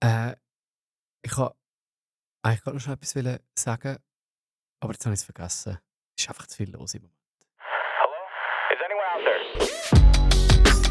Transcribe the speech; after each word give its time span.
Äh, 0.00 0.36
ich 1.22 1.36
wollte 1.38 1.56
eigentlich 2.42 2.62
gerade 2.62 2.76
noch 2.76 2.88
etwas 2.88 3.16
wollen 3.16 3.38
sagen, 3.58 3.96
aber 4.80 4.92
jetzt 4.92 5.06
habe 5.06 5.14
ich 5.14 5.20
es 5.20 5.24
vergessen. 5.24 5.78
Es 6.16 6.22
ist 6.24 6.28
einfach 6.28 6.46
zu 6.46 6.56
viel 6.56 6.70
los 6.70 6.94
im 6.94 7.02
Moment. 7.02 7.16
Hello? 7.98 8.12
Is 8.72 8.80
anyone 8.84 9.06
out 9.10 9.24
there? 9.24 10.86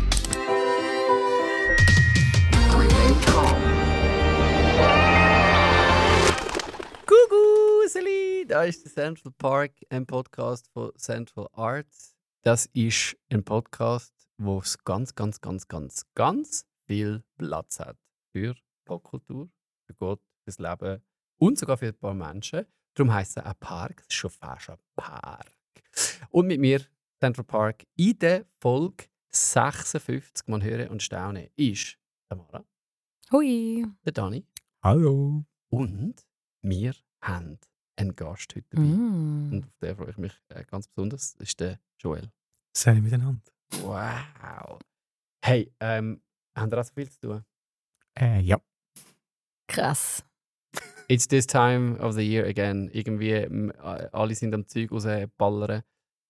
Guguseli! 7.06 8.46
Da 8.47 8.63
ist 8.63 8.83
der 8.85 8.92
Central 8.92 9.31
Park, 9.37 9.74
ein 9.90 10.08
Podcast 10.08 10.67
von 10.74 10.92
Central 10.97 11.47
Arts. 11.53 12.15
Das 12.42 12.65
ist 12.74 13.15
ein 13.31 13.44
Podcast, 13.44 14.13
wo 14.37 14.60
es 14.60 14.83
ganz, 14.83 15.13
ganz, 15.13 15.42
ganz, 15.42 15.67
ganz, 15.67 16.05
ganz 16.16 16.66
viel 16.88 17.23
Platz 17.38 17.80
hat 17.80 17.98
für 18.31 18.55
Popkultur, 18.86 19.49
für 19.86 19.94
Gott, 19.95 20.22
fürs 20.44 20.59
Leben 20.59 21.02
und 21.38 21.57
sogar 21.57 21.77
für 21.77 21.88
ein 21.88 21.98
paar 21.98 22.13
Menschen. 22.13 22.66
Darum 22.93 23.13
heisst 23.13 23.38
er 23.38 23.49
auch 23.49 23.59
Park. 23.59 24.02
Es 24.02 24.07
ist 24.07 24.13
schon 24.13 24.30
fast 24.30 24.70
ein 24.70 24.77
Park. 24.95 25.52
Und 26.30 26.48
mit 26.48 26.59
mir, 26.59 26.81
Central 27.20 27.43
Park, 27.45 27.85
in 27.95 28.17
der 28.20 28.45
Folge 28.62 29.05
56, 29.29 30.48
man 30.48 30.63
höre 30.63 30.90
und 30.90 31.03
staune, 31.03 31.52
ist 31.55 31.98
Tamara, 32.29 32.63
Hui. 33.31 33.85
der 34.05 34.13
Dani 34.13 34.45
Hallo. 34.81 35.43
und 35.70 36.15
wir 36.62 36.95
haben 37.21 37.59
einen 37.98 38.15
Gast 38.15 38.55
heute 38.55 38.67
dabei. 38.70 38.84
Mm. 38.84 39.54
Und 39.54 39.65
auf 39.65 39.77
den 39.81 39.95
freue 39.95 40.09
ich 40.09 40.17
mich 40.17 40.34
äh, 40.49 40.63
ganz 40.65 40.88
besonders. 40.88 41.34
Das 41.34 41.48
ist 41.48 41.59
der 41.59 41.79
Joel. 41.99 42.31
Sei 42.76 42.99
miteinander. 42.99 43.41
Wow. 43.81 44.79
Hey, 45.43 45.71
ähm, 45.79 46.21
haben 46.55 46.71
wir 46.71 46.79
auch 46.79 46.84
so 46.84 46.93
viel 46.93 47.09
zu 47.09 47.20
tun? 47.20 47.45
Äh, 48.17 48.41
ja. 48.41 48.59
Krass. 49.75 50.23
It's 51.09 51.27
this 51.27 51.45
time 51.45 51.99
of 51.99 52.15
the 52.15 52.21
year 52.21 52.45
again. 52.45 52.90
Irgendwie, 52.93 53.45
alle 53.81 54.35
sind 54.35 54.54
am 54.54 54.65
Zeug 54.68 54.91
rausballern. 54.91 55.84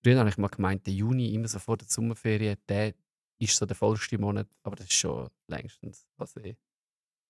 Früher 0.03 0.19
habe 0.19 0.29
ich 0.29 0.37
mal 0.37 0.47
gemeint, 0.47 0.85
der 0.87 0.93
Juni, 0.93 1.33
immer 1.33 1.47
so 1.47 1.59
vor 1.59 1.77
der 1.77 1.87
Sommerferien, 1.87 2.57
der 2.67 2.93
ist 3.39 3.55
so 3.55 3.67
der 3.67 3.75
vollste 3.75 4.17
Monat. 4.17 4.47
Aber 4.63 4.75
das 4.75 4.87
ist 4.87 4.93
schon 4.93 5.29
längstens 5.47 6.07
passé. 6.19 6.55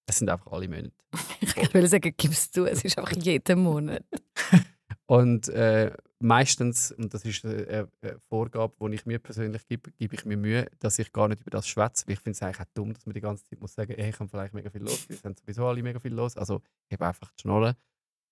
Es 0.08 0.18
sind 0.18 0.30
einfach 0.30 0.52
alle 0.52 0.70
Monate. 0.70 0.94
Ich 1.42 1.74
will 1.74 1.88
sagen, 1.88 2.14
gibst 2.16 2.56
du, 2.56 2.66
es 2.66 2.84
ist 2.84 2.98
einfach 2.98 3.16
jeden 3.18 3.60
Monat. 3.60 4.04
Und 5.08 5.50
äh, 5.50 5.92
meistens, 6.20 6.92
und 6.92 7.14
das 7.14 7.26
ist 7.26 7.46
eine, 7.46 7.90
eine 8.02 8.20
Vorgabe, 8.30 8.74
die 8.90 8.96
ich 8.96 9.06
mir 9.06 9.20
persönlich 9.20 9.68
gebe, 9.68 9.92
gebe 9.92 10.16
ich 10.16 10.26
mir 10.26 10.38
Mühe, 10.38 10.68
dass 10.80 11.00
ich 11.00 11.12
gar 11.12 11.28
nicht 11.28 11.42
über 11.42 11.52
das 11.52 11.68
schwätze. 11.68 12.06
Ich 12.08 12.20
finde 12.20 12.32
es 12.32 12.42
eigentlich 12.42 12.60
auch 12.60 12.72
dumm, 12.74 12.94
dass 12.94 13.06
man 13.06 13.14
die 13.14 13.22
ganze 13.22 13.44
Zeit 13.46 13.60
muss 13.60 13.74
sagen, 13.74 13.94
hey, 13.98 14.10
ich 14.10 14.20
habe 14.20 14.30
vielleicht 14.30 14.54
mega 14.54 14.70
viel 14.70 14.84
los. 14.84 15.08
Wir 15.10 15.18
sind 15.18 15.40
sowieso 15.40 15.68
alle 15.68 15.84
mega 15.84 16.00
viel 16.00 16.14
los. 16.14 16.38
Also 16.38 16.62
ich 16.90 16.94
habe 16.94 17.08
einfach 17.08 17.32
die 17.34 17.42
Schnorren. 17.42 17.76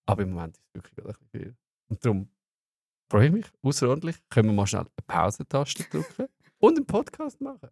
Aber 0.06 0.24
im 0.24 0.32
Moment 0.32 0.58
ist 0.58 0.66
es 0.66 0.74
wirklich 0.74 0.98
ein 0.98 1.04
bisschen 1.06 1.28
viel. 1.30 1.56
Und 1.90 2.06
darum 2.06 2.30
freue 3.10 3.28
ich 3.28 3.34
mich 3.34 3.46
außerordentlich. 3.62 4.18
Können 4.30 4.50
wir 4.50 4.54
mal 4.54 4.68
schnell 4.68 4.82
eine 4.82 4.90
Pause-Taste 5.08 5.84
drücken 5.86 6.28
und 6.60 6.78
einen 6.78 6.86
Podcast 6.86 7.40
machen. 7.42 7.70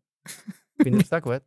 Finde 0.82 1.00
ich 1.00 1.08
sehr 1.08 1.22
gut. 1.22 1.42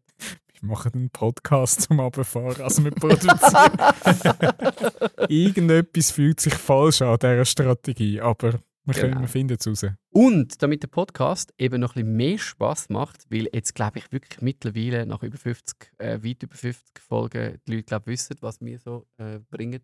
Wir 0.64 0.70
machen 0.70 0.92
einen 0.94 1.10
Podcast 1.10 1.82
zum 1.82 2.00
Abfahren. 2.00 2.62
Also 2.62 2.82
wir 2.84 2.90
produzieren. 2.92 3.36
Irgendetwas 5.28 6.10
fühlt 6.10 6.40
sich 6.40 6.54
falsch 6.54 7.02
an 7.02 7.18
dieser 7.18 7.44
Strategie, 7.44 8.18
aber 8.18 8.60
wir, 8.86 8.94
können, 8.94 9.10
Genau. 9.10 9.20
wir 9.20 9.28
finden 9.28 9.58
es 9.60 9.66
raus. 9.66 9.84
Und 10.08 10.62
damit 10.62 10.82
der 10.82 10.88
Podcast 10.88 11.52
eben 11.58 11.82
noch 11.82 11.96
ein 11.96 12.04
bisschen 12.04 12.16
mehr 12.16 12.38
Spaß 12.38 12.88
macht, 12.88 13.30
weil 13.30 13.50
jetzt 13.52 13.74
glaube 13.74 13.98
ich 13.98 14.10
wirklich 14.10 14.40
mittlerweile 14.40 15.04
nach 15.04 15.22
über 15.22 15.36
50, 15.36 15.92
äh, 15.98 16.24
weit 16.24 16.42
über 16.42 16.54
50 16.54 16.98
Folgen 16.98 17.60
die 17.68 17.72
Leute 17.72 17.84
glaub, 17.84 18.06
wissen, 18.06 18.36
was 18.40 18.58
wir 18.62 18.78
so 18.78 19.06
äh, 19.18 19.40
bringen. 19.50 19.82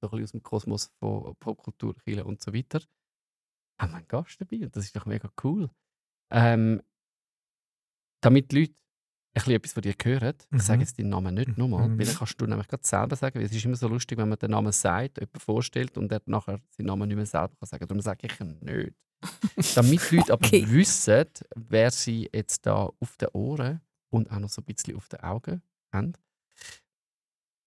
So 0.00 0.06
ein 0.06 0.10
bisschen 0.10 0.22
aus 0.24 0.30
dem 0.30 0.42
Kosmos 0.44 0.90
von 1.00 1.34
Popkultur, 1.40 1.96
Kirche 1.96 2.24
und 2.24 2.40
so 2.40 2.54
weiter. 2.54 2.80
Haben 3.80 3.90
wir 3.90 3.96
einen 3.96 4.06
Gast 4.06 4.40
dabei 4.40 4.58
und 4.66 4.76
das 4.76 4.84
ist 4.84 4.94
doch 4.94 5.06
mega 5.06 5.28
cool. 5.42 5.68
Ähm, 6.30 6.80
damit 8.22 8.52
die 8.52 8.60
Leute 8.60 8.74
bisschen 9.42 9.54
etwas 9.54 9.72
von 9.72 9.82
dir 9.82 9.94
hören, 10.02 10.34
ich 10.40 10.50
Mhm. 10.52 10.58
sage 10.60 10.80
jetzt 10.80 10.98
deinen 10.98 11.08
Namen 11.10 11.34
nicht 11.34 11.56
nochmal, 11.58 11.88
Mhm. 11.88 11.98
weil 11.98 12.06
dann 12.06 12.16
kannst 12.16 12.40
du 12.40 12.46
nämlich 12.46 12.68
gerade 12.68 12.86
selber 12.86 13.16
sagen, 13.16 13.38
weil 13.38 13.46
es 13.46 13.52
ist 13.52 13.64
immer 13.64 13.76
so 13.76 13.88
lustig, 13.88 14.18
wenn 14.18 14.28
man 14.28 14.38
den 14.38 14.50
Namen 14.50 14.72
sagt, 14.72 15.18
jemand 15.18 15.42
vorstellt 15.42 15.96
und 15.98 16.10
er 16.12 16.20
nachher 16.26 16.60
seinen 16.70 16.86
Namen 16.86 17.08
nicht 17.08 17.16
mehr 17.16 17.26
selber 17.26 17.54
kann 17.58 17.66
sagen. 17.68 17.86
Darum 17.86 18.00
sage 18.00 18.26
ich 18.26 18.40
ihn 18.40 18.58
nicht. 18.60 18.94
Damit 19.76 20.10
die 20.10 20.16
Leute 20.16 20.32
aber 20.32 20.46
Okay. 20.46 20.64
wissen, 20.68 21.24
wer 21.54 21.90
sie 21.90 22.28
jetzt 22.32 22.66
da 22.66 22.90
auf 23.00 23.16
den 23.16 23.28
Ohren 23.32 23.80
und 24.10 24.30
auch 24.30 24.38
noch 24.38 24.50
so 24.50 24.60
ein 24.60 24.64
bisschen 24.64 24.96
auf 24.96 25.08
den 25.08 25.20
Augen 25.20 25.62
haben. 25.92 26.12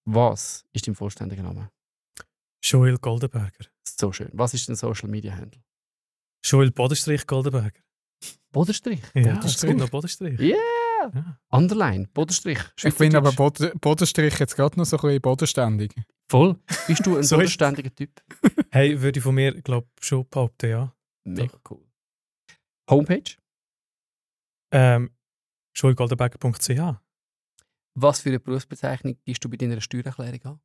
Was 0.06 0.64
ist 0.72 0.86
dein 0.86 0.94
vollständiger 0.94 1.42
Name? 1.42 1.70
Joel 2.62 2.98
Goldenberger. 2.98 3.66
So 3.84 4.12
schön. 4.12 4.30
Was 4.32 4.54
ist 4.54 4.68
dein 4.68 4.76
Social 4.76 5.08
Media 5.08 5.34
Handle? 5.36 5.62
Joel 6.44 6.70
Bodenstrich 6.70 7.26
Goldenberger. 7.26 7.80
Bodenstrich. 8.52 9.00
Ja, 9.14 9.34
Bodenstrich. 9.34 9.54
es 9.54 9.60
gibt 9.62 9.78
noch 9.78 9.90
Bodenstrich. 9.90 10.38
Yeah! 10.40 10.56
Ja. 11.14 11.38
Underline, 11.48 12.08
Bodenstrich. 12.12 12.58
Ich 12.82 12.94
finde 12.94 13.18
aber 13.18 13.32
Bodenstrich 13.32 14.38
jetzt 14.38 14.56
gerade 14.56 14.78
noch 14.78 14.84
so 14.84 14.96
ein 14.96 15.02
bisschen 15.02 15.20
bodenständig. 15.22 15.94
Voll. 16.28 16.56
Bist 16.86 17.06
du 17.06 17.16
ein 17.16 17.22
So 17.22 17.36
bodenständiger 17.36 17.94
Typ? 17.94 18.20
Hey, 18.72 19.00
würde 19.00 19.18
ich 19.18 19.24
von 19.24 19.34
mir, 19.34 19.60
glaube 19.62 19.88
schon 20.00 20.28
behaupten, 20.28 20.70
ja. 20.70 20.94
Mega 21.24 21.58
cool. 21.68 21.84
Homepage? 22.88 23.36
Ähm, 24.72 25.10
joelgoldenberger.ch 25.74 27.00
Was 27.94 28.20
für 28.20 28.28
eine 28.28 28.38
Berufsbezeichnung 28.38 29.18
gibst 29.24 29.44
du 29.44 29.48
bei 29.48 29.56
deiner 29.56 29.80
Steuererklärung 29.80 30.44
an? 30.44 30.60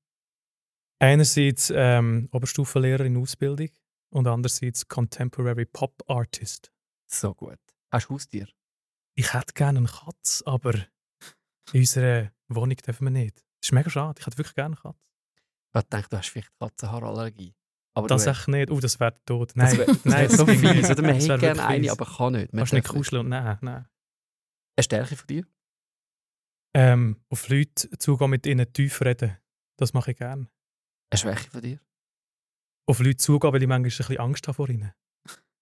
Einerseits 1.00 1.74
ähm, 1.76 2.30
Oberstufenlehrer 2.32 3.06
in 3.06 3.18
Ausbildung 3.18 3.70
und 4.12 4.28
andererseits 4.28 4.88
Contemporary 4.88 5.66
Pop 5.66 6.04
Artist. 6.08 6.72
So 7.08 7.34
gut. 7.34 7.60
Hast 7.92 8.08
du 8.08 8.14
Haustier? 8.14 8.48
Ich 9.16 9.34
hätte 9.34 9.54
gerne 9.54 9.80
eine 9.80 9.88
Katze, 9.88 10.46
aber 10.46 10.74
in 11.74 11.80
unserer 11.82 12.32
Wohnung 12.48 12.76
dürfen 12.78 13.06
wir 13.06 13.12
nicht. 13.12 13.38
Das 13.38 13.70
ist 13.70 13.72
mega 13.72 13.90
schade. 13.90 14.20
Ich 14.20 14.26
hätte 14.26 14.38
wirklich 14.38 14.56
gerne 14.56 14.76
eine 14.76 14.82
Katze. 14.82 15.00
Ich 15.78 15.90
dachte, 15.90 16.10
du 16.10 16.18
hast 16.18 16.30
vielleicht 16.30 16.52
Katzenhaarallergie. 16.60 17.56
Aber 17.98 18.08
Das 18.08 18.28
echt 18.28 18.48
nicht. 18.50 18.70
Oh, 18.72 18.80
das 18.80 19.00
wäre 19.00 19.16
tot. 19.26 19.52
das 19.52 19.56
Nein, 19.56 19.78
wär, 19.78 19.86
das 19.86 20.06
nein, 20.06 20.30
wär 20.30 20.38
so 20.38 20.46
fies. 20.46 20.90
Oder 20.90 21.02
man 21.02 21.14
Das 21.16 21.24
hätte 21.24 21.28
wär 21.30 21.38
gerne 21.38 21.66
eine, 21.66 21.92
aber 21.92 22.06
kann 22.06 22.34
nicht. 22.34 22.54
Man 22.54 22.60
Kannst 22.60 22.74
nicht. 22.74 22.88
kuscheln 22.88 23.22
und 23.22 23.30
nein, 23.30 23.58
nein. 23.62 23.88
Eine 24.78 24.84
Stärke 24.84 25.16
von 25.16 25.28
dir? 25.28 25.46
Ähm, 26.74 27.24
auf 27.30 27.48
Leute 27.48 27.90
zugehen, 27.98 28.30
mit 28.30 28.46
ihnen 28.46 28.72
tief 28.74 29.00
reden. 29.02 29.38
Das 29.78 29.94
mache 29.94 30.12
ich 30.12 30.18
gerne. 30.18 30.50
Eine 31.10 31.18
Schwäche 31.18 31.50
von 31.50 31.62
dir? 31.62 31.80
Auf 32.86 33.00
Leute 33.00 33.18
zugehen, 33.18 33.54
weil 33.54 33.62
ich 33.62 33.68
manchmal 33.68 33.90
ein 33.90 33.98
bisschen 33.98 34.18
Angst 34.18 34.48
habe 34.48 34.56
vor 34.56 34.70
ihnen. 34.70 34.94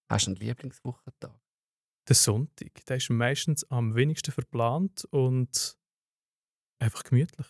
Hast 0.10 0.26
du 0.26 0.32
einen 0.32 0.40
Lieblingswochentag? 0.40 1.40
Der 2.08 2.16
Sonntag, 2.16 2.86
der 2.86 2.98
ist 2.98 3.10
meistens 3.10 3.64
am 3.72 3.96
wenigsten 3.96 4.32
verplant 4.32 5.06
und 5.06 5.78
einfach 6.80 7.04
gemütlich. 7.04 7.48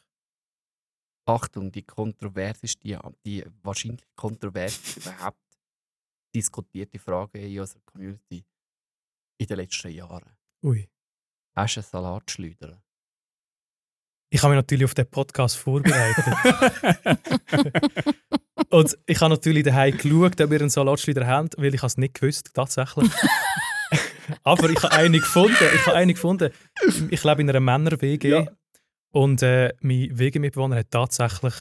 Achtung, 1.26 1.72
die 1.72 1.84
kontroverseste, 1.84 2.88
ja, 2.88 3.02
die 3.26 3.44
wahrscheinlich 3.64 4.06
kontroverseste 4.16 5.00
überhaupt 5.10 5.40
diskutierte 6.36 7.00
Frage 7.00 7.40
in 7.40 7.60
unserer 7.60 7.82
Community 7.86 8.46
in 9.40 9.48
den 9.48 9.58
letzten 9.58 9.92
Jahren. 9.92 10.36
Ui. 10.64 10.88
Hast 11.56 11.76
du 11.76 11.80
einen 11.80 11.88
Salatschleuder? 11.90 12.84
Ich 14.30 14.42
habe 14.42 14.54
mich 14.54 14.64
natürlich 14.64 14.86
auf 14.86 14.96
den 14.96 15.10
Podcast 15.10 15.58
vorbereitet. 15.58 16.26
und 18.70 18.98
ich 19.06 19.22
habe 19.22 19.30
natürlich 19.30 19.64
daheim 19.64 19.96
geschaut, 19.96 20.42
ob 20.42 20.50
wir 20.50 20.60
einen 20.60 20.70
Salatschleuder 20.70 21.28
haben, 21.28 21.50
weil 21.58 21.74
ich 21.76 21.84
es 21.84 21.98
nicht 21.98 22.16
gewusst 22.16 22.52
tatsächlich. 22.54 23.12
Aber 24.44 24.70
ich 24.70 24.82
habe 24.84 24.94
einen 24.94 25.20
gefunden. 25.20 25.56
Ich 25.76 25.86
habe 25.88 25.96
einen 25.98 26.14
gefunden. 26.14 26.52
Ich 27.10 27.24
lebe 27.24 27.42
in 27.42 27.50
einer 27.50 27.60
Männer-WG 27.60 28.30
Ja. 28.30 28.46
und 29.12 29.42
äh, 29.42 29.74
mein 29.82 30.18
WG-Mitbewohner 30.18 30.78
hat 30.78 30.92
tatsächlich 30.92 31.54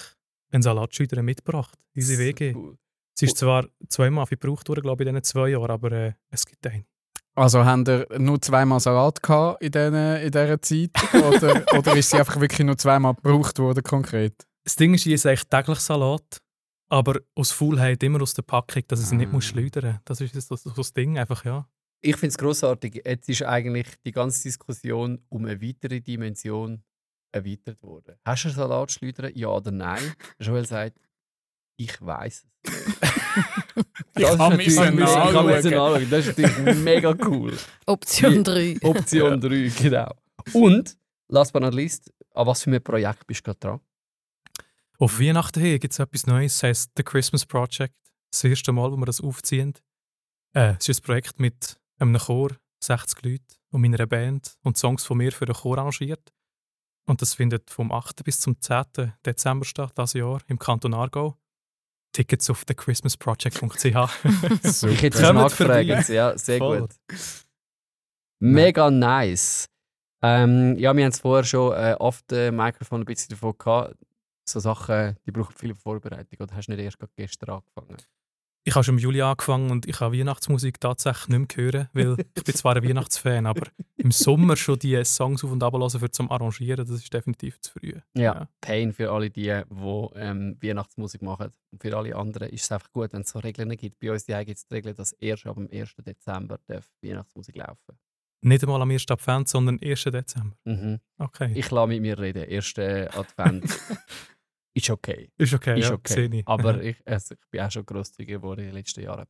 einen 0.50 0.62
Salatschleuder 0.62 1.22
mitgebracht. 1.22 1.78
Diese 1.94 2.18
WG. 2.18 2.54
Cool. 2.54 2.76
Es 3.14 3.22
ist 3.22 3.36
zwar 3.38 3.66
zweimal 3.88 4.26
verbraucht 4.26 4.68
worden, 4.68 4.82
glaube 4.82 5.02
ich, 5.04 5.08
in 5.08 5.14
diesen 5.14 5.24
zwei 5.24 5.48
Jahren, 5.50 5.70
aber 5.70 5.92
äh, 5.92 6.12
es 6.30 6.44
gibt 6.46 6.66
einen. 6.66 6.84
Also 7.34 7.64
haben 7.64 7.84
ihr 7.86 8.06
nur 8.18 8.40
zweimal 8.42 8.80
Salat 8.80 9.22
gehabt 9.22 9.62
in, 9.62 9.70
diesen, 9.70 9.94
in 9.94 10.30
dieser 10.30 10.60
Zeit? 10.60 10.90
Oder, 11.14 11.64
oder 11.78 11.96
ist 11.96 12.10
sie 12.10 12.18
einfach 12.18 12.38
wirklich 12.40 12.66
nur 12.66 12.76
zweimal 12.76 13.14
gebraucht 13.14 13.58
worden 13.58 13.82
konkret? 13.82 14.34
Das 14.64 14.76
Ding 14.76 14.92
ist, 14.94 15.06
ich 15.06 15.12
esse 15.14 15.28
eigentlich 15.30 15.44
täglich 15.48 15.78
Salat, 15.78 16.38
aber 16.90 17.20
aus 17.34 17.52
Faulheit 17.52 18.02
immer 18.02 18.20
aus 18.20 18.34
der 18.34 18.42
Packung, 18.42 18.82
dass 18.88 19.00
ich 19.00 19.06
sie 19.06 19.16
nicht 19.16 19.28
Ah. 19.28 19.32
muss 19.32 19.44
schleudern 19.46 19.92
muss. 19.92 20.00
Das 20.04 20.20
ist 20.20 20.34
das, 20.36 20.48
das, 20.48 20.62
das 20.64 20.92
Ding 20.92 21.18
einfach, 21.18 21.44
ja. 21.44 21.66
Ich 22.02 22.16
finde 22.16 22.28
es 22.28 22.38
grossartig. 22.38 23.02
Jetzt 23.06 23.28
ist 23.28 23.42
eigentlich 23.42 23.86
die 24.04 24.10
ganze 24.10 24.42
Diskussion 24.42 25.20
um 25.28 25.44
eine 25.44 25.62
weitere 25.62 26.00
Dimension 26.00 26.82
erweitert 27.30 27.82
worden. 27.82 28.16
Hast 28.24 28.44
du 28.44 28.48
einen 28.48 28.56
Salatschleuder? 28.56 29.36
Ja 29.36 29.48
oder 29.48 29.70
nein? 29.70 30.02
Joel 30.40 30.66
sagt, 30.66 30.98
ich 31.76 32.00
weiß 32.00 32.44
es. 32.64 32.72
Ich 34.14 34.24
kann 34.24 34.60
ist 34.60 34.66
mich 34.66 34.78
anschauen. 34.78 36.10
Das 36.10 36.26
ist 36.26 36.38
natürlich 36.38 36.76
mega 36.78 37.14
cool. 37.26 37.56
Option 37.86 38.44
3. 38.44 38.76
Option 38.82 39.40
3, 39.40 39.72
genau. 39.82 40.14
Und, 40.52 40.98
last 41.28 41.52
but 41.54 41.62
not 41.62 41.72
least, 41.72 42.12
an 42.34 42.46
was 42.46 42.62
für 42.62 42.70
einem 42.70 42.82
Projekt 42.82 43.26
bist 43.26 43.40
du 43.40 43.44
gerade 43.44 43.58
dran? 43.58 43.80
Auf 44.98 45.18
Weihnachten 45.18 45.60
hin 45.60 45.80
gibt 45.80 45.92
es 45.92 45.98
etwas 45.98 46.26
Neues, 46.26 46.58
das 46.58 46.62
heisst 46.62 46.92
The 46.96 47.02
Christmas 47.02 47.46
Project. 47.46 47.94
Das 48.30 48.44
erste 48.44 48.70
Mal, 48.72 48.92
wo 48.92 48.96
wir 48.96 49.06
das 49.06 49.20
aufziehen. 49.20 49.72
Äh, 50.54 50.74
es 50.78 50.88
ist 50.90 51.00
ein 51.00 51.06
Projekt 51.06 51.40
mit 51.40 51.78
einem 51.98 52.18
Chor, 52.18 52.50
60 52.82 53.24
Leuten 53.24 53.54
und 53.70 53.80
meiner 53.82 54.06
Band 54.06 54.56
und 54.62 54.76
Songs 54.76 55.04
von 55.04 55.18
mir 55.18 55.32
für 55.32 55.46
den 55.46 55.54
Chor 55.54 55.78
arrangiert. 55.78 56.32
Und 57.06 57.20
das 57.22 57.34
findet 57.34 57.70
vom 57.70 57.90
8. 57.90 58.22
bis 58.24 58.40
zum 58.40 58.60
10. 58.60 59.12
Dezember 59.26 59.64
statt, 59.64 59.92
dieses 59.96 60.14
Jahr, 60.14 60.40
im 60.46 60.58
Kanton 60.58 60.94
Aargau. 60.94 61.36
Tickets 62.12 62.50
auf 62.50 62.64
thechristmasproject.ch. 62.64 63.84
Ich 63.84 65.02
hätte 65.02 65.18
es 65.18 65.32
nachgefragt. 65.32 66.08
Ja, 66.08 66.36
sehr 66.36 66.58
Voll. 66.58 66.80
gut. 66.82 66.90
Mega 68.38 68.90
nice. 68.90 69.68
Ähm, 70.22 70.76
ja, 70.76 70.94
wir 70.94 71.04
haben 71.04 71.10
es 71.10 71.20
vorher 71.20 71.44
schon 71.44 71.72
äh, 71.72 71.96
oft 71.98 72.30
äh, 72.32 72.52
Mikrofon 72.52 73.00
ein 73.02 73.04
bisschen 73.04 73.30
davon 73.30 73.56
gehabt. 73.56 73.96
So 74.48 74.60
Sachen, 74.60 75.16
die 75.26 75.32
brauchen 75.32 75.54
viel 75.56 75.74
Vorbereitung. 75.74 76.40
Oder 76.40 76.54
hast 76.54 76.66
du 76.66 76.72
nicht 76.72 76.84
erst 76.84 76.98
gerade 76.98 77.12
gestern 77.16 77.50
angefangen? 77.50 77.96
Ich 78.64 78.76
habe 78.76 78.84
schon 78.84 78.94
im 78.94 79.00
Juli 79.00 79.20
angefangen 79.20 79.72
und 79.72 79.88
ich 79.88 79.98
habe 79.98 80.16
Weihnachtsmusik 80.16 80.80
tatsächlich 80.80 81.28
nicht 81.36 81.56
mehr 81.56 81.64
hören, 81.64 81.88
weil 81.94 82.16
ich 82.36 82.44
bin 82.44 82.54
zwar 82.54 82.76
ein 82.76 82.88
Weihnachtsfan, 82.88 83.46
aber 83.46 83.66
im 83.96 84.12
Sommer 84.12 84.56
schon 84.56 84.78
die 84.78 85.04
Songs 85.04 85.42
auf 85.42 85.50
und 85.50 85.62
ab 85.64 85.74
hören 85.74 85.98
für 85.98 86.10
zum 86.12 86.30
Arrangieren, 86.30 86.86
das 86.86 86.96
ist 86.96 87.12
definitiv 87.12 87.60
zu 87.60 87.72
früh. 87.72 87.94
Ja. 88.14 88.48
Pain 88.60 88.92
für 88.92 89.10
alle 89.10 89.30
die, 89.30 89.42
die 89.68 90.08
ähm, 90.14 90.56
Weihnachtsmusik 90.62 91.22
machen. 91.22 91.50
Und 91.72 91.82
für 91.82 91.96
alle 91.96 92.14
anderen 92.14 92.50
ist 92.50 92.62
es 92.62 92.72
einfach 92.72 92.92
gut, 92.92 93.12
wenn 93.12 93.22
es 93.22 93.30
so 93.30 93.40
Regeln 93.40 93.76
gibt. 93.76 93.98
Bei 93.98 94.12
uns 94.12 94.26
gibt 94.26 94.48
es 94.50 94.66
die 94.66 94.74
Regel, 94.74 94.94
dass 94.94 95.12
erst 95.14 95.46
ab 95.46 95.56
dem 95.56 95.68
1. 95.72 95.96
Dezember 95.96 96.58
darf 96.68 96.88
Weihnachtsmusik 97.02 97.56
laufen 97.56 97.98
Nicht 98.42 98.62
einmal 98.62 98.80
am 98.80 98.90
1. 98.90 99.06
Advent, 99.10 99.48
sondern 99.48 99.80
1. 99.82 100.04
Dezember. 100.04 100.56
mhm. 100.64 101.00
Okay. 101.18 101.50
Ich 101.56 101.68
lasse 101.72 101.88
mit 101.88 102.00
mir 102.00 102.16
reden. 102.16 102.44
Erster 102.44 103.10
Advent 103.18 103.64
ist 104.74 104.90
okay. 104.90 105.30
ist 105.38 105.54
okay, 105.54 105.78
ist 105.78 105.88
ja, 105.88 105.94
okay. 105.94 106.12
sehe 106.14 106.30
ich. 106.40 106.48
Aber 106.48 106.82
ich, 106.82 106.96
also, 107.06 107.34
ich 107.34 107.50
bin 107.50 107.60
auch 107.60 107.70
schon 107.70 107.84
grosszügiger 107.86 108.38
geworden 108.38 108.60
in 108.60 108.66
den 108.66 108.74
letzten 108.74 109.02
Jahren. 109.02 109.26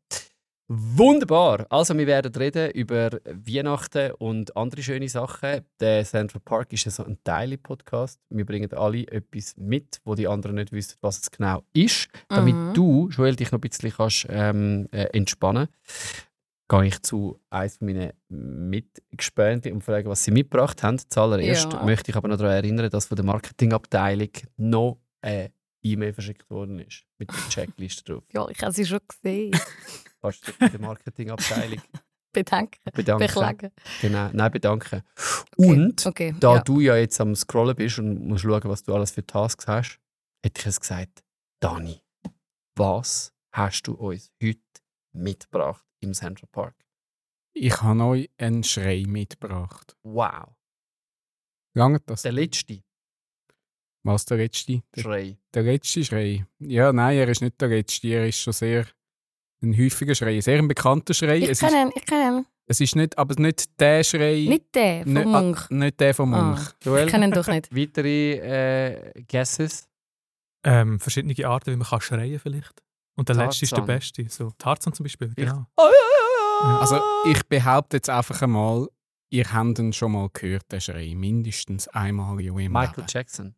Wunderbar! 0.69 1.67
Also, 1.69 1.97
wir 1.99 2.07
werden 2.07 2.33
reden 2.35 2.71
über 2.71 3.11
Weihnachten 3.25 4.13
und 4.13 4.57
andere 4.57 4.83
schöne 4.83 5.09
Sachen. 5.09 5.61
Der 5.81 6.05
Central 6.05 6.41
Park 6.41 6.73
ist 6.73 6.85
ja 6.85 6.91
so 6.91 7.05
ein 7.05 7.19
Teile-Podcast. 7.25 8.19
Wir 8.31 8.47
bringen 8.47 8.73
alle 8.73 9.07
etwas 9.09 9.55
mit, 9.59 10.01
wo 10.05 10.15
die 10.15 10.29
anderen 10.29 10.57
nicht 10.57 10.73
wissen, 10.73 10.97
was 11.03 11.19
es 11.21 11.31
genau 11.31 11.63
ist. 11.75 12.09
Damit 12.29 12.55
Mhm. 12.55 12.75
du, 12.75 13.09
Joel, 13.11 13.37
dich 13.37 13.51
noch 13.53 13.59
ein 13.59 13.69
bisschen 13.69 13.91
kannst, 13.91 14.27
ähm, 14.31 14.89
äh, 14.93 15.05
entspannen 15.13 15.69
gehe 16.69 16.87
ich 16.87 17.03
zu 17.03 17.39
eines 17.51 17.77
von 17.77 17.89
meinen 17.89 18.13
Mitgespönten 18.31 19.73
und 19.75 19.85
frage, 19.85 20.09
was 20.09 20.25
sie 20.25 20.31
mitgebracht 20.31 20.83
haben. 20.83 20.99
Zuallererst 21.07 21.71
Ja. 21.71 21.83
möchte 21.85 22.11
ich 22.11 22.17
aber 22.17 22.29
noch 22.29 22.39
daran 22.39 22.55
erinnern, 22.55 22.89
dass 22.89 23.07
von 23.07 23.17
der 23.17 23.27
Marketingabteilung 23.27 24.31
noch 24.57 24.99
eine 25.23 25.53
E-Mail 25.83 26.13
verschickt 26.13 26.49
worden 26.51 26.79
ist 26.79 27.05
mit 27.19 27.31
der 27.31 27.49
Checkliste 27.49 28.05
drauf. 28.05 28.25
Ja, 28.33 28.49
ich 28.49 28.63
habe 28.63 28.73
sie 28.73 28.87
schon 28.87 29.01
gesehen. 29.09 29.59
Kannst 30.21 30.47
du 30.47 30.53
der 30.69 30.81
Marketingabteilung 30.81 31.83
Bedanken. 32.33 32.79
bedanken? 32.95 33.27
Beklagen. 33.27 33.71
Genau, 34.01 34.31
nein, 34.33 34.51
bedanken. 34.53 35.03
Okay, 35.59 35.81
Und 35.81 36.07
okay, 36.07 36.35
da 36.39 36.57
ja. 36.57 36.63
du 36.63 36.81
ja 36.81 36.97
jetzt 36.97 37.21
am 37.21 37.35
Scrollen 37.35 37.77
bist 37.77 37.99
und 37.99 38.27
musst 38.27 38.43
schauen, 38.45 38.63
was 38.65 38.83
du 38.85 38.95
alles 38.95 39.11
für 39.11 39.27
Tasks 39.27 39.67
hast, 39.67 39.99
hätte 40.45 40.61
ich 40.61 40.67
es 40.67 40.81
gesagt, 40.81 41.23
Dani, 41.61 42.01
was 42.77 43.33
hast 43.53 43.83
du 43.87 43.95
uns 43.95 44.31
heute 44.43 44.61
mitgebracht 45.13 45.85
im 46.01 46.15
Central 46.15 46.49
Park? 46.53 46.77
Ich 47.55 47.83
habe 47.83 48.03
euch 48.05 48.31
einen 48.39 48.65
Schrei 48.65 49.05
mitgebracht. 49.07 49.97
Wow, 50.03 50.57
Lange 51.75 52.01
das? 52.01 52.23
der 52.23 52.33
letzte 52.33 52.83
Was 54.05 54.25
der 54.25 54.39
letzte? 54.39 54.83
Der, 54.97 55.03
Schrei. 55.03 55.37
der 55.55 55.63
letzte 55.63 56.05
Schrei. 56.05 56.45
Ja, 56.59 56.93
nein, 56.93 57.19
er 57.19 57.29
ist 57.29 57.41
nicht 57.43 57.61
der 57.61 57.69
letzte. 57.69 58.09
Er 58.09 58.27
ist 58.27 58.39
schon 58.41 58.53
sehr 58.53 58.87
ein 59.63 59.77
häufiger 59.79 60.15
Schrei. 60.15 60.41
Sehr 60.41 60.59
ein 60.59 60.67
bekannter 60.69 61.15
Schrei. 61.15 61.39
Ich 61.39 61.51
es, 61.51 61.61
kenne 61.61 61.77
ist, 61.77 61.85
ihn, 61.85 61.93
ich 61.95 62.07
kenne 62.07 62.39
ihn. 62.39 62.47
es 62.67 62.81
ist 62.81 62.97
nicht, 62.97 63.17
aber 63.17 63.41
nicht 63.41 63.79
der 63.81 64.03
Schrei. 64.03 64.45
Nicht 64.49 64.75
der 64.75 65.05
vom 65.05 65.13
Nicht- 65.13 65.27
ah, 65.27 65.41
Munch. 65.43 65.71
nicht 65.71 66.01
der 66.01 66.15
vom 66.15 66.35
Ah. 66.35 66.43
Munch. 66.43 66.61
Joel, 66.83 67.07
Ich 67.07 67.13
kenne 67.13 67.27
ihn 67.27 67.31
doch 67.33 67.47
nicht. 67.47 67.69
weitere 67.77 68.33
äh, 68.39 69.23
Guesses? 69.31 69.89
Ähm, 70.65 70.99
verschiedene 70.99 71.35
Arten, 71.47 71.73
wie 71.73 71.77
man 71.77 71.87
kann 71.87 72.01
schreien 72.01 72.39
vielleicht. 72.41 72.83
Und 73.17 73.29
der 73.29 73.37
letzte 73.37 73.65
ist 73.65 73.73
der 73.73 73.79
Tarzan. 73.87 73.97
beste. 73.99 74.27
So, 74.29 74.51
Tarzan 74.59 74.93
zum 74.95 75.05
Beispiel, 75.05 75.33
genau. 75.37 75.67
Also 76.81 77.01
ich 77.27 77.43
behaupte 77.49 77.97
jetzt 77.99 78.09
einfach 78.09 78.43
einmal, 78.43 78.89
ihr 79.31 79.53
habt 79.53 79.79
ihn 79.79 79.93
schon 79.93 80.13
mal 80.13 80.29
gehört, 80.33 80.71
den 80.73 80.81
Schrei. 80.81 81.13
Mindestens 81.15 81.89
einmal 81.89 82.41
in 82.41 82.51
eurem 82.53 82.73
Michael 82.73 82.95
Leben. 82.99 83.07
Jackson. 83.09 83.55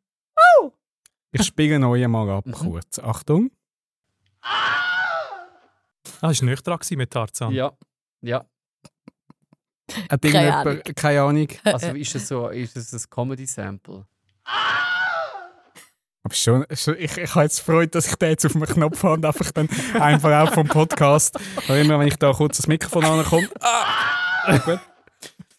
Ich 1.37 1.43
spiele 1.47 1.77
ihn 1.77 1.85
euch 1.85 2.07
mal 2.07 2.31
ab, 2.31 2.47
Mhm. 2.47 2.53
kurz. 2.53 2.99
Achtung. 3.01 3.51
Ah, 4.41 6.29
das 6.29 6.41
war 6.41 6.49
nicht 6.49 6.67
dran 6.67 6.79
mit 6.93 7.11
Tarzan. 7.11 7.53
Ja, 7.53 7.73
ja. 8.21 8.45
Hat 10.11 10.23
Keine 10.23 10.55
Ahnung. 10.57 10.81
keine 10.97 11.23
Ahnung. 11.23 11.49
Also 11.65 11.89
ist 11.89 12.15
es 12.15 12.29
so, 12.29 12.49
ist 12.49 12.77
es 12.77 12.93
ein 12.93 13.11
Comedy-Sample? 13.11 14.07
Aber 16.23 16.35
schon, 16.35 16.65
schon 16.73 16.97
ich, 16.99 17.19
ich 17.19 17.35
habe 17.35 17.45
jetzt 17.45 17.61
Freude, 17.61 17.89
dass 17.89 18.07
ich 18.07 18.15
den 18.17 18.31
jetzt 18.31 18.47
auf 18.47 18.53
dem 18.53 18.63
Knopf 18.63 19.03
habe 19.03 19.15
und 19.15 19.27
einfach 19.27 19.51
dann 19.53 19.69
einfach 20.01 20.49
auch 20.49 20.55
vom 20.55 20.67
Podcast. 20.67 21.37
Weil 21.67 21.85
immer, 21.85 21.99
wenn 21.99 22.09
ich 22.09 22.17
da 22.17 22.33
kurz 22.33 22.57
das 22.57 22.67
Mikrofon 22.67 23.05
ankomme. 23.05 23.49
Ah! 23.61 24.57
Gut. 24.59 24.81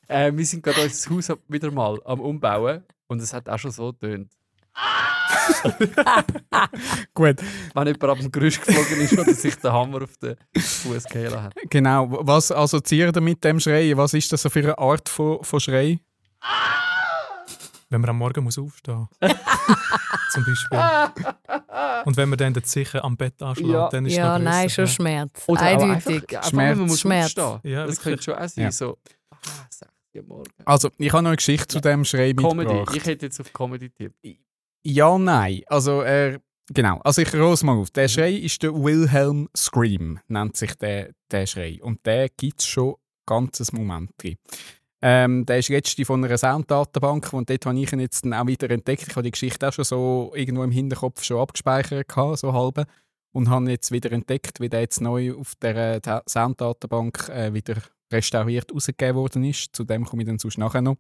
Äh, 0.08 0.32
wir 0.34 0.46
sind 0.46 0.64
gerade 0.64 0.82
unser 0.84 1.10
Haus 1.16 1.30
wieder 1.48 1.70
mal 1.72 2.00
am 2.06 2.20
Umbauen 2.20 2.84
und 3.08 3.22
es 3.22 3.34
hat 3.34 3.48
auch 3.50 3.60
schon 3.60 3.72
so 3.72 3.92
getönt. 3.94 4.32
Gut, 7.14 7.38
Wenn 7.74 7.88
jemand 7.88 8.04
ab 8.04 8.20
dem 8.20 8.32
Gerüst 8.32 8.62
geflogen 8.66 9.02
ist 9.02 9.14
oder 9.18 9.34
sich 9.34 9.56
der 9.56 9.74
Hammer 9.74 10.04
auf 10.04 10.18
den 10.18 10.36
Fuß 10.58 11.04
gehalten 11.06 11.42
hat. 11.44 11.54
genau. 11.70 12.08
Was 12.26 12.52
assoziiert 12.52 13.16
ihr 13.16 13.22
mit 13.22 13.44
dem 13.44 13.60
Schrei? 13.60 13.96
Was 13.96 14.14
ist 14.14 14.32
das 14.32 14.42
für 14.44 14.60
eine 14.60 14.78
Art 14.78 15.08
von, 15.10 15.44
von 15.44 15.60
Schrei? 15.60 16.00
Wenn 17.90 18.02
man 18.02 18.10
am 18.10 18.18
Morgen 18.18 18.44
muss 18.44 18.58
aufstehen 18.58 19.08
Zum 20.32 20.44
Beispiel. 20.44 20.80
Und 22.04 22.18
wenn 22.18 22.28
man 22.30 22.38
dann 22.38 22.54
sicher 22.64 23.04
am 23.06 23.16
Bett 23.16 23.42
anschlägt, 23.42 23.70
Ja. 23.70 23.90
dann 23.90 24.06
ist 24.06 24.14
es 24.14 24.18
Ja, 24.18 24.38
noch 24.38 24.44
nein, 24.44 24.70
schon. 24.70 24.88
Schmerz. 24.88 25.44
Oder 25.48 25.62
Eindeutig. 25.62 25.96
Einfach, 25.96 26.36
einfach, 26.38 26.50
Schmerz. 26.50 26.78
man 26.78 26.88
muss 26.88 27.00
Schmerz. 27.00 27.38
aufstehen. 27.38 27.72
Ja, 27.72 27.86
das 27.86 27.96
wirklich. 27.98 28.04
könnte 28.04 28.24
schon 28.24 28.34
auch 28.36 28.50
sein. 28.50 28.64
Ja. 28.66 28.72
So, 28.72 28.98
ah, 29.32 29.38
6 29.70 29.92
Uhr 30.16 30.24
morgen. 30.28 30.52
Also, 30.66 30.90
ich 30.98 31.14
habe 31.14 31.24
noch 31.24 31.30
eine 31.30 31.38
Geschichte 31.38 31.68
zu 31.68 31.80
dem 31.80 32.04
Schrei 32.04 32.34
Comedy. 32.34 32.56
mitgebracht. 32.74 32.96
Ich 32.98 33.06
hätte 33.06 33.26
jetzt 33.28 33.40
auf 33.40 33.54
Comedy 33.54 33.90
tippt. 33.92 34.16
Ja, 34.86 35.18
nein. 35.18 35.62
Also, 35.68 36.02
er. 36.02 36.40
Genau. 36.70 37.00
Also, 37.04 37.22
ich 37.22 37.34
roll 37.34 37.56
mal 37.64 37.78
auf. 37.78 37.90
Der 37.92 38.08
Schrei 38.08 38.34
ist 38.34 38.62
der 38.64 38.74
Wilhelm 38.74 39.50
Scream, 39.56 40.20
nennt 40.28 40.56
sich 40.56 40.76
der, 40.76 41.12
der 41.32 41.46
Schrei. 41.48 41.80
Und 41.82 42.06
der 42.06 42.30
gibt 42.30 42.62
es 42.62 42.68
schon 42.68 42.92
ein 42.94 42.96
ganzes 43.26 43.72
Moment 43.72 44.12
drin. 44.18 44.38
Ähm, 45.02 45.46
der 45.46 45.60
ist 45.60 45.70
letzte 45.70 46.06
von 46.06 46.24
einer 46.24 46.38
Sounddatenbank 46.38 47.32
und 47.34 47.50
dort 47.50 47.66
habe 47.66 47.80
ich 47.80 47.92
ihn 47.94 48.00
jetzt 48.00 48.26
dann 48.26 48.34
auch 48.34 48.48
wieder 48.48 48.70
entdeckt. 48.72 49.04
Ich 49.08 49.16
habe 49.16 49.24
die 49.24 49.32
Geschichte 49.32 49.68
auch 49.68 49.74
schon 49.74 49.86
so 49.86 50.32
irgendwo 50.34 50.64
im 50.64 50.72
Hinterkopf 50.72 51.24
schon 51.24 51.40
abgespeichert, 51.40 52.08
gehabt, 52.08 52.40
so 52.40 52.54
halbe. 52.54 52.86
Und 53.32 53.50
habe 53.50 53.70
jetzt 53.70 53.92
wieder 53.92 54.12
entdeckt, 54.12 54.60
wie 54.60 54.70
der 54.70 54.82
jetzt 54.82 55.02
neu 55.02 55.36
auf 55.36 55.54
der 55.62 56.02
Ta- 56.02 56.24
Sounddatenbank 56.28 57.30
äh, 57.30 57.54
wieder 57.54 57.76
restauriert 58.12 58.74
rausgegeben 58.74 59.16
worden 59.16 59.44
ist. 59.44 59.76
Zu 59.76 59.84
dem 59.84 60.06
komme 60.06 60.24
ich 60.24 60.28
dann 60.28 60.40
sonst 60.40 60.58
nachher 60.58 60.82
noch. 60.82 60.96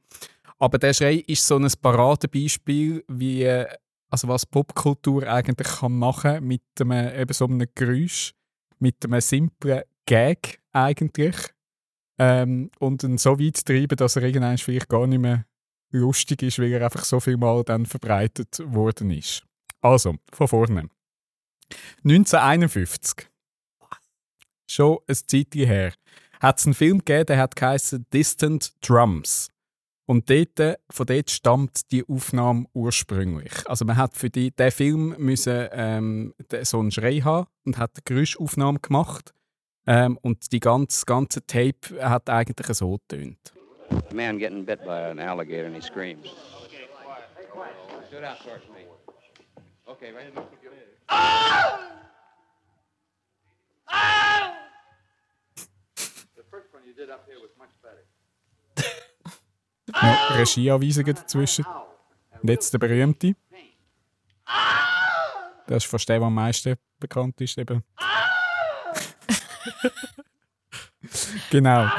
Aber 0.60 0.78
der 0.78 0.94
Schrei 0.94 1.16
ist 1.28 1.48
so 1.48 1.56
ein 1.58 1.68
Paradebeispiel, 1.82 3.04
wie, 3.08 3.44
äh, 3.44 3.66
also 4.10 4.28
was 4.28 4.46
Popkultur 4.46 5.28
eigentlich 5.28 5.68
kann 5.68 5.98
machen 5.98 6.46
mit 6.46 6.62
einem, 6.80 7.14
eben 7.20 7.34
so 7.34 7.46
einem 7.46 7.68
Geräusch, 7.76 8.34
mit 8.80 9.04
einem 9.04 9.22
simplen 9.22 9.84
Gag 10.06 10.62
eigentlich. 10.72 11.36
Ähm, 12.18 12.72
und 12.80 13.04
ihn 13.04 13.18
so 13.18 13.40
weit 13.40 13.66
treiben, 13.66 13.98
dass 13.98 14.16
er 14.16 14.24
irgendwann 14.24 14.58
vielleicht 14.58 14.88
gar 14.88 15.06
nicht 15.06 15.20
mehr 15.20 15.46
lustig 15.92 16.44
ist, 16.44 16.60
weil 16.60 16.72
er 16.72 16.86
einfach 16.86 17.04
so 17.04 17.20
viel 17.20 17.38
Mal 17.38 17.64
dann 17.64 17.86
verbreitet 17.86 18.60
worden 18.66 19.12
ist. 19.12 19.44
Also, 19.82 20.16
von 20.32 20.48
vorne. 20.48 20.90
1951. 22.04 23.30
Schon 24.70 25.00
ein 25.08 25.16
Zeitchen 25.16 25.68
her. 25.68 25.94
Hat 26.40 26.60
es 26.60 26.66
einen 26.66 26.74
Film 26.74 27.00
gegeben, 27.00 27.26
der 27.28 27.38
hat 27.38 27.56
geheißen 27.56 28.06
Distant 28.12 28.74
Drums. 28.88 29.50
Und 30.08 30.30
dort, 30.30 30.80
von 30.90 31.06
dort 31.08 31.32
stammt 31.32 31.92
die 31.92 32.08
Aufnahme 32.08 32.66
ursprünglich. 32.74 33.52
Also 33.66 33.86
man 33.86 33.98
hat 33.98 34.16
für 34.16 34.30
die, 34.30 34.52
den 34.52 34.72
Film 34.72 35.16
müssen, 35.18 35.68
ähm, 35.72 36.34
so 36.62 36.80
einen 36.80 36.92
Schrei 36.92 37.22
haben 37.22 37.48
und 37.66 37.78
hat 37.78 37.92
eine 37.96 38.04
Geräuschaufnahme 38.06 38.80
gemacht. 38.80 39.34
Ähm, 39.88 40.18
und 40.22 40.52
die 40.52 40.60
ganze, 40.60 41.06
ganze 41.06 41.46
Tape 41.46 42.00
hat 42.02 42.30
eigentlich 42.30 42.68
so 42.78 42.98
getönt. 42.98 43.54
A 43.90 44.14
man 44.14 44.38
getting 44.40 44.66
bit 44.66 44.84
by 44.84 45.12
an 45.12 45.20
alligator 45.20 45.68
and 45.68 45.76
he 45.76 45.82
screams. 45.82 46.28
Stood 48.08 48.24
out 48.24 48.40
towards 48.44 48.68
me. 48.70 48.86
Okay, 49.88 50.12
right. 50.12 50.34
The 56.36 56.44
first 56.50 56.74
one 56.74 56.84
you 56.86 56.94
did 56.94 57.10
up 57.10 57.26
here 57.28 57.40
was 57.40 57.52
much 57.58 57.70
better. 57.84 58.06
Noch 60.02 60.38
Regieanweisungen 60.38 61.16
dazwischen. 61.16 61.66
Und 62.42 62.50
jetzt 62.50 62.74
der 62.74 62.80
berühmte. 62.80 63.34
Das 65.68 65.84
ist 65.84 65.90
fast 65.90 66.08
der, 66.10 66.20
der 66.20 66.28
am 66.28 66.36
meisten 66.36 66.76
bekannt 67.00 67.40
ist. 67.42 67.58
Eben. 67.58 67.84
genau. 71.50 71.90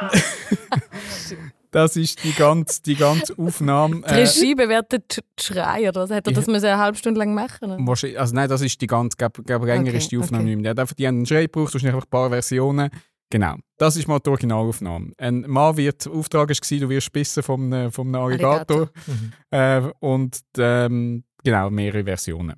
das 1.70 1.96
ist 1.96 2.22
die 2.24 2.32
ganze, 2.32 2.82
die 2.82 2.96
ganze 2.96 3.36
Aufnahme. 3.38 3.96
Die 3.96 4.04
äh, 4.04 4.14
Regie 4.14 4.54
bewertet 4.54 5.18
die 5.18 5.42
Schrei, 5.42 5.88
oder 5.88 6.02
was? 6.02 6.10
Hat 6.10 6.26
er 6.26 6.32
das 6.32 6.46
müssen 6.46 6.66
eine 6.66 6.78
halbe 6.78 6.96
Stunde 6.96 7.18
lang 7.20 7.34
machen? 7.34 7.86
Wahrscheinlich- 7.86 8.18
Also 8.18 8.34
nein, 8.34 8.48
das 8.48 8.62
ist 8.62 8.80
die 8.80 8.86
ganze, 8.86 9.16
glaube 9.16 9.42
glaub, 9.42 9.64
länger 9.64 9.88
Okay, 9.88 9.98
ist 9.98 10.10
die 10.10 10.18
Aufnahme 10.18 10.44
okay. 10.44 10.56
nicht 10.56 10.62
mehr. 10.62 10.74
Die, 10.74 10.94
die 10.94 11.06
haben 11.06 11.16
einen 11.16 11.26
Schrei 11.26 11.42
gebraucht, 11.42 11.74
wahrscheinlich 11.74 11.94
einfach 11.94 12.06
ein 12.06 12.10
paar 12.10 12.30
Versionen. 12.30 12.90
Genau, 13.30 13.56
das 13.78 13.96
ist 13.96 14.08
mal 14.08 14.18
die 14.18 14.28
Originalaufnahme. 14.28 15.12
Ein 15.16 15.42
Mann 15.42 15.76
wird, 15.76 16.04
der 16.04 16.12
Auftrag 16.12 16.50
war, 16.50 16.78
du 16.78 16.88
wirst 16.88 17.12
bissen 17.12 17.42
vom, 17.42 17.72
äh, 17.72 17.90
vom 17.90 18.12
Alligator. 18.14 18.90
Mhm. 19.06 19.32
Äh, 19.50 19.90
und 20.00 20.40
ähm, 20.58 21.24
genau, 21.44 21.70
mehrere 21.70 22.04
Versionen. 22.04 22.56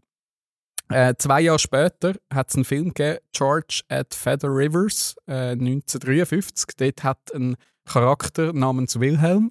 Äh, 0.89 1.15
zwei 1.19 1.43
Jahre 1.43 1.59
später 1.59 2.15
hat 2.33 2.49
es 2.49 2.55
einen 2.55 2.65
Film 2.65 2.89
gegeben, 2.93 3.19
George 3.33 3.83
at 3.89 4.15
Feather 4.15 4.49
Rivers, 4.49 5.15
äh, 5.27 5.53
1953. 5.53 6.77
Dort 6.77 7.05
hat 7.05 7.35
ein 7.35 7.57
Charakter 7.85 8.53
namens 8.53 8.99
Wilhelm 8.99 9.51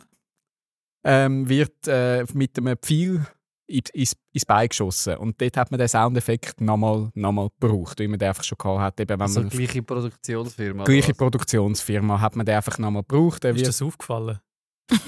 ähm, 1.04 1.48
wird 1.50 1.88
äh, 1.88 2.26
mit 2.34 2.58
einem 2.58 2.78
Pfeil 2.78 3.26
ins, 3.72 4.16
ins 4.34 4.46
Bein 4.46 4.68
geschossen. 4.70 5.18
Und 5.18 5.40
dort 5.42 5.58
hat 5.58 5.72
man 5.72 5.80
den 5.80 5.88
Soundeffekt 5.88 6.62
nochmal 6.62 7.10
noch 7.14 7.32
mal 7.32 7.50
gebraucht, 7.60 8.00
wie 8.00 8.08
man 8.08 8.20
den 8.20 8.30
einfach 8.30 8.44
schon 8.44 8.58
gehabt 8.58 8.80
hat. 8.80 9.00
Eben, 9.00 9.10
wenn 9.10 9.22
Also 9.22 9.42
man 9.42 9.50
gleiche 9.50 9.82
Produktionsfirma. 9.82 10.84
gleiche? 10.84 11.14
Produktionsfirma 11.14 12.20
hat 12.20 12.36
man 12.36 12.46
den 12.46 12.56
einfach 12.56 12.78
nochmal 12.78 13.04
gebraucht. 13.04 13.46
Ist 13.46 13.68
das 13.68 13.82
aufgefallen? 13.82 14.40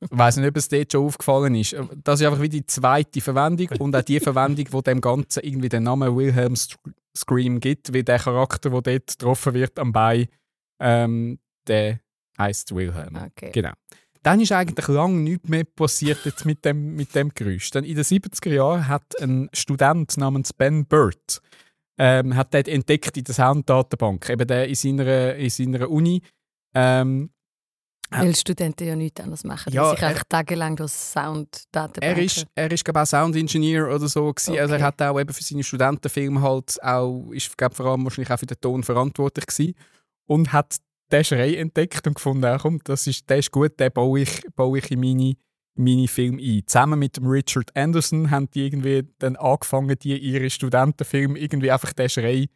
Ich 0.00 0.18
weiß 0.18 0.36
nicht, 0.36 0.48
ob 0.48 0.56
es 0.56 0.68
dort 0.68 0.92
schon 0.92 1.06
aufgefallen 1.06 1.54
ist. 1.54 1.74
Das 2.04 2.20
ist 2.20 2.26
einfach 2.26 2.42
wie 2.42 2.50
die 2.50 2.66
zweite 2.66 3.22
Verwendung 3.22 3.68
und 3.78 3.96
auch 3.96 4.02
die 4.02 4.20
Verwendung, 4.20 4.66
die 4.66 4.82
dem 4.82 5.00
Ganzen 5.00 5.42
irgendwie 5.42 5.70
den 5.70 5.84
Namen 5.84 6.14
Wilhelm 6.14 6.54
Scream 7.16 7.58
gibt, 7.58 7.92
wie 7.94 8.04
der 8.04 8.18
Charakter, 8.18 8.68
der 8.70 8.82
dort 8.82 9.06
getroffen 9.18 9.54
wird 9.54 9.78
am 9.78 9.92
Bein, 9.92 10.26
ähm, 10.80 11.38
der 11.66 12.00
heißt 12.38 12.74
Wilhelm. 12.74 13.16
Okay. 13.16 13.50
Genau. 13.52 13.72
Dann 14.28 14.40
ist 14.40 14.52
eigentlich 14.52 14.88
lange 14.88 15.16
nichts 15.20 15.48
mehr 15.48 15.64
passiert 15.64 16.18
jetzt 16.24 16.44
mit 16.44 16.62
dem, 16.64 16.94
mit 16.96 17.14
dem 17.14 17.30
Geräusch. 17.30 17.70
Dann 17.70 17.84
in 17.84 17.94
den 17.94 18.04
70er 18.04 18.50
Jahren 18.50 18.86
hat 18.86 19.18
ein 19.22 19.48
Student 19.54 20.16
namens 20.18 20.52
Ben 20.52 20.84
Burt 20.84 21.40
ähm, 21.98 22.36
hat 22.36 22.52
dort 22.52 22.68
entdeckt 22.68 23.16
in 23.16 23.24
der 23.24 23.34
Sounddatenbank, 23.34 24.28
eben 24.28 24.46
der 24.46 24.68
in 24.68 24.74
seiner, 24.74 25.34
in 25.34 25.50
seiner 25.50 25.90
Uni, 25.90 26.22
ähm, 26.74 27.30
Weil 28.10 28.34
Studenten 28.36 28.86
ja 28.86 28.96
nichts 28.96 29.20
anderes 29.20 29.44
machen. 29.44 29.72
Ja, 29.72 29.90
sich 29.90 30.02
einfach 30.02 30.24
tagelang 30.28 30.76
durch 30.76 30.92
Sounddaten 30.92 32.02
Er 32.02 32.18
ist, 32.18 32.46
er 32.54 32.70
ist 32.70 32.84
glaube 32.84 33.00
ich, 33.00 33.02
auch 33.02 33.06
Soundingenieur 33.06 33.94
oder 33.94 34.08
so. 34.08 34.32
Gewesen. 34.32 34.58
Also 34.58 34.74
er 34.74 34.78
Okay. 34.78 34.82
hat 34.82 35.02
auch 35.02 35.18
eben 35.18 35.32
für 35.32 35.42
seine 35.42 35.64
Studentenfilme 35.64 36.40
halt 36.40 36.82
auch, 36.82 37.30
ist 37.32 37.56
glaub, 37.56 37.74
vor 37.74 37.86
allem 37.86 38.04
wahrscheinlich 38.04 38.30
auch 38.30 38.38
für 38.38 38.46
den 38.46 38.60
Ton 38.60 38.82
verantwortlich 38.82 39.46
gewesen. 39.46 39.74
Und 40.26 40.52
hat 40.52 40.76
den 41.12 41.24
Schrei 41.24 41.54
entdeckt 41.54 42.06
und 42.06 42.14
gefunden, 42.14 42.58
komm, 42.60 42.80
das 42.84 43.06
ist, 43.06 43.28
der 43.28 43.38
ist 43.38 43.50
gut, 43.50 43.78
den 43.80 43.92
baue 43.92 44.20
ich, 44.20 44.42
baue 44.54 44.78
ich 44.78 44.90
in 44.90 45.00
meine, 45.00 45.34
in 45.74 45.84
meine 45.84 46.08
Filme 46.08 46.42
ein. 46.42 46.62
Zusammen 46.66 46.98
mit 46.98 47.18
Richard 47.22 47.74
Anderson 47.76 48.30
haben 48.30 48.50
die 48.50 48.66
irgendwie 48.66 49.04
dann 49.18 49.36
angefangen, 49.36 49.96
die 49.98 50.18
ihre 50.18 50.50
Studentenfilme 50.50 51.38
irgendwie 51.38 51.70
einfach 51.70 51.92
den 51.92 52.08
Schrei 52.08 52.46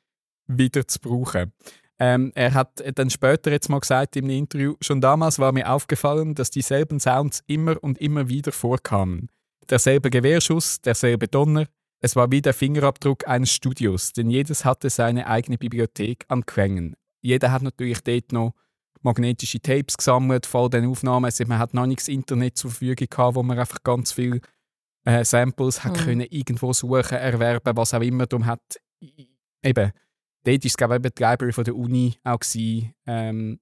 wieder 0.47 0.87
zu 0.87 0.99
brauchen. 1.01 1.53
Ähm, 1.99 2.33
er 2.35 2.55
hat 2.55 2.83
dann 2.97 3.11
später 3.11 3.53
jetzt 3.53 3.69
mal 3.69 3.79
gesagt 3.79 4.17
im 4.17 4.29
Interview, 4.29 4.75
schon 4.81 5.01
damals 5.01 5.39
war 5.39 5.53
mir 5.53 5.71
aufgefallen, 5.71 6.35
dass 6.35 6.51
dieselben 6.51 6.99
Sounds 6.99 7.43
immer 7.47 7.77
und 7.83 7.99
immer 7.99 8.29
wieder 8.29 8.51
vorkamen. 8.51 9.29
Derselbe 9.71 10.11
Gewehrschuss, 10.11 10.81
derselbe 10.81 11.29
Donner. 11.29 11.67
Es 12.01 12.17
war 12.17 12.33
wie 12.33 12.43
der 12.43 12.55
Fingerabdruck 12.55 13.29
eines 13.29 13.53
Studios, 13.53 14.13
denn 14.13 14.29
jedes 14.29 14.65
hatte 14.65 14.91
seine 14.91 15.29
eigene 15.29 15.59
Bibliothek 15.59 16.25
an 16.27 16.45
Klängen. 16.45 16.97
Jeder 17.23 17.51
hat 17.53 17.63
natürlich 17.63 18.01
dort 18.03 18.33
noch 18.33 18.55
magnetische 19.01 19.61
Tapes 19.61 19.97
gesammelt, 19.97 20.47
vor 20.47 20.71
den 20.71 20.87
Aufnahmen. 20.87 21.25
Also 21.25 21.45
man 21.47 21.59
hat 21.59 21.75
noch 21.75 21.87
nichts 21.87 22.09
Internet 22.09 22.57
zur 22.57 22.71
Verfügung 22.71 23.09
gehabt, 23.11 23.35
wo 23.35 23.43
man 23.43 23.59
einfach 23.59 23.83
ganz 23.83 24.13
viele 24.13 24.41
äh, 25.05 25.25
Samples 25.25 25.83
hat 25.83 25.99
Mhm. 25.99 26.05
können 26.05 26.27
irgendwo 26.31 26.73
suchen, 26.73 27.19
erwerben, 27.19 27.77
was 27.77 27.95
auch 27.95 28.01
immer. 28.03 28.27
Darum 28.27 28.47
hat 28.47 28.61
eben 29.01 29.93
dort 30.45 30.65
war 30.65 30.67
es 30.67 30.77
glaube 30.77 30.95
ich 30.95 30.99
eben 30.99 31.15
die 31.17 31.23
Library 31.23 31.53
von 31.53 31.65
der 31.65 31.77
Uni 31.77 32.15
auch 32.25 32.39
gewesen. 32.39 32.95
Ähm, 33.07 33.61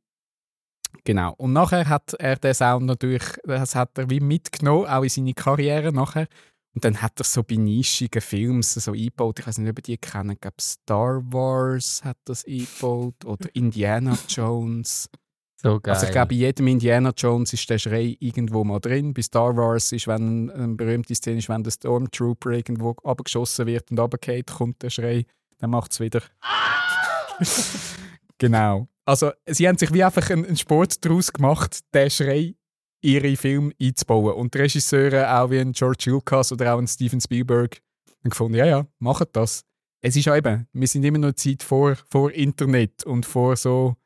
genau. 1.04 1.34
Und 1.34 1.52
nachher 1.52 1.88
hat 1.88 2.14
er 2.14 2.36
den 2.36 2.54
Sound 2.54 2.86
natürlich, 2.86 3.24
das 3.44 3.74
hat 3.74 3.96
er 3.98 4.10
wie 4.10 4.20
mitgenommen, 4.20 4.86
auch 4.86 5.02
in 5.02 5.08
seine 5.08 5.34
Karriere 5.34 5.92
nachher. 5.92 6.26
Und 6.74 6.84
dann 6.84 7.02
hat 7.02 7.18
er 7.20 7.24
so 7.24 7.42
bei 7.42 7.56
nischigen 7.56 8.22
Films 8.22 8.74
so 8.74 8.92
eingebaut. 8.92 9.40
Ich 9.40 9.46
weiß 9.46 9.58
nicht, 9.58 9.70
ob 9.70 9.82
die 9.82 9.98
kennen. 9.98 10.30
Ich 10.30 10.40
glaube, 10.40 10.56
Star 10.60 11.20
Wars 11.32 12.02
hat 12.04 12.18
das 12.24 12.44
eingebaut 12.44 13.24
oder 13.24 13.48
Indiana 13.54 14.16
Jones. 14.28 15.10
So 15.56 15.80
geil. 15.80 15.94
Also 15.94 16.06
ich 16.06 16.12
glaube, 16.12 16.28
bei 16.28 16.36
jedem 16.36 16.68
Indiana 16.68 17.12
Jones 17.14 17.52
ist 17.52 17.68
der 17.68 17.78
Schrei 17.78 18.16
irgendwo 18.20 18.64
mal 18.64 18.78
drin. 18.78 19.12
Bei 19.12 19.20
Star 19.20 19.54
Wars 19.56 19.92
ist, 19.92 20.06
wenn 20.06 20.48
eine 20.50 20.74
berühmte 20.74 21.14
Szene 21.14 21.38
ist, 21.38 21.48
wenn 21.48 21.62
der 21.62 21.72
Stormtrooper 21.72 22.50
irgendwo 22.50 22.94
abgeschossen 23.04 23.66
wird 23.66 23.90
und 23.90 23.98
runtergeht, 23.98 24.46
kommt 24.46 24.82
der 24.82 24.90
Schrei, 24.90 25.26
dann 25.58 25.70
macht 25.70 25.92
es 25.92 26.00
wieder. 26.00 26.22
genau. 28.38 28.88
Also 29.04 29.32
sie 29.46 29.66
haben 29.66 29.76
sich 29.76 29.92
wie 29.92 30.04
einfach 30.04 30.30
einen, 30.30 30.56
Sport 30.56 31.04
daraus 31.04 31.32
gemacht, 31.32 31.80
den 31.92 32.10
Schrei 32.10 32.38
in 32.38 32.54
ihre 33.02 33.36
Filme 33.36 33.72
einzubauen. 33.80 34.34
Und 34.34 34.54
die 34.54 34.58
Regisseure, 34.58 35.34
auch 35.38 35.50
wie 35.50 35.58
ein 35.58 35.72
George 35.72 36.10
Lucas 36.10 36.52
oder 36.52 36.74
auch 36.74 36.78
ein 36.78 36.88
Steven 36.88 37.20
Spielberg, 37.20 37.80
haben 38.22 38.30
gefunden, 38.30 38.56
ja, 38.56 38.66
ja, 38.66 38.86
machen 38.98 39.26
das. 39.32 39.64
Es 40.02 40.16
ist 40.16 40.26
eben, 40.26 40.66
wir 40.72 40.88
sind 40.88 41.04
immer 41.04 41.18
noch 41.18 41.32
Zeit 41.32 41.62
vor, 41.62 41.96
vor 42.08 42.30
Internet 42.32 43.04
und 43.04 43.26
vor 43.26 43.56
so 43.56 43.96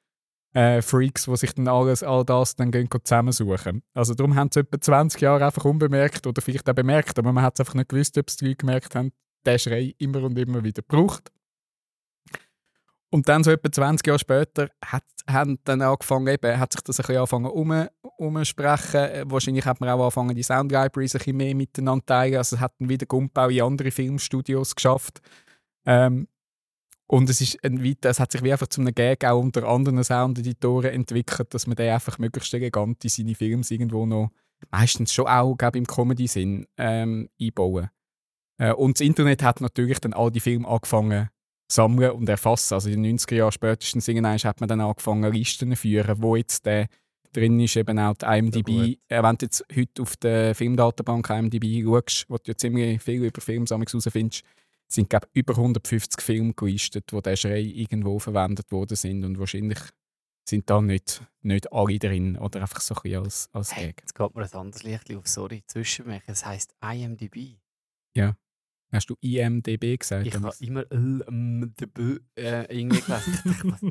äh, 0.54 0.82
Freaks, 0.82 1.24
die 1.24 1.36
sich 1.36 1.52
dann 1.54 1.68
alles, 1.68 2.02
all 2.02 2.24
das 2.24 2.56
dann 2.56 2.70
gehen 2.70 2.88
zusammensuchen. 3.02 3.82
Also 3.92 4.14
darum 4.14 4.34
haben 4.34 4.50
sie 4.52 4.60
etwa 4.60 4.80
20 4.80 5.20
Jahre 5.20 5.46
einfach 5.46 5.64
unbemerkt 5.64 6.26
oder 6.26 6.40
vielleicht 6.40 6.68
auch 6.68 6.74
bemerkt, 6.74 7.18
aber 7.18 7.32
man 7.32 7.44
hat 7.44 7.54
es 7.54 7.60
einfach 7.60 7.74
nicht 7.74 7.88
gewusst, 7.88 8.16
ob 8.18 8.28
es 8.28 8.36
die 8.36 8.46
Leute 8.46 8.56
gemerkt 8.58 8.94
haben, 8.94 9.12
der 9.44 9.58
Schrei 9.58 9.94
immer 9.98 10.22
und 10.22 10.38
immer 10.38 10.64
wieder 10.64 10.82
gebraucht. 10.82 11.30
Und 13.14 13.28
dann 13.28 13.44
so 13.44 13.52
etwa 13.52 13.70
20 13.70 14.04
Jahre 14.08 14.18
später 14.18 14.70
hat, 14.84 15.04
haben 15.30 15.60
dann 15.62 15.82
angefangen, 15.82 16.26
eben, 16.26 16.58
hat 16.58 16.72
sich 16.72 16.80
das 16.80 16.98
ein 16.98 17.02
bisschen 17.06 17.18
angefangen 17.18 17.46
um, 17.46 17.86
umsprechen. 18.16 18.96
Äh, 18.96 19.22
Wahrscheinlich 19.28 19.64
hat 19.64 19.80
man 19.80 19.88
auch 19.88 20.00
angefangen, 20.00 20.34
die 20.34 20.42
Sound 20.42 20.72
Libraries 20.72 21.14
ein 21.14 21.18
bisschen 21.18 21.36
mehr 21.36 21.54
miteinander 21.54 22.04
teilen. 22.04 22.38
Also 22.38 22.56
es 22.56 22.60
hat 22.60 22.72
dann 22.80 22.88
wieder 22.88 23.06
Gumpau 23.06 23.50
in 23.50 23.62
andere 23.62 23.92
Filmstudios 23.92 24.74
geschafft. 24.74 25.20
Ähm, 25.86 26.26
und 27.06 27.30
es, 27.30 27.40
ist 27.40 27.64
ein 27.64 27.84
weiter, 27.84 28.10
es 28.10 28.18
hat 28.18 28.32
sich 28.32 28.42
wie 28.42 28.50
einfach 28.50 28.66
zu 28.66 28.80
einem 28.80 28.92
Gag 28.92 29.24
auch 29.24 29.40
unter 29.40 29.62
anderen 29.62 30.02
Sound-Editoren 30.02 30.90
entwickelt, 30.90 31.54
dass 31.54 31.68
man 31.68 31.76
den 31.76 31.92
einfach 31.92 32.18
möglichst 32.18 32.52
elegant 32.52 33.04
in 33.04 33.10
seine 33.10 33.36
Filme 33.36 33.62
irgendwo 33.70 34.06
noch, 34.06 34.32
meistens 34.72 35.12
schon 35.12 35.28
auch 35.28 35.54
glaub, 35.54 35.76
im 35.76 35.86
Comedy-Sinn, 35.86 36.66
ähm, 36.78 37.28
einbauen. 37.40 37.90
Äh, 38.58 38.72
und 38.72 38.98
das 38.98 39.06
Internet 39.06 39.44
hat 39.44 39.60
natürlich 39.60 40.00
dann 40.00 40.14
all 40.14 40.32
die 40.32 40.40
Filme 40.40 40.66
angefangen 40.66 41.28
sammeln 41.70 42.12
und 42.12 42.28
erfassen. 42.28 42.74
Also 42.74 42.90
in 42.90 43.02
den 43.02 43.18
90er 43.18 43.36
Jahren 43.36 43.52
spätestens 43.52 44.08
irgendwann 44.08 44.38
hat 44.38 44.60
man 44.60 44.68
dann 44.68 44.80
angefangen, 44.80 45.32
Listen 45.32 45.70
zu 45.70 45.76
führen, 45.76 46.22
wo 46.22 46.36
jetzt 46.36 46.66
der 46.66 46.88
drin 47.32 47.60
ist, 47.60 47.76
eben 47.76 47.98
auch 47.98 48.14
die 48.14 48.26
IMDb. 48.26 48.98
Äh, 49.08 49.22
wenn 49.22 49.36
du 49.36 49.46
jetzt 49.46 49.64
heute 49.74 50.02
auf 50.02 50.16
der 50.16 50.54
Filmdatenbank 50.54 51.28
IMDb 51.30 51.82
schaust, 51.84 52.26
wo 52.28 52.36
du 52.36 52.52
ja 52.52 52.56
ziemlich 52.56 53.02
viel 53.02 53.24
über 53.24 53.40
Filme 53.40 53.66
herausfindest, 53.66 54.44
sind 54.86 55.10
glaube 55.10 55.28
über 55.32 55.54
150 55.54 56.20
Filme 56.22 56.54
gelistet, 56.54 57.12
wo 57.12 57.20
der 57.20 57.36
Schrei 57.36 57.60
irgendwo 57.60 58.18
verwendet 58.18 58.70
worden 58.70 58.96
sind 58.96 59.24
und 59.24 59.38
wahrscheinlich 59.38 59.78
sind 60.48 60.68
da 60.68 60.80
nicht, 60.80 61.22
nicht 61.42 61.72
alle 61.72 61.98
drin 61.98 62.36
oder 62.36 62.60
einfach 62.60 62.80
so 62.80 62.94
ein 62.94 63.02
bisschen 63.02 63.24
als, 63.24 63.48
als 63.52 63.74
Hey, 63.74 63.86
Gag. 63.86 64.00
jetzt 64.02 64.14
geht 64.14 64.34
mir 64.34 64.42
ein 64.42 64.52
anderes 64.52 64.82
Licht 64.82 65.12
auf, 65.14 65.26
sorry, 65.26 65.64
zwischenmachen. 65.66 66.22
Es 66.26 66.44
heisst 66.44 66.74
IMDb. 66.82 67.56
Hast 68.94 69.10
du 69.10 69.16
IMDB 69.20 69.98
gesagt? 69.98 70.26
Ich 70.26 70.34
habe 70.34 70.52
immer 70.60 70.90
IMDb 70.90 72.20
äh, 72.36 72.62
irgendwie 72.74 73.00
gelesen. 73.00 73.40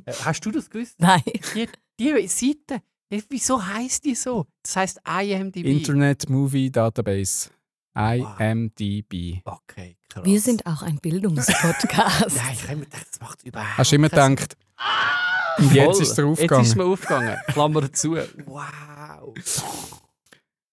Was- 0.06 0.20
äh, 0.22 0.24
Hast 0.26 0.46
du 0.46 0.52
das 0.52 0.70
gewusst? 0.70 0.96
Nein. 1.00 1.22
Die, 1.56 1.68
die 2.00 2.28
Seite, 2.28 2.82
die- 3.12 3.24
wieso 3.30 3.66
heisst 3.66 4.06
die 4.06 4.16
so? 4.16 4.46
Das 4.64 4.76
heisst 4.78 5.02
IMDb. 5.08 5.66
Internet 5.66 6.30
Movie 6.30 6.72
Database. 6.72 7.50
IMDB. 7.96 9.42
Okay, 9.46 9.98
krass. 10.10 10.26
Wir 10.26 10.40
sind 10.40 10.66
auch 10.66 10.82
ein 10.82 10.98
Bildungspodcast. 11.00 12.36
Nein, 12.38 12.54
ich 12.54 12.64
habe 12.64 12.74
immer 12.74 12.86
gedacht, 12.86 13.08
das 13.12 13.20
macht 13.20 13.44
überhaupt 13.44 13.78
Hast 13.78 13.92
du 13.92 13.96
immer 13.98 14.10
keinen 14.10 14.36
gedacht, 14.36 14.58
und 15.60 15.72
jetzt 15.74 16.02
ist 16.02 16.10
es 16.10 16.16
dir 16.16 16.22
Jetzt 16.24 16.32
aufgegangen? 16.32 16.64
ist 16.64 16.70
es 16.70 16.76
mir 16.76 16.86
aufgegangen. 16.86 17.38
Klammer 17.50 17.94
zu. 17.94 18.18
Wow. 18.46 19.36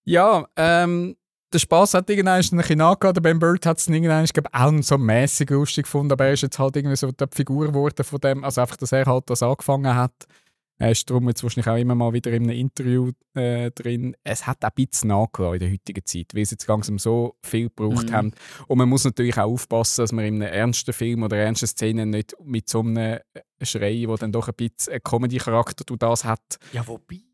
Ja, 0.04 0.48
ähm, 0.56 1.16
der 1.52 1.58
Spaß 1.58 1.94
hat 1.94 2.08
irgendwann 2.10 2.40
ein 2.40 2.56
bisschen 2.56 2.78
nachgegeben. 2.78 3.22
Ben 3.22 3.38
Bird 3.38 3.66
hat 3.66 3.78
es 3.78 3.88
irgendwann, 3.88 4.24
ich 4.24 4.32
glaube, 4.32 4.50
auch 4.52 4.72
so 4.82 4.96
mäßig 4.98 5.50
lustig 5.50 5.84
gefunden, 5.84 6.12
aber 6.12 6.26
er 6.26 6.32
ist 6.34 6.42
jetzt 6.42 6.58
halt 6.58 6.76
irgendwie 6.76 6.96
so 6.96 7.10
die 7.10 7.24
Figur 7.34 7.66
geworden 7.68 8.04
von 8.04 8.20
dem, 8.20 8.44
also 8.44 8.60
einfach, 8.60 8.76
dass 8.76 8.92
er 8.92 9.06
halt 9.06 9.28
das 9.28 9.42
angefangen 9.42 9.94
hat. 9.94 10.12
Er 10.78 10.92
ist 10.92 11.10
darum 11.10 11.28
jetzt 11.28 11.42
wahrscheinlich 11.42 11.68
auch 11.68 11.76
immer 11.76 11.94
mal 11.94 12.14
wieder 12.14 12.30
in 12.32 12.44
einem 12.44 12.56
Interview 12.58 13.10
äh, 13.34 13.70
drin. 13.72 14.16
Es 14.24 14.46
hat 14.46 14.64
auch 14.64 14.68
ein 14.74 14.86
bisschen 14.86 15.08
nachgelassen 15.08 15.54
in 15.56 15.60
der 15.60 15.70
heutigen 15.72 16.06
Zeit, 16.06 16.28
weil 16.34 16.46
sie 16.46 16.54
jetzt 16.54 16.66
langsam 16.68 16.98
so 16.98 17.36
viel 17.44 17.64
gebraucht 17.68 18.08
Mhm. 18.08 18.12
haben. 18.14 18.32
Und 18.66 18.78
man 18.78 18.88
muss 18.88 19.04
natürlich 19.04 19.36
auch 19.36 19.50
aufpassen, 19.52 20.00
dass 20.04 20.12
man 20.12 20.24
in 20.24 20.42
einem 20.42 20.50
ernsten 20.54 20.94
Film 20.94 21.22
oder 21.22 21.36
ernsten 21.36 21.66
Szene 21.66 22.06
nicht 22.06 22.34
mit 22.42 22.70
so 22.70 22.80
einem 22.80 23.18
Schrei, 23.60 24.04
der 24.08 24.16
dann 24.16 24.32
doch 24.32 24.48
ein 24.48 24.54
bisschen 24.54 24.94
einen 24.94 25.02
Comedy-Charakter 25.02 25.84
durch 25.84 25.98
das 25.98 26.24
hat, 26.24 26.40
Ja, 26.72 26.82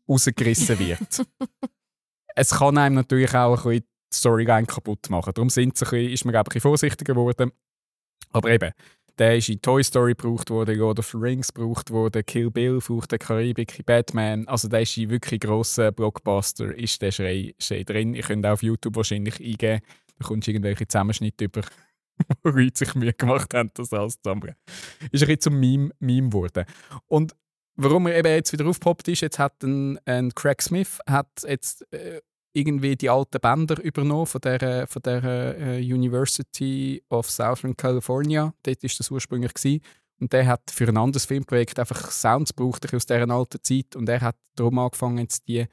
rausgerissen 0.09 0.79
wird. 0.79 0.99
es 2.35 2.49
kann 2.51 2.77
einem 2.77 2.95
natürlich 2.95 3.33
auch 3.33 3.65
ein 3.65 3.69
bisschen 3.69 3.85
die 4.13 4.17
Storyline 4.17 4.65
kaputt 4.65 5.09
machen. 5.09 5.33
Darum 5.33 5.49
sind 5.49 5.77
sie 5.77 5.85
ein 5.85 5.91
bisschen, 5.91 6.13
ist 6.13 6.25
man 6.25 6.31
glaube 6.33 6.59
vorsichtiger 6.59 7.13
geworden. 7.13 7.51
Aber 8.31 8.49
eben, 8.49 8.71
der 9.17 9.37
ist 9.37 9.49
in 9.49 9.61
Toy 9.61 9.83
Story 9.83 10.13
gebraucht 10.13 10.49
worden, 10.49 10.77
Lord 10.77 10.99
of 10.99 11.09
the 11.09 11.17
Rings 11.17 11.53
gebraucht 11.53 11.89
worden, 11.89 12.23
Kill 12.25 12.51
Bill, 12.51 12.79
Fluch 12.79 13.07
der 13.07 13.17
Karibik, 13.17 13.85
Batman. 13.85 14.47
Also 14.47 14.67
der 14.67 14.81
ist 14.81 14.95
in 14.97 15.09
wirklich 15.09 15.39
grossen 15.39 15.93
Blockbuster, 15.93 16.75
ist 16.75 17.01
der 17.01 17.11
Schrei, 17.11 17.55
Schrei 17.59 17.83
drin. 17.83 18.13
Ihr 18.13 18.23
könnt 18.23 18.45
auch 18.45 18.51
auf 18.51 18.63
YouTube 18.63 18.95
wahrscheinlich 18.95 19.39
eingeben, 19.39 19.81
da 20.19 20.27
kommst 20.27 20.47
du 20.47 20.51
irgendwelche 20.51 20.87
Zusammenschnitte 20.87 21.45
über, 21.45 21.61
wo 22.43 22.49
Leute 22.49 22.77
sich 22.77 22.93
Mühe 22.95 23.13
gemacht 23.13 23.53
haben, 23.53 23.71
das 23.73 23.91
alles 23.91 24.21
zusammen. 24.21 24.53
Ist 25.11 25.23
ein 25.23 25.27
bisschen 25.27 25.41
zum 25.41 25.59
Meme, 25.59 25.89
Meme 25.99 26.29
geworden. 26.29 26.65
Und 27.07 27.35
warum 27.75 28.07
er 28.07 28.17
eben 28.17 28.27
jetzt 28.27 28.53
wieder 28.53 28.67
aufgepoppt 28.67 29.07
ist, 29.07 29.21
jetzt 29.21 29.39
hat 29.39 29.63
ein, 29.63 29.97
ein 30.05 30.33
Craig 30.35 30.61
Smith 30.61 30.99
hat 31.07 31.29
jetzt 31.47 31.91
äh, 31.91 32.21
irgendwie 32.57 32.95
die 32.95 33.09
alten 33.09 33.39
Bänder 33.39 33.81
übernommen 33.81 34.25
von 34.25 34.41
der, 34.41 34.87
von 34.87 35.01
der 35.03 35.23
äh, 35.23 35.93
University 35.93 37.03
of 37.09 37.29
Southern 37.29 37.77
California. 37.77 38.53
Dort 38.63 38.83
war 38.83 38.89
das 38.97 39.11
ursprünglich. 39.11 39.53
Gewesen. 39.53 39.81
Und 40.19 40.33
der 40.33 40.47
hat 40.47 40.71
für 40.71 40.87
ein 40.87 40.97
anderes 40.97 41.25
Filmprojekt 41.25 41.77
einfach 41.79 42.11
Sounds 42.11 42.55
gebraucht 42.55 42.91
aus 42.93 43.05
dieser 43.05 43.29
alten 43.29 43.63
Zeit. 43.63 43.95
Und 43.95 44.09
er 44.09 44.21
hat 44.21 44.35
darum 44.55 44.79
angefangen, 44.79 45.19
jetzt 45.19 45.47
die 45.47 45.65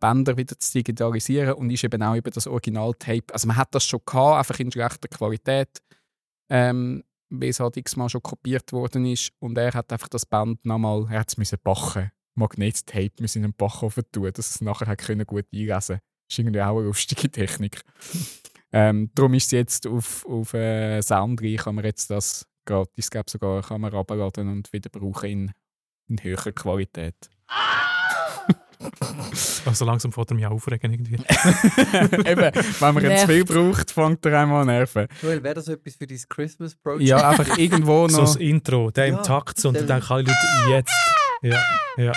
Bänder 0.00 0.36
wieder 0.36 0.58
zu 0.58 0.72
digitalisieren 0.72 1.54
und 1.54 1.70
ist 1.70 1.84
eben 1.84 2.02
auch 2.02 2.16
über 2.16 2.30
das 2.30 2.46
Original-Tape. 2.46 3.32
Also 3.32 3.46
man 3.46 3.56
hat 3.56 3.74
das 3.74 3.84
schon 3.84 4.00
gehabt, 4.04 4.38
einfach 4.38 4.58
in 4.58 4.72
schlechter 4.72 5.08
Qualität, 5.08 5.82
ähm, 6.48 7.04
weil 7.28 7.50
es 7.50 7.60
halt 7.60 7.76
x-mal 7.76 8.08
schon 8.08 8.22
kopiert 8.22 8.72
worden 8.72 9.04
ist. 9.04 9.30
Und 9.38 9.58
er 9.58 9.74
hat 9.74 9.92
einfach 9.92 10.08
das 10.08 10.24
Band 10.24 10.64
nochmal, 10.64 11.06
er 11.10 11.20
hat 11.20 11.28
es 11.28 11.36
müssen 11.36 11.58
backen. 11.62 12.10
Magnettape 12.34 13.12
müssen 13.20 13.38
in 13.38 13.44
einen 13.44 13.54
Backofen 13.54 14.04
tun, 14.10 14.30
dass 14.32 14.50
es 14.50 14.60
nachher 14.62 14.86
hat 14.86 14.98
können 14.98 15.26
gut 15.26 15.46
einlesen 15.52 15.98
konnte. 15.98 16.09
Ist 16.30 16.38
irgendwie 16.38 16.62
auch 16.62 16.78
eine 16.78 16.86
lustige 16.86 17.30
Technik. 17.30 17.82
ähm, 18.72 19.10
darum 19.14 19.34
ist 19.34 19.46
es 19.46 19.50
jetzt 19.52 19.86
auf, 19.86 20.24
auf 20.26 20.54
äh, 20.54 21.02
Soundry, 21.02 21.56
kann 21.56 21.74
man 21.74 21.84
jetzt 21.84 22.10
das 22.10 22.46
gratis, 22.64 23.10
glaube 23.10 23.30
sogar, 23.30 23.62
kann 23.62 23.80
man 23.80 23.92
runterladen 23.92 24.48
und 24.48 24.72
wieder 24.72 24.90
brauchen 24.90 25.28
in, 25.28 25.52
in 26.08 26.22
höherer 26.22 26.52
Qualität. 26.52 27.16
Also 29.66 29.84
langsam 29.84 30.10
fährt 30.10 30.30
er 30.30 30.36
mich 30.36 30.46
auch 30.46 30.52
aufregen 30.52 30.90
irgendwie. 30.90 31.14
Eben, 31.16 32.50
wenn 32.80 32.94
man 32.94 33.04
jetzt 33.04 33.26
viel 33.26 33.44
braucht, 33.44 33.90
fängt 33.90 34.24
er 34.24 34.40
einmal 34.40 34.62
an 34.62 34.68
nerven. 34.68 35.06
Joel, 35.20 35.42
wäre 35.42 35.56
das 35.56 35.68
etwas 35.68 35.96
für 35.96 36.06
dein 36.06 36.18
Christmas 36.28 36.74
Project? 36.74 37.06
Ja, 37.06 37.28
einfach 37.28 37.58
irgendwo 37.58 38.08
so 38.08 38.22
noch. 38.22 38.24
das 38.24 38.36
Intro, 38.36 38.90
der 38.90 39.08
Ja, 39.08 39.18
im 39.18 39.22
Takt 39.22 39.60
so, 39.60 39.68
und 39.68 39.76
dann 39.76 39.86
denken 39.86 40.10
alle 40.10 40.22
Leute, 40.22 40.70
jetzt. 40.70 40.94
Ja, 41.42 41.62
ja. 41.98 42.12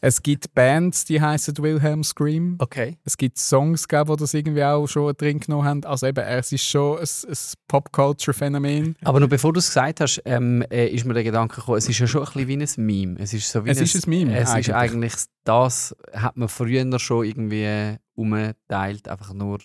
Es 0.00 0.22
gibt 0.22 0.54
Bands, 0.54 1.04
die 1.04 1.20
heißen 1.20 1.56
Wilhelm 1.58 2.02
Scream. 2.04 2.56
Okay. 2.58 2.98
Es 3.04 3.16
gibt 3.16 3.38
Songs, 3.38 3.86
glaub, 3.88 4.08
die 4.08 4.16
das 4.16 4.34
irgendwie 4.34 4.64
auch 4.64 4.86
schon 4.86 5.14
drin 5.16 5.40
genommen 5.40 5.64
haben. 5.64 5.84
Also 5.84 6.06
eben, 6.06 6.24
es 6.24 6.52
ist 6.52 6.64
schon 6.64 6.98
ein, 6.98 7.06
ein 7.28 7.36
Pop-Culture-Phänomen. 7.68 8.96
Aber 9.04 9.20
noch 9.20 9.28
bevor 9.28 9.52
du 9.52 9.58
es 9.58 9.68
gesagt 9.68 10.00
hast, 10.00 10.22
ähm, 10.24 10.64
äh, 10.70 10.88
ist 10.88 11.04
mir 11.04 11.14
der 11.14 11.24
Gedanke 11.24 11.56
gekommen, 11.56 11.78
es 11.78 11.88
ist 11.88 11.98
ja 11.98 12.06
schon 12.06 12.22
ein 12.22 12.32
bisschen 12.46 12.48
wie 12.48 12.82
ein 12.82 12.86
Meme. 12.86 13.16
Es 13.20 13.34
ist, 13.34 13.50
so 13.50 13.64
wie 13.64 13.70
Es 13.70 13.80
ist 13.80 14.06
ein 14.06 14.10
Meme, 14.10 14.36
Es 14.36 14.50
eigentlich. 14.50 14.68
ist 14.68 14.74
eigentlich, 14.74 15.12
das 15.44 15.96
hat 16.12 16.36
man 16.36 16.48
früher 16.48 16.98
schon 16.98 17.24
irgendwie 17.24 17.64
äh, 17.64 17.96
umgeteilt, 18.14 19.08
einfach 19.08 19.32
nur 19.32 19.58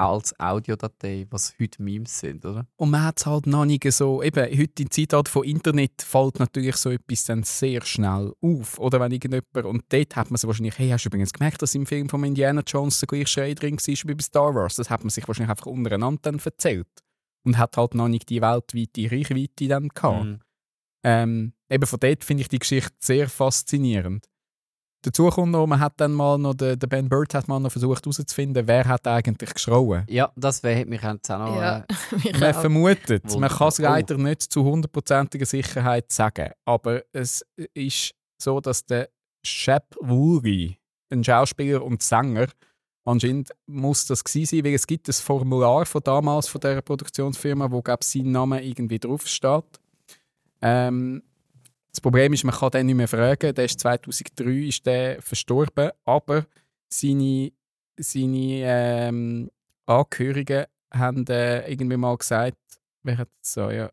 als 0.00 0.38
Audiodatei, 0.40 1.26
was 1.30 1.54
heute 1.60 1.82
Memes 1.82 2.18
sind, 2.18 2.44
oder? 2.46 2.66
Und 2.76 2.90
man 2.90 3.04
hat 3.04 3.18
es 3.18 3.26
halt 3.26 3.46
noch 3.46 3.66
nicht 3.66 3.84
so, 3.92 4.22
eben, 4.22 4.58
heute 4.58 4.82
im 4.82 4.90
Zeitalter 4.90 5.30
von 5.30 5.44
Internet 5.44 6.00
fällt 6.00 6.38
natürlich 6.38 6.76
so 6.76 6.90
etwas 6.90 7.26
dann 7.26 7.42
sehr 7.42 7.82
schnell 7.84 8.32
auf. 8.40 8.78
Oder 8.78 8.98
wenn 8.98 9.12
irgendjemand, 9.12 9.66
und 9.66 9.84
dort 9.90 10.16
hat 10.16 10.30
man 10.30 10.38
sich 10.38 10.48
wahrscheinlich, 10.48 10.78
hey, 10.78 10.88
hast 10.88 11.04
du 11.04 11.08
übrigens 11.10 11.34
gemerkt, 11.34 11.60
dass 11.60 11.74
im 11.74 11.84
Film 11.84 12.08
von 12.08 12.24
Indiana 12.24 12.62
Jones 12.66 12.98
der 13.00 13.08
gleiche 13.08 13.26
Schrei 13.26 13.52
drin 13.52 13.76
war 13.76 14.08
wie 14.10 14.14
bei 14.14 14.22
Star 14.22 14.54
Wars? 14.54 14.76
Das 14.76 14.88
hat 14.88 15.04
man 15.04 15.10
sich 15.10 15.28
wahrscheinlich 15.28 15.50
einfach 15.50 15.66
untereinander 15.66 16.20
dann 16.22 16.38
erzählt. 16.38 16.88
Und 17.44 17.58
hat 17.58 17.76
halt 17.76 17.94
noch 17.94 18.08
nicht 18.08 18.28
die 18.28 18.40
weltweite 18.40 19.10
Reichweite 19.10 19.68
dann 19.68 19.88
gehabt. 19.88 20.24
Mhm. 20.24 20.40
Ähm, 21.02 21.52
eben 21.68 21.86
von 21.86 22.00
dort 22.00 22.24
finde 22.24 22.42
ich 22.42 22.48
die 22.48 22.58
Geschichte 22.58 22.94
sehr 23.00 23.28
faszinierend. 23.28 24.26
Dazu 25.02 25.28
kommt 25.30 25.52
noch, 25.52 25.66
man 25.66 25.80
hat 25.80 25.94
dann 25.96 26.12
mal 26.12 26.36
noch, 26.36 26.52
der, 26.54 26.76
der 26.76 26.86
Ben 26.86 27.08
Bird 27.08 27.32
hat 27.32 27.48
mal 27.48 27.58
noch 27.58 27.72
versucht 27.72 28.04
herauszufinden, 28.04 28.66
wer 28.66 28.86
hat 28.86 29.06
eigentlich 29.06 29.54
geschrauen. 29.54 30.04
Ja, 30.08 30.30
das 30.36 30.62
wäre 30.62 30.84
mich 30.84 31.00
jetzt 31.00 31.30
auch 31.30 31.38
noch... 31.38 31.56
Ja, 31.56 31.78
Äh, 32.24 32.38
Man 32.38 32.52
vermutet, 32.54 33.24
Wunderbar. 33.24 33.40
man 33.40 33.50
kann 33.50 33.68
es 33.68 33.78
Oh. 33.80 33.82
leider 33.82 34.16
nicht 34.18 34.42
zu 34.42 34.62
hundertprozentiger 34.62 35.46
Sicherheit 35.46 36.12
sagen, 36.12 36.50
aber 36.66 37.02
es 37.12 37.44
ist 37.72 38.12
so, 38.36 38.60
dass 38.60 38.84
der 38.84 39.08
Shep 39.42 39.84
Woolley, 40.00 40.76
ein 41.10 41.24
Schauspieler 41.24 41.82
und 41.82 42.02
Sänger, 42.02 42.48
anscheinend 43.06 43.50
muss 43.66 44.04
das 44.06 44.22
gewesen 44.22 44.56
sein, 44.56 44.64
weil 44.66 44.74
es 44.74 44.86
gibt 44.86 45.08
ein 45.08 45.12
Formular 45.14 45.86
von 45.86 46.02
damals 46.04 46.46
von 46.46 46.60
der 46.60 46.82
Produktionsfirma, 46.82 47.70
wo 47.70 47.80
glaub, 47.80 48.04
sein 48.04 48.30
Name 48.30 48.62
irgendwie 48.62 48.98
draufsteht. 48.98 49.64
Ähm, 50.62 51.22
das 51.90 52.00
Problem 52.00 52.32
ist, 52.32 52.44
man 52.44 52.54
kann 52.54 52.70
den 52.70 52.86
nicht 52.86 52.94
mehr 52.94 53.08
fragen. 53.08 53.54
Der 53.54 53.64
ist 53.64 53.80
2003 53.80 54.68
ist 54.68 54.86
der 54.86 55.20
verstorben, 55.20 55.90
aber 56.04 56.46
seine, 56.88 57.52
seine 57.98 58.62
ähm, 58.64 59.50
Angehörigen 59.86 60.66
haben 60.92 61.26
äh, 61.26 61.70
irgendwie 61.70 61.96
mal 61.96 62.16
gesagt, 62.16 62.58
wer 63.02 63.18
hat 63.18 63.28
so, 63.42 63.70
ja. 63.70 63.86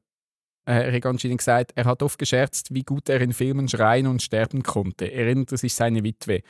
Äh, 0.68 0.92
Er 0.92 0.94
hat 0.94 1.06
anscheinend 1.06 1.40
gesagt, 1.40 1.72
er 1.76 1.86
hat 1.86 2.04
oft 2.04 2.20
gescherzt, 2.20 2.74
wie 2.74 2.84
gut 2.84 3.10
er 3.10 3.22
in 3.22 3.34
Filmen 3.34 3.68
schreien 3.68 4.08
und 4.08 4.22
sterben 4.22 4.64
konnte. 4.64 5.12
Erinnert 5.12 5.50
sich 5.50 5.74
seine 5.74 6.04
Witwe. 6.04 6.42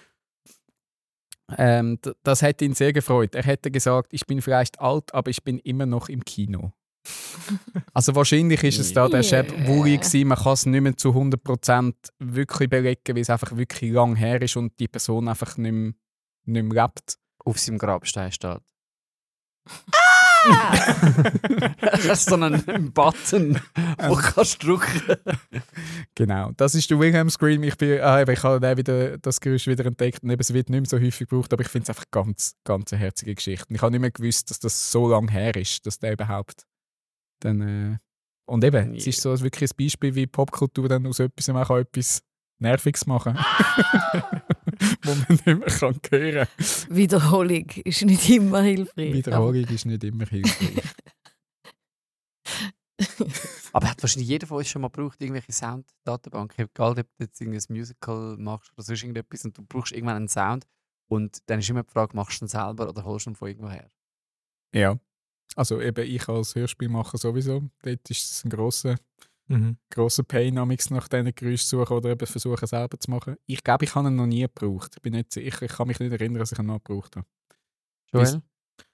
Ähm, 1.58 2.00
das 2.24 2.42
hätte 2.42 2.66
ihn 2.66 2.74
sehr 2.74 2.92
gefreut. 2.92 3.36
Er 3.36 3.44
hätte 3.44 3.72
gesagt, 3.72 4.14
ich 4.14 4.26
bin 4.26 4.42
vielleicht 4.42 4.80
alt, 4.80 5.14
aber 5.14 5.30
ich 5.30 5.44
bin 5.44 5.60
immer 5.60 5.86
noch 5.86 6.10
im 6.10 6.26
Kino. 6.26 6.74
Also 7.94 8.16
wahrscheinlich 8.16 8.64
ist 8.64 8.80
es 8.80 8.94
da 8.94 9.08
der 9.08 9.24
Shep 9.24 9.52
Yeah. 9.52 9.68
Woolley 9.68 9.98
gewesen. 9.98 10.28
Man 10.28 10.38
kann 10.38 10.54
es 10.54 10.66
nicht 10.66 10.82
mehr 10.82 10.98
zu 10.98 11.10
100% 11.10 11.94
wirklich 12.20 12.70
belegen, 12.70 13.02
weil 13.08 13.20
es 13.20 13.30
einfach 13.30 13.56
wirklich 13.56 13.92
lang 13.92 14.16
her 14.16 14.42
ist 14.42 14.56
und 14.58 14.78
die 14.80 14.88
Person 14.88 15.28
einfach 15.28 15.58
nicht 15.58 15.72
mehr, 15.72 15.94
nicht 16.46 16.64
mehr 16.66 16.84
lebt. 16.84 17.18
auf 17.46 17.60
seinem 17.60 17.78
Grabstein 17.78 18.32
steht. 18.32 18.60
Das 21.82 22.06
ist 22.06 22.30
so 22.30 22.36
ein 22.36 22.92
Button, 22.94 23.60
wo 24.00 24.16
du 24.16 24.22
kannst 24.22 24.64
drücken 24.64 25.02
Genau, 26.16 26.52
das 26.56 26.76
ist 26.76 26.90
der 26.90 27.00
Wilhelm 27.00 27.30
Scream. 27.30 27.64
Ich, 27.64 27.76
bin, 27.76 28.00
ah, 28.02 28.22
ich 28.22 28.44
habe 28.44 28.78
wieder 28.78 29.18
das 29.18 29.42
Geräusch 29.42 29.68
wieder 29.68 29.86
entdeckt 29.86 30.24
und 30.24 30.30
eben, 30.30 30.40
es 30.40 30.54
wird 30.54 30.70
nicht 30.70 30.80
mehr 30.80 30.90
so 30.90 30.98
häufig 31.06 31.28
gebraucht, 31.28 31.52
aber 31.54 31.64
ich 31.64 31.70
finde 31.70 31.84
es 31.84 31.90
einfach 31.90 32.06
ganz, 32.12 32.54
ganz 32.64 32.94
eine 32.94 33.02
herzige 33.02 33.36
Geschichte. 33.36 33.66
Und 33.70 33.76
Ich 33.76 33.82
habe 33.82 33.92
nicht 33.92 34.02
mehr 34.02 34.12
gewusst, 34.12 34.50
dass 34.50 34.60
das 34.60 34.92
so 34.92 35.10
lange 35.10 35.32
her 35.32 35.56
ist, 35.56 35.86
dass 35.86 36.00
der 36.00 36.14
überhaupt 36.14 36.64
dann... 37.40 37.62
Äh, 37.62 37.98
und 38.46 38.64
eben, 38.64 38.96
es 38.96 39.08
ist 39.08 39.22
so 39.22 39.38
wirklich 39.42 39.72
ein 39.72 39.76
Beispiel, 39.78 40.16
wie 40.16 40.26
Popkultur 40.26 40.88
dann 40.88 41.06
aus 41.06 41.20
etwas 41.20 41.50
auch 41.50 41.68
kann 41.68 41.82
etwas 41.82 42.24
Nerviges 42.60 43.06
machen 43.06 43.36
wo 45.04 45.16
man 45.16 45.26
nicht 45.30 45.46
mehr 45.46 45.60
kann 45.60 46.00
hören 46.10 46.48
kann. 46.58 46.96
Wiederholung 46.96 47.70
ist 47.84 48.06
nicht 48.06 48.30
immer 48.30 48.62
hilfreich. 48.62 49.14
Wiederholung 49.14 49.66
ist 49.66 49.86
nicht 49.86 50.04
immer 50.04 50.26
hilfreich. 50.26 50.84
Aber 53.74 53.90
hat 53.90 54.02
wahrscheinlich 54.02 54.30
jeder 54.30 54.48
von 54.48 54.58
uns 54.58 54.70
schon 54.70 54.82
mal 54.82 54.90
gebraucht, 54.90 55.22
irgendwelche 55.22 55.52
Sound-Datenbanken. 55.52 56.66
Egal, 56.66 56.92
ob 56.92 56.96
du 56.96 57.04
jetzt 57.20 57.40
irgendein 57.40 57.64
Musical 57.70 58.38
machst 58.38 58.72
oder 58.74 58.84
sonst 58.84 59.04
irgendetwas 59.04 59.46
und 59.46 59.58
du 59.58 59.64
brauchst 59.64 59.92
irgendwann 59.92 60.16
einen 60.16 60.30
Sound 60.30 60.66
und 61.08 61.38
dann 61.46 61.60
ist 61.60 61.70
immer 61.70 61.84
die 61.84 61.92
Frage, 61.92 62.16
machst 62.16 62.42
du 62.42 62.46
ihn 62.46 62.50
selber 62.50 62.90
oder 62.90 63.04
holst 63.04 63.28
du 63.28 63.32
ihn 63.32 63.36
von 63.36 63.50
irgendwo 63.50 63.70
her? 63.70 63.90
ja, 64.74 64.98
also 65.56 65.82
eben 65.82 66.06
ich 66.06 66.28
als 66.28 66.56
Hörspielmacher 66.56 67.18
sowieso, 67.18 67.64
dort 67.82 68.10
ist 68.10 68.32
es 68.32 68.44
ein 68.46 68.50
grosser 68.50 68.96
Mhm. 69.50 69.78
grosser 69.90 70.24
Pain, 70.24 70.56
nach 70.56 70.68
diesen 70.68 71.34
Geräuschen 71.34 71.58
zu 71.68 71.78
suchen 71.80 71.96
oder 71.96 72.10
eben 72.10 72.28
versuchen 72.28 72.68
selber 72.68 73.00
zu 73.00 73.10
machen. 73.10 73.38
Ich 73.46 73.64
glaube, 73.64 73.86
ich 73.86 73.96
habe 73.96 74.10
ihn 74.10 74.16
noch 74.18 74.26
nie 74.26 74.42
gebraucht. 74.42 74.92
Ich, 74.98 75.02
bin 75.02 75.14
nicht, 75.14 75.32
sicher- 75.32 75.62
ich 75.66 75.72
kann 75.72 75.88
mich 75.88 76.00
nicht 76.02 76.12
erinnern, 76.12 76.40
dass 76.40 76.52
ich 76.52 76.60
ihn 76.60 76.66
mal 76.66 76.80
gebraucht 76.84 77.16
habe. 77.16 77.26
Joel? 78.12 78.42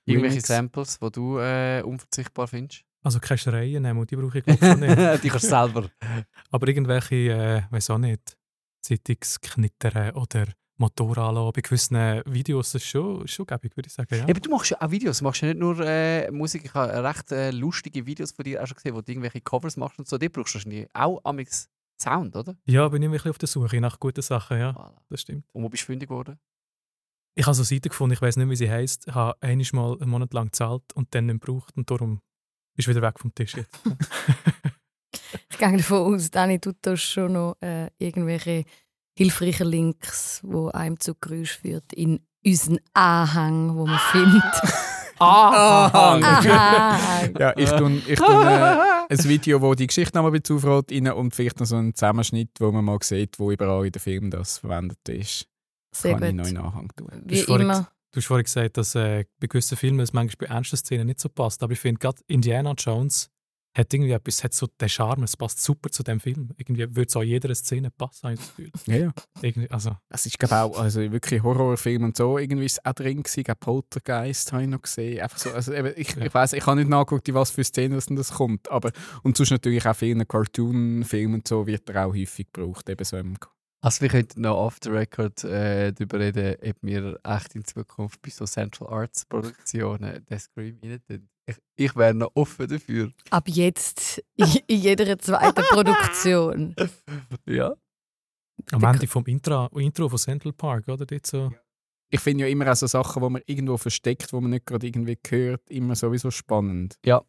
Irgendwelche. 0.06 0.42
Samples, 0.42 1.00
die 1.00 1.12
du 1.12 1.40
äh, 1.40 1.82
unverzichtbar 1.84 2.48
findest? 2.48 2.84
Also 3.02 3.20
keine 3.20 3.40
Schreien 3.40 3.82
nehmen, 3.82 4.06
die 4.06 4.16
brauche 4.16 4.38
ich 4.38 4.46
glaube 4.46 4.64
ich 4.64 4.78
nicht. 4.78 4.96
die 5.24 5.30
kannst 5.30 5.46
du 5.46 5.50
selber. 5.50 5.90
Aber 6.52 6.68
irgendwelche, 6.68 7.16
äh, 7.16 7.62
weiß 7.72 7.90
auch 7.90 7.98
nicht, 7.98 8.38
Zeitungsknittern 8.82 10.12
oder 10.16 10.46
Motorrad 10.78 11.54
bei 11.54 11.62
gewissen 11.62 12.22
Videos, 12.26 12.72
das 12.72 12.82
ist 12.82 12.90
schon, 12.90 13.28
schon 13.28 13.46
gäbig, 13.46 13.76
würde 13.76 13.88
ich 13.88 13.94
sagen. 13.94 14.16
Ja. 14.16 14.28
Eben, 14.28 14.42
du 14.42 14.50
machst 14.50 14.72
ja 14.72 14.82
auch 14.82 14.90
Videos, 14.90 15.20
du 15.20 15.24
machst 15.24 15.42
ja 15.42 15.50
nicht 15.50 15.60
nur 15.60 15.80
äh, 15.80 16.32
Musik. 16.32 16.66
Ich 16.66 16.74
habe 16.74 17.04
recht 17.04 17.32
äh, 17.32 17.52
lustige 17.52 18.06
Videos 18.06 18.32
von 18.32 18.44
dir 18.44 18.62
auch 18.62 18.68
schon 18.68 18.76
gesehen, 18.76 18.96
wo 18.96 19.02
du 19.02 19.12
irgendwelche 19.12 19.42
Covers 19.42 19.78
machst 19.78 20.00
und 20.00 20.08
so. 20.08 20.18
Die 20.18 20.30
brauchst 20.30 20.54
du 20.54 20.58
wahrscheinlich 20.58 20.88
auch 20.94 21.22
amix 21.24 21.70
Sound, 22.02 22.36
oder? 22.36 22.56
Ja, 22.66 22.88
bin 22.90 23.02
ich 23.02 23.08
ein 23.08 23.12
bisschen 23.12 23.32
auf 23.32 23.38
der 23.38 23.48
Suche 23.48 23.80
nach 23.80 24.00
guten 24.00 24.22
Sachen, 24.22 24.60
ja. 24.60 24.72
Voilà. 24.72 24.98
Das 25.10 25.22
stimmt. 25.22 25.46
Und 25.54 25.64
wo 25.64 25.70
bist 25.70 25.84
du 25.84 25.88
fündig 25.88 26.10
geworden? 26.10 26.40
Ich 27.36 27.46
habe 27.46 27.56
so 27.56 27.62
eine 27.62 27.66
Seite 27.66 27.90
gefunden, 27.90 28.14
ich 28.14 28.22
weiß 28.22 28.38
nicht, 28.38 28.50
wie 28.50 28.56
sie 28.56 28.70
heisst, 28.70 29.08
habe 29.08 29.42
einmal 29.42 29.66
mal 29.74 30.02
einen 30.02 30.10
Monat 30.10 30.34
lang 30.34 30.46
gezahlt 30.46 30.94
und 30.94 31.14
dann 31.16 31.28
nicht 31.28 31.42
gebraucht 31.42 31.76
und 31.76 31.90
darum 31.90 32.22
ist 32.76 32.88
wieder 32.88 33.02
weg 33.02 33.20
vom 33.20 33.34
Tisch 33.34 33.56
jetzt. 33.56 33.80
Ich 35.50 35.60
gehe 35.60 35.78
davon 35.78 36.14
aus, 36.14 36.32
Dani, 36.32 36.60
du 36.60 36.74
tust 36.74 37.04
schon 37.04 37.34
noch 37.34 37.58
äh, 37.62 37.90
irgendwelche 37.98 38.66
hilfreichen 39.18 39.68
Links, 39.68 40.42
die 40.44 40.74
einem 40.74 41.00
zu 41.00 41.14
Geräusch 41.16 41.58
führt, 41.60 41.94
in 41.94 42.20
unseren 42.46 42.80
Anhang, 42.94 43.76
wo 43.76 43.86
man 43.86 44.00
findet. 44.12 44.44
Ahang. 45.20 46.24
Anhang! 46.24 47.36
Ja, 47.40 47.54
ich 47.58 47.70
tue, 47.72 48.02
ich 48.08 48.20
tue 48.20 48.44
äh, 48.46 49.06
ein 49.10 49.24
Video, 49.24 49.62
wo 49.62 49.74
die 49.76 49.88
Geschichte 49.88 50.18
nochmal 50.18 50.32
ein 50.34 50.42
bisschen 50.42 50.58
aufrollt, 50.58 50.92
rein 50.92 51.08
und 51.12 51.34
vielleicht 51.36 51.60
noch 51.60 51.66
so 51.68 51.76
einen 51.78 51.94
Zusammenschnitt, 51.94 52.50
wo 52.60 52.72
man 52.72 52.84
mal 52.84 52.98
sieht, 53.02 53.40
wo 53.40 53.52
überall 53.52 53.86
in 53.86 53.92
den 53.92 54.02
Film 54.02 54.32
das 54.32 54.58
verwendet 54.58 55.08
ist. 55.10 55.48
Sehr 55.96 56.18
Kann 56.18 56.24
ich 56.24 56.34
noch 56.34 56.44
gut. 56.44 56.52
in 56.52 56.58
Anhang 56.58 56.90
tun. 56.96 57.08
Wie 57.26 57.42
vorhin- 57.42 57.66
immer. 57.68 57.88
Du 58.12 58.18
hast 58.20 58.28
vorhin 58.28 58.44
gesagt, 58.44 58.78
dass 58.78 58.94
äh, 58.96 59.26
bei 59.40 59.48
gewissen 59.48 59.76
Filmen 59.78 60.00
es 60.02 60.14
manchmal 60.14 60.48
bei 60.48 60.54
ernsten 60.54 60.78
Szenen 60.78 61.08
nicht 61.08 61.20
so 61.20 61.30
passt, 61.30 61.64
aber 61.64 61.74
ich 61.74 61.80
finde 61.80 61.98
gerade 62.00 62.22
Indiana 62.28 62.74
Jones 62.78 63.30
hat 63.76 63.94
irgendwie 63.94 64.12
etwas, 64.12 64.44
hat 64.44 64.54
so 64.54 64.68
den 64.68 64.90
Charme, 64.90 65.24
es 65.24 65.36
passt 65.36 65.62
super 65.62 65.90
zu 65.90 66.04
dem 66.04 66.20
Film. 66.20 66.50
Irgendwie 66.58 66.96
würde 66.96 67.08
es 67.08 67.16
auch 67.16 67.22
in 67.22 67.30
jeder 67.30 67.54
Szene 67.56 67.90
passen, 67.90 68.24
habe 68.24 68.34
ich 68.34 68.40
das 68.40 68.56
Gefühl. 68.56 68.72
Ja, 68.86 68.96
ja. 68.98 69.14
Irgendwie, 69.42 69.70
also, 69.72 69.98
Es 70.10 70.26
ist 70.26 70.38
glaube 70.38 70.56
auch 70.56 70.78
also 70.78 71.00
wirklich 71.12 71.42
Horrorfilm 71.42 72.04
und 72.04 72.16
so 72.16 72.38
irgendwie 72.38 72.66
ist 72.66 72.74
es 72.74 72.86
auch 72.86 72.94
drin 72.94 73.24
gewesen. 73.24 73.50
Auch 73.50 73.60
Poltergeist 73.60 74.54
habe 74.54 74.64
ich 74.64 74.70
noch 74.70 74.82
gesehen. 74.82 75.22
Einfach 75.22 75.38
so, 75.38 75.52
also 75.52 75.74
eben, 75.74 75.94
ich, 75.96 76.16
ich 76.16 76.34
weiß, 76.34 76.54
ich 76.54 76.66
habe 76.66 76.78
nicht 76.78 76.90
nachgeguckt, 76.90 77.28
in 77.28 77.36
was 77.36 77.52
für 77.52 77.64
Szenen 77.64 77.96
das, 77.96 78.06
denn 78.06 78.16
das 78.16 78.34
kommt, 78.34 78.70
aber 78.70 78.92
und 79.24 79.38
sonst 79.38 79.52
natürlich 79.52 79.86
auch 79.86 79.96
vielen 79.96 80.28
Cartoon-Filmen 80.28 81.36
und 81.36 81.48
so 81.48 81.66
wird 81.66 81.90
er 81.90 82.06
auch 82.06 82.14
häufig 82.14 82.52
gebraucht, 82.52 82.90
eben 82.90 83.04
so 83.04 83.18
im 83.18 83.38
Also 83.82 84.02
wir 84.02 84.10
könnten 84.10 84.42
noch 84.42 84.58
off 84.58 84.78
the 84.84 84.90
record 84.90 85.44
äh, 85.44 85.92
darüber 85.92 86.20
reden, 86.20 86.56
ob 86.64 86.76
wir 86.82 87.20
echt 87.24 87.56
in 87.56 87.66
Zukunft 87.66 88.22
bei 88.22 88.30
so 88.30 88.46
Central 88.46 88.90
Arts 88.94 89.26
Produktionen 89.26 90.24
den 90.26 90.40
Scream 90.40 90.78
rein 90.84 91.02
tun. 91.08 91.30
Ich, 91.46 91.58
ich 91.76 91.96
wäre 91.96 92.14
noch 92.14 92.32
offen 92.36 92.68
dafür. 92.68 93.12
Ab 93.30 93.48
jetzt 93.48 94.24
in 94.38 94.48
jeder 94.68 95.18
zweiten 95.20 95.62
Produktion. 95.64 96.76
Ja. 97.46 97.74
am 98.72 98.84
Ende 98.84 99.08
vom 99.08 99.26
Intro, 99.26 99.68
Intro 99.80 100.08
von 100.10 100.18
Central 100.18 100.54
Park, 100.54 100.88
oder? 100.88 101.06
Dort 101.06 101.26
so. 101.26 101.52
Ich 102.10 102.20
finde 102.20 102.44
ja 102.46 102.50
immer 102.50 102.72
auch 102.72 102.76
so 102.76 102.88
Sachen, 102.88 103.22
die 103.24 103.30
man 103.30 103.42
irgendwo 103.46 103.76
versteckt, 103.78 104.32
wo 104.34 104.40
man 104.40 104.52
nicht 104.52 104.66
gerade 104.68 104.86
irgendwie 104.88 105.18
hört, 105.28 105.70
immer 105.70 105.96
sowieso 105.96 106.30
spannend. 106.32 106.96
Ja. 107.04 107.24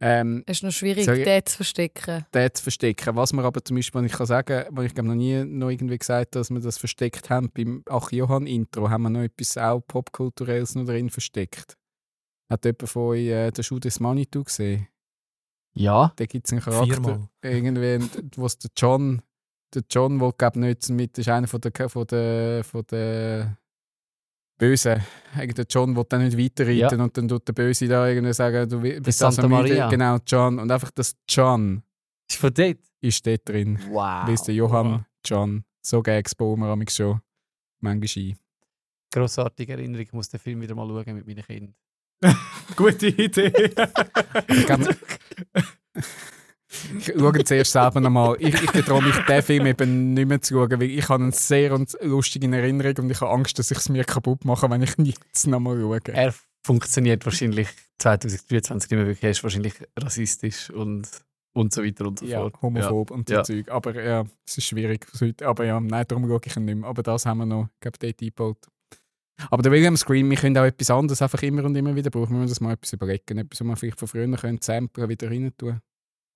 Ähm, 0.00 0.44
Es 0.46 0.58
ist 0.58 0.62
noch 0.62 0.70
schwierig, 0.70 1.06
Sorry. 1.06 1.24
den 1.24 1.44
zu 1.44 1.56
verstecken. 1.56 2.24
den 2.32 2.54
zu 2.54 2.62
verstecken. 2.62 3.16
Was 3.16 3.32
man 3.32 3.44
aber 3.44 3.64
zum 3.64 3.76
Beispiel, 3.76 4.00
was 4.00 4.06
ich 4.10 4.16
kann 4.16 4.26
sagen, 4.26 4.64
was 4.70 4.84
ich 4.86 4.94
glaube 4.94 5.08
noch 5.08 5.16
nie 5.16 5.42
noch 5.44 5.70
irgendwie 5.70 5.98
gesagt 5.98 6.36
dass 6.36 6.50
wir 6.50 6.60
das 6.60 6.78
versteckt 6.78 7.30
haben, 7.30 7.50
beim 7.52 7.82
Ach 7.90 8.12
Johann 8.12 8.46
Intro 8.46 8.88
haben 8.88 9.02
wir 9.02 9.10
noch 9.10 9.22
etwas 9.22 9.58
auch 9.58 9.80
popkulturelles 9.80 10.76
noch 10.76 10.84
drin 10.84 11.10
versteckt. 11.10 11.76
Hat 12.48 12.64
jemand 12.64 12.88
von 12.88 13.02
euch 13.08 13.26
äh, 13.26 13.50
den 13.50 13.62
Schuh 13.64 13.78
des 13.78 14.00
Manitou 14.00 14.42
gesehen? 14.44 14.88
Ja. 15.74 16.12
Da 16.16 16.24
gibt 16.26 16.46
es 16.46 16.52
einen 16.52 16.62
Charakter, 16.62 16.86
Viermal. 16.94 17.28
irgendwie, 17.42 18.08
wo 18.36 18.46
es 18.46 18.58
der 18.58 18.70
John, 18.76 19.22
der 19.74 19.82
John, 19.90 20.18
der 20.18 20.32
glaube 20.32 20.58
nicht 20.60 20.88
mit, 20.88 21.18
ist 21.18 21.28
einer 21.28 21.46
von 21.46 21.60
der, 21.60 21.88
von 21.88 22.06
der, 22.06 22.64
von 22.64 22.84
der. 22.90 23.56
Eigentlich 24.60 25.54
Der 25.54 25.66
John 25.70 25.94
will 25.94 26.04
dann 26.08 26.24
nicht 26.24 26.36
weiterreiten 26.36 26.98
Ja. 26.98 27.04
und 27.04 27.16
dann 27.16 27.28
tut 27.28 27.46
der 27.46 27.52
Böse 27.52 27.86
da 27.86 28.08
irgendwie 28.08 28.32
sagen, 28.32 28.68
du 28.68 28.80
bist 28.80 29.18
Santa 29.18 29.42
also 29.42 29.48
müde. 29.48 29.68
Maria. 29.68 29.88
Genau, 29.88 30.16
John. 30.26 30.58
Und 30.58 30.68
einfach 30.72 30.90
das 30.90 31.14
John 31.28 31.82
Ist 32.28 32.38
von 32.40 32.52
dort? 32.52 32.78
ist 33.00 33.24
dort 33.24 33.48
drin. 33.48 33.78
Wow. 33.90 34.26
Wie 34.26 34.32
ist 34.32 34.48
der 34.48 34.56
Johann 34.56 35.04
John. 35.24 35.64
So 35.80 36.02
Gags 36.02 36.34
bauen 36.34 36.58
wir 36.58 36.66
amigs 36.68 36.96
schon 36.96 37.20
manchmal 37.78 38.24
ein. 38.24 38.36
Grossartige 39.12 39.74
Erinnerung. 39.74 40.02
Ich 40.06 40.12
muss 40.12 40.28
den 40.28 40.40
Film 40.40 40.60
wieder 40.60 40.74
mal 40.74 40.88
schauen 40.88 41.14
mit 41.14 41.26
meinen 41.26 41.42
Kindern. 41.44 41.74
Gute 42.76 43.08
Idee. 43.08 43.52
Ich 44.48 44.66
glaube, 44.66 44.96
ich 46.98 47.06
schaue 47.18 47.44
zuerst 47.44 47.72
selber 47.72 48.00
nochmal. 48.00 48.36
Ich, 48.40 48.54
ich 48.54 48.72
getraue 48.72 49.02
mich, 49.02 49.16
den 49.16 49.42
Film 49.42 49.66
eben 49.66 50.14
nicht 50.14 50.28
mehr 50.28 50.40
zu 50.40 50.54
schauen, 50.54 50.80
weil 50.80 50.90
ich 50.90 51.08
habe 51.08 51.24
ihn 51.24 51.32
sehr 51.32 51.72
und 51.72 51.96
lustig 52.02 52.44
in 52.44 52.52
Erinnerung 52.52 53.04
und 53.04 53.10
ich 53.10 53.20
habe 53.20 53.32
Angst, 53.32 53.58
dass 53.58 53.70
ich 53.70 53.78
es 53.78 53.88
mir 53.88 54.04
kaputt 54.04 54.44
mache, 54.44 54.68
wenn 54.70 54.82
ich 54.82 54.94
jetzt 54.98 55.46
nochmal 55.46 55.80
schaue. 55.80 56.00
Er 56.12 56.34
funktioniert 56.64 57.24
wahrscheinlich 57.24 57.68
2023 57.98 58.90
nicht 58.90 58.98
mehr 58.98 59.06
wirklich. 59.06 59.24
Er 59.24 59.30
ist 59.30 59.42
wahrscheinlich 59.42 59.74
rassistisch 59.98 60.70
und, 60.70 61.08
und 61.54 61.72
so 61.72 61.82
weiter 61.84 62.06
und 62.06 62.18
so 62.18 62.26
ja, 62.26 62.40
fort. 62.40 62.60
homophob 62.62 63.10
und 63.10 63.28
so 63.28 63.34
Ja. 63.36 63.42
Zeug. 63.44 63.70
Aber 63.70 64.02
ja, 64.02 64.24
es 64.46 64.58
ist 64.58 64.64
schwierig. 64.66 65.06
Aber 65.42 65.64
ja, 65.64 65.80
nein, 65.80 66.04
darum 66.06 66.26
schaue 66.28 66.40
ich 66.44 66.56
ihn 66.56 66.64
nicht 66.64 66.76
mehr. 66.76 66.88
Aber 66.88 67.02
das 67.02 67.26
haben 67.26 67.38
wir 67.38 67.46
noch, 67.46 67.68
ich 67.74 67.80
glaube, 67.80 67.98
dort 67.98 68.20
eingebaut. 68.20 68.58
Aber 69.50 69.62
der 69.62 69.72
William 69.72 69.96
Scream, 69.96 70.30
wir 70.30 70.36
können 70.36 70.56
auch 70.58 70.64
etwas 70.64 70.90
anderes 70.90 71.22
einfach 71.22 71.42
immer 71.42 71.64
und 71.64 71.76
immer 71.76 71.94
wieder 71.94 72.10
brauchen. 72.10 72.30
Wir 72.30 72.38
müssen 72.38 72.50
das 72.50 72.60
mal 72.60 72.72
etwas 72.72 72.92
überlegen. 72.92 73.38
Etwas, 73.38 73.60
was 73.60 73.66
wir 73.66 73.76
vielleicht 73.76 73.98
von 73.98 74.08
früher 74.08 74.36
können, 74.36 74.60
samplen, 74.60 75.08
wieder 75.08 75.30
rein 75.30 75.52
tun. 75.56 75.80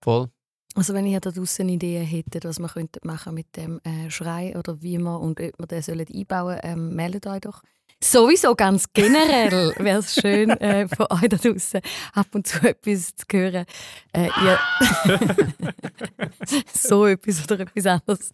Voll. 0.03 0.29
Also 0.75 0.95
wenn 0.95 1.07
ihr 1.07 1.21
da 1.21 1.31
draussen 1.31 1.69
Ideen 1.69 2.07
hättet, 2.07 2.45
was 2.45 2.59
wir 2.59 2.69
könnten 2.69 3.07
machen 3.07 3.35
mit 3.35 3.57
dem 3.57 3.81
äh, 3.85 4.11
Schrei 4.11 4.57
oder 4.57 4.81
wie 4.81 4.99
wir 4.99 5.21
und 5.21 5.38
ob 5.38 5.59
wir 5.59 5.67
den 5.67 5.83
sollen 5.83 6.07
einbauen 6.09 6.59
ähm, 6.62 6.95
meldet 6.95 7.27
euch 7.27 7.41
doch. 7.41 7.62
Sowieso 8.03 8.55
ganz 8.57 8.87
generell 8.93 9.75
wäre 9.79 10.01
es 10.01 10.15
schön 10.15 10.51
äh, 10.51 10.88
von 10.88 11.07
euch 11.11 11.29
da 11.29 11.37
draussen 11.37 11.81
ab 12.15 12.27
und 12.33 12.47
zu 12.47 12.61
etwas 12.67 13.15
zu 13.15 13.27
hören. 13.33 13.67
Äh, 14.12 14.29
ihr 14.43 14.59
so 16.73 17.07
etwas 17.07 17.45
oder 17.45 17.61
etwas 17.61 17.87
anderes. 17.87 18.33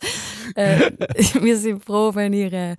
Äh, 0.54 0.92
wir 1.42 1.56
sind 1.58 1.84
froh, 1.84 2.14
wenn 2.14 2.32
ihr 2.32 2.52
äh, 2.52 2.76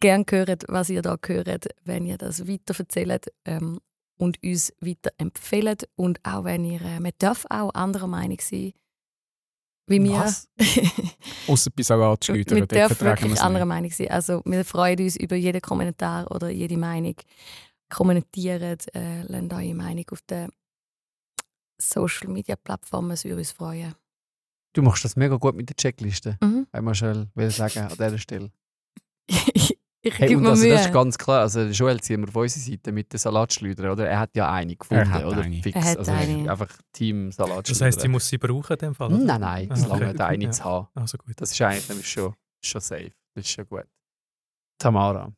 gern 0.00 0.24
hört, 0.28 0.64
was 0.68 0.90
ihr 0.90 1.02
da 1.02 1.16
hört, 1.26 1.66
wenn 1.84 2.06
ihr 2.06 2.18
das 2.18 2.46
weiter 2.46 2.78
erzählt 2.78 3.32
ähm, 3.44 3.80
und 4.18 4.42
uns 4.42 4.72
weiter 4.80 5.10
empfehlt 5.18 5.88
und 5.96 6.20
auch 6.24 6.44
wenn 6.44 6.64
ihr, 6.64 6.80
äh, 6.80 7.00
man 7.00 7.12
darf 7.18 7.46
auch 7.50 7.72
anderer 7.74 8.06
Meinung 8.06 8.38
sein, 8.40 8.72
wie 9.86 10.02
wir. 10.02 10.34
Außer 11.46 11.70
bei 11.76 11.82
Salatschleudern. 11.82 12.56
wir 12.56 12.66
dort 12.66 12.90
dürfen 12.90 13.06
wirklich 13.06 13.40
anderer. 13.40 13.66
Meinung 13.66 13.90
sein. 13.90 14.10
Also 14.10 14.42
wir 14.44 14.64
freuen 14.64 14.98
uns 14.98 15.16
über 15.16 15.36
jeden 15.36 15.60
Kommentar 15.60 16.30
oder 16.30 16.48
jede 16.48 16.76
Meinung. 16.76 17.16
Kommentiert, 17.90 18.94
äh, 18.94 19.22
lasst 19.22 19.52
eure 19.52 19.74
Meinung 19.74 20.06
auf 20.10 20.22
den 20.22 20.48
Social 21.78 22.28
Media 22.28 22.56
Plattformen, 22.56 23.10
es 23.12 23.24
würde 23.24 23.36
uns 23.36 23.52
freuen. 23.52 23.94
Du 24.72 24.82
machst 24.82 25.04
das 25.04 25.16
mega 25.16 25.36
gut 25.36 25.54
mit 25.54 25.68
der 25.68 25.76
Checkliste. 25.76 26.36
Mhm. 26.40 26.66
Einmal 26.72 26.94
schnell 26.94 27.28
will 27.34 27.50
sagen 27.50 27.78
an 27.80 27.88
dieser 27.90 28.18
Stelle. 28.18 28.50
ich 30.04 30.18
Hey, 30.18 30.28
gebe 30.28 30.38
und 30.38 30.44
mir 30.44 30.50
also, 30.50 30.62
Mühe. 30.64 30.72
das 30.74 30.86
ist 30.86 30.92
ganz 30.92 31.18
klar. 31.18 31.40
Also, 31.40 31.60
Joel 31.62 32.00
ziehen 32.00 32.20
wir 32.22 32.28
auf 32.28 32.36
unsere 32.36 32.60
Seite 32.64 32.92
mit 32.92 33.12
den 33.12 33.18
Salatschleudern, 33.18 33.90
oder? 33.90 34.08
Er 34.08 34.20
hat 34.20 34.36
ja 34.36 34.50
eine 34.52 34.76
gefunden, 34.76 35.10
hat 35.12 35.24
oder? 35.24 35.38
eine. 35.42 35.62
Fix. 35.62 35.74
Er 35.76 35.84
hat 35.84 35.98
also, 35.98 36.12
eine. 36.12 36.50
Einfach 36.50 36.68
Team 36.92 37.32
Salatschleudern. 37.32 37.64
Das 37.72 37.80
heisst, 37.80 38.04
ich 38.04 38.10
muss 38.10 38.28
sie 38.28 38.38
brauchen 38.38 38.72
in 38.74 38.78
dem 38.78 38.94
Fall? 38.94 39.08
oder? 39.12 39.24
Nein, 39.24 39.40
nein, 39.40 39.68
Ah, 39.72 39.76
solange 39.76 40.10
okay. 40.10 40.22
eine 40.22 40.44
Ja. 40.44 40.50
zu 40.50 40.64
haben. 40.64 40.88
Also 40.94 41.18
gut. 41.18 41.34
Das 41.40 41.50
ist 41.52 41.60
eigentlich 41.62 41.88
nämlich 41.88 42.08
schon, 42.10 42.34
schon 42.62 42.80
safe. 42.80 43.12
Das 43.34 43.44
ist 43.44 43.50
schon 43.50 43.66
gut. 43.66 43.84
Tamara, 44.78 45.32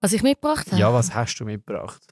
Was 0.00 0.12
ich 0.12 0.22
mitgebracht 0.22 0.66
habe? 0.70 0.80
ja, 0.80 0.92
was 0.92 1.14
hast 1.14 1.36
du 1.38 1.44
mitgebracht? 1.44 2.02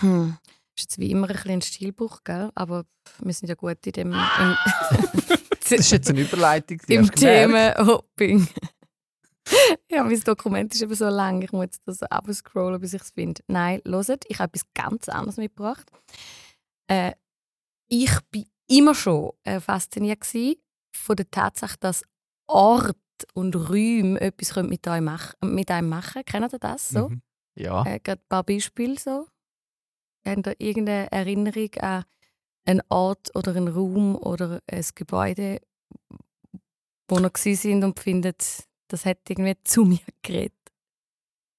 Hm. 0.00 0.36
Ist 0.76 0.82
jetzt 0.84 0.98
wie 0.98 1.10
immer 1.10 1.28
ein 1.28 1.32
bisschen 1.34 1.50
ein 1.52 1.62
Stilbruch, 1.62 2.22
gell? 2.24 2.50
aber 2.54 2.84
wir 3.20 3.32
sind 3.32 3.48
ja 3.48 3.54
gut 3.54 3.78
in 3.86 3.92
dem 3.92 4.12
im, 4.12 4.56
Das 5.68 5.72
ist 5.72 5.90
jetzt 5.90 6.10
eine 6.10 6.20
Überleitung. 6.20 6.78
die 6.88 6.94
im 6.94 7.02
hast 7.02 7.16
du 7.16 7.20
gemerkt. 7.20 7.76
Themenhopping. 7.76 8.48
ja, 9.90 10.04
mein 10.04 10.20
Dokument 10.20 10.74
ist 10.74 10.82
eben 10.82 10.94
so 10.94 11.08
lang, 11.08 11.42
ich 11.42 11.52
muss 11.52 11.64
jetzt 11.64 11.82
das 11.86 12.02
abscrollen, 12.02 12.80
bis 12.80 12.94
ich 12.94 13.02
es 13.02 13.10
finde. 13.10 13.42
Nein, 13.46 13.80
hört, 13.84 14.24
ich 14.28 14.38
habe 14.38 14.50
etwas 14.54 14.66
ganz 14.74 15.08
anderes 15.08 15.36
mitgebracht. 15.36 15.90
Äh, 16.88 17.12
ich 17.88 18.10
war 18.10 18.42
immer 18.68 18.94
schon 18.94 19.32
äh, 19.44 19.60
fasziniert 19.60 20.24
von 20.92 21.16
der 21.16 21.30
Tatsache, 21.30 21.76
dass 21.78 22.02
Ort 22.48 22.96
und 23.34 23.54
Räume 23.54 24.20
etwas 24.20 24.56
mit, 24.62 24.86
euch 24.86 25.00
mach, 25.00 25.34
mit 25.42 25.70
einem 25.70 25.88
machen 25.88 26.24
Kennt 26.24 26.52
ihr 26.52 26.58
das 26.58 26.88
so? 26.88 27.08
Mhm. 27.08 27.22
Ja. 27.56 27.84
Äh, 27.84 28.00
ein 28.06 28.18
paar 28.28 28.44
Beispiele 28.44 28.98
so. 28.98 29.26
Habt 30.26 30.46
ihr 30.46 30.60
irgendeine 30.60 31.10
Erinnerung 31.12 31.74
an 31.80 32.04
einen 32.66 32.82
Ort 32.88 33.34
oder 33.34 33.54
einen 33.54 33.68
Raum 33.68 34.16
oder 34.16 34.60
ein 34.70 34.84
Gebäude, 34.94 35.60
wo 37.08 37.18
ihr 37.18 37.30
gewesen 37.30 37.56
sind 37.56 37.84
und 37.84 38.00
findet, 38.00 38.65
das 38.88 39.04
hat 39.04 39.18
irgendwie 39.28 39.54
zu 39.64 39.84
mir 39.84 39.98
geredet? 40.22 40.52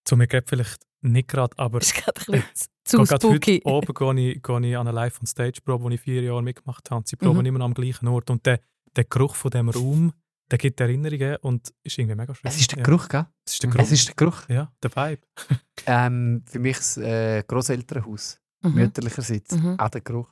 Zu 0.05 0.15
mir 0.17 0.27
geht 0.27 0.47
vielleicht 0.49 0.81
nicht 1.01 1.27
gerade, 1.27 1.57
aber 1.59 1.79
Das 1.79 1.89
ist 1.91 1.95
gerade 2.03 2.19
ein 2.33 2.41
bisschen 2.51 2.67
zu 2.85 2.97
Gerade 3.03 3.27
heute 3.27 3.35
spooky. 3.35 3.61
oben 3.65 3.93
gehe 4.17 4.31
ich, 4.31 4.41
gehe 4.43 4.69
ich 4.69 4.77
an 4.77 4.87
eine 4.87 4.91
Live-on-Stage-Probe, 4.93 5.89
die 5.89 5.95
ich 5.95 6.01
vier 6.01 6.21
Jahre 6.23 6.41
mitgemacht 6.41 6.89
habe. 6.89 7.03
Sie 7.07 7.15
proben 7.17 7.39
Mhm. 7.39 7.45
immer 7.47 7.61
am 7.65 7.73
gleichen 7.73 8.07
Ort. 8.07 8.29
Und 8.29 8.45
der, 8.45 8.61
der 8.95 9.03
Geruch 9.03 9.35
von 9.35 9.51
dem 9.51 9.69
Raum, 9.69 10.13
der 10.49 10.57
gibt 10.57 10.79
Erinnerungen 10.79 11.35
und 11.41 11.73
ist 11.83 11.97
irgendwie 11.97 12.15
mega 12.15 12.33
schön. 12.33 12.49
Es 12.49 12.57
ist 12.59 12.71
der 12.71 12.79
ja. 12.79 12.83
Geruch, 12.85 13.09
gell? 13.09 13.25
Es 13.45 13.53
ist 13.53 13.63
der 13.63 13.69
Geruch. 13.69 13.83
Es 13.83 13.91
ist 13.91 14.07
der 14.07 14.15
Geruch. 14.15 14.49
ja, 14.49 14.71
der 14.81 14.95
Vibe. 14.95 15.21
Ähm, 15.89 16.43
für 16.45 16.59
mich 16.59 16.75
das 16.77 16.97
äh, 16.97 17.43
Grosselternhaus, 17.47 18.39
Mhm. 18.63 18.73
mütterlicherseits. 18.73 19.55
Mhm. 19.55 19.79
Auch 19.79 19.89
der 19.89 20.01
Geruch. 20.01 20.29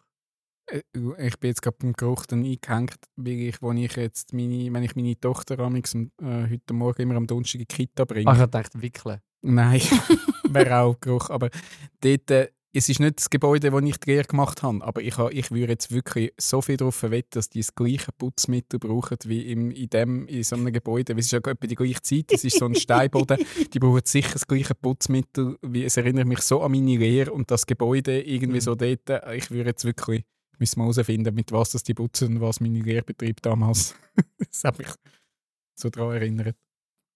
Äh, 0.67 0.81
Ich 1.27 1.39
bin 1.39 1.49
jetzt 1.49 1.61
gerade 1.61 1.77
beim 1.79 1.93
Geruch 1.93 2.25
dann 2.25 2.43
eingehängt, 2.43 2.95
weil 3.15 3.33
ich, 3.33 3.61
wo 3.61 3.71
ich 3.71 3.95
jetzt 3.95 4.33
meine, 4.33 4.71
wenn 4.73 4.83
ich 4.83 4.95
meine 4.95 5.19
Tochter 5.19 5.59
amix, 5.59 5.93
äh, 5.95 6.05
heute 6.21 6.73
Morgen 6.73 7.01
immer 7.03 7.15
am 7.15 7.27
Donnerstag 7.27 7.61
in 7.61 7.67
die 7.69 7.75
Kita 7.75 8.05
bringe. 8.05 8.29
Ach, 8.29 8.39
ich 8.43 8.49
dachte, 8.49 8.81
wickeln. 8.81 9.19
Nein, 9.41 9.81
wäre 10.49 10.79
auch 10.79 10.99
Geruch. 10.99 11.29
Aber 11.29 11.49
dort, 12.01 12.31
äh, 12.31 12.49
es 12.77 12.89
ist 12.89 12.99
nicht 12.99 13.19
das 13.19 13.29
Gebäude, 13.29 13.71
das 13.71 13.83
ich 13.83 13.97
die 13.99 14.11
Lehre 14.11 14.25
gemacht 14.25 14.61
habe, 14.61 14.83
aber 14.83 15.01
ich, 15.01 15.17
ha- 15.17 15.29
ich 15.31 15.49
würde 15.49 15.71
jetzt 15.71 15.91
wirklich 15.93 16.33
so 16.37 16.61
viel 16.61 16.75
darauf 16.75 17.03
wetten, 17.03 17.29
dass 17.35 17.47
die 17.47 17.61
das 17.61 17.73
gleiche 17.73 18.11
Putzmittel 18.11 18.79
brauchen 18.79 19.17
wie 19.27 19.49
im, 19.49 19.71
in, 19.71 19.87
dem, 19.89 20.27
in 20.27 20.43
so 20.43 20.57
einem 20.57 20.73
Gebäude. 20.73 21.13
Es 21.13 21.27
ist 21.27 21.31
ja 21.31 21.37
etwa 21.39 21.67
die 21.67 21.75
gleiche 21.75 22.01
Zeit, 22.01 22.33
es 22.33 22.43
ist 22.43 22.57
so 22.59 22.65
ein 22.65 22.75
Steinboden. 22.75 23.37
Die 23.73 23.79
brauchen 23.79 24.01
sicher 24.03 24.33
das 24.33 24.45
gleiche 24.45 24.75
Putzmittel. 24.75 25.57
Wie, 25.61 25.85
es 25.85 25.95
erinnert 25.95 26.27
mich 26.27 26.41
so 26.41 26.61
an 26.63 26.71
meine 26.73 26.97
Lehre 26.97 27.31
und 27.31 27.49
das 27.49 27.65
Gebäude 27.65 28.21
irgendwie 28.21 28.59
so 28.59 28.75
dort. 28.75 29.09
äh, 29.09 29.37
Ich 29.37 29.51
würde 29.51 29.69
jetzt 29.69 29.85
wirklich 29.85 30.25
müssen 30.59 30.79
wir 30.79 30.83
herausfinden, 30.83 31.33
mit 31.35 31.51
was 31.51 31.71
das 31.71 31.83
die 31.83 31.93
putzen 31.93 32.41
was 32.41 32.59
meine 32.59 32.79
Lehrbetrieb 32.79 33.41
damals. 33.41 33.95
das 34.37 34.63
hat 34.63 34.77
mich 34.77 34.89
so 35.75 35.89
daran 35.89 36.15
erinnert. 36.15 36.55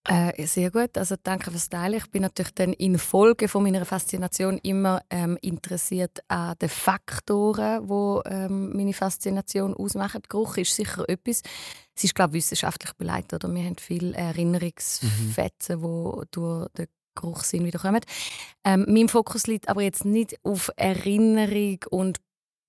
Äh, 0.07 0.47
sehr 0.47 0.71
gut, 0.71 0.97
also 0.97 1.15
danke 1.21 1.51
fürs 1.51 1.69
Teilen. 1.69 1.97
Ich 1.97 2.09
bin 2.09 2.21
natürlich 2.21 2.53
dann 2.53 2.73
in 2.73 2.97
Folge 2.97 3.47
von 3.47 3.63
meiner 3.63 3.85
Faszination 3.85 4.57
immer 4.59 5.01
ähm, 5.09 5.37
interessiert 5.41 6.19
an 6.29 6.55
den 6.59 6.69
Faktoren, 6.69 7.85
die 7.87 8.29
ähm, 8.29 8.75
meine 8.75 8.93
Faszination 8.93 9.73
ausmachen. 9.75 10.21
Geruch 10.27 10.57
ist 10.57 10.73
sicher 10.73 11.07
etwas. 11.07 11.41
Es 11.95 12.05
ist, 12.05 12.15
glaube 12.15 12.31
ich, 12.37 12.43
wissenschaftlich 12.43 12.93
beleidigt. 12.93 13.33
Oder? 13.33 13.53
Wir 13.53 13.63
haben 13.63 13.75
viele 13.77 14.15
Erinnerungsfetzen, 14.15 15.81
die 15.81 16.25
durch 16.31 16.69
den 16.69 16.87
Geruchssinn 17.15 17.65
wiederkommen. 17.65 18.01
Ähm, 18.63 18.85
mein 18.87 19.09
Fokus 19.09 19.47
liegt 19.47 19.67
aber 19.67 19.81
jetzt 19.81 20.05
nicht 20.05 20.37
auf 20.43 20.71
Erinnerung 20.77 21.79
und 21.89 22.19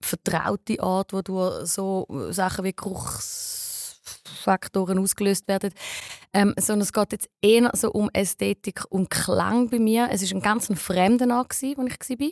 vertraute 0.01 0.83
Art, 0.83 1.13
wo 1.13 1.21
durch 1.23 1.67
so 1.67 2.07
Sachen 2.31 2.65
wie 2.65 2.73
Geruchsfaktoren 2.73 4.99
ausgelöst 4.99 5.47
werden, 5.49 5.73
ähm, 6.33 6.55
sondern 6.59 6.83
es 6.83 6.93
geht 6.93 7.13
jetzt 7.13 7.29
eher 7.43 7.71
so 7.75 7.93
um 7.93 8.11
Ästhetik 8.13 8.85
und 8.89 9.11
Klang 9.11 9.71
bei 9.71 9.79
mir. 9.79 10.09
Es 10.11 10.23
ist 10.23 10.33
ein 10.33 10.41
ganz 10.41 10.69
ein 10.71 10.77
fremder 10.77 11.37
Ort, 11.37 11.55
wo 11.63 11.67
ich 11.67 11.77
war. 11.77 11.87
Ich 11.87 12.29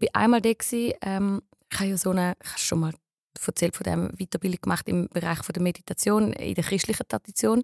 war 0.00 0.08
einmal 0.12 0.40
da, 0.40 0.50
ähm, 0.50 1.42
ich 1.72 1.80
habe 1.80 1.90
ja 1.90 1.96
so 1.96 2.10
eine, 2.10 2.34
ich 2.42 2.50
habe 2.50 2.58
schon 2.58 2.80
mal 2.80 2.92
erzählt 3.46 3.76
von 3.76 3.84
dem 3.84 4.10
Weiterbildung 4.16 4.60
gemacht 4.62 4.88
im 4.88 5.08
Bereich 5.08 5.40
der 5.40 5.62
Meditation 5.62 6.32
in 6.32 6.54
der 6.54 6.64
christlichen 6.64 7.06
Tradition. 7.08 7.62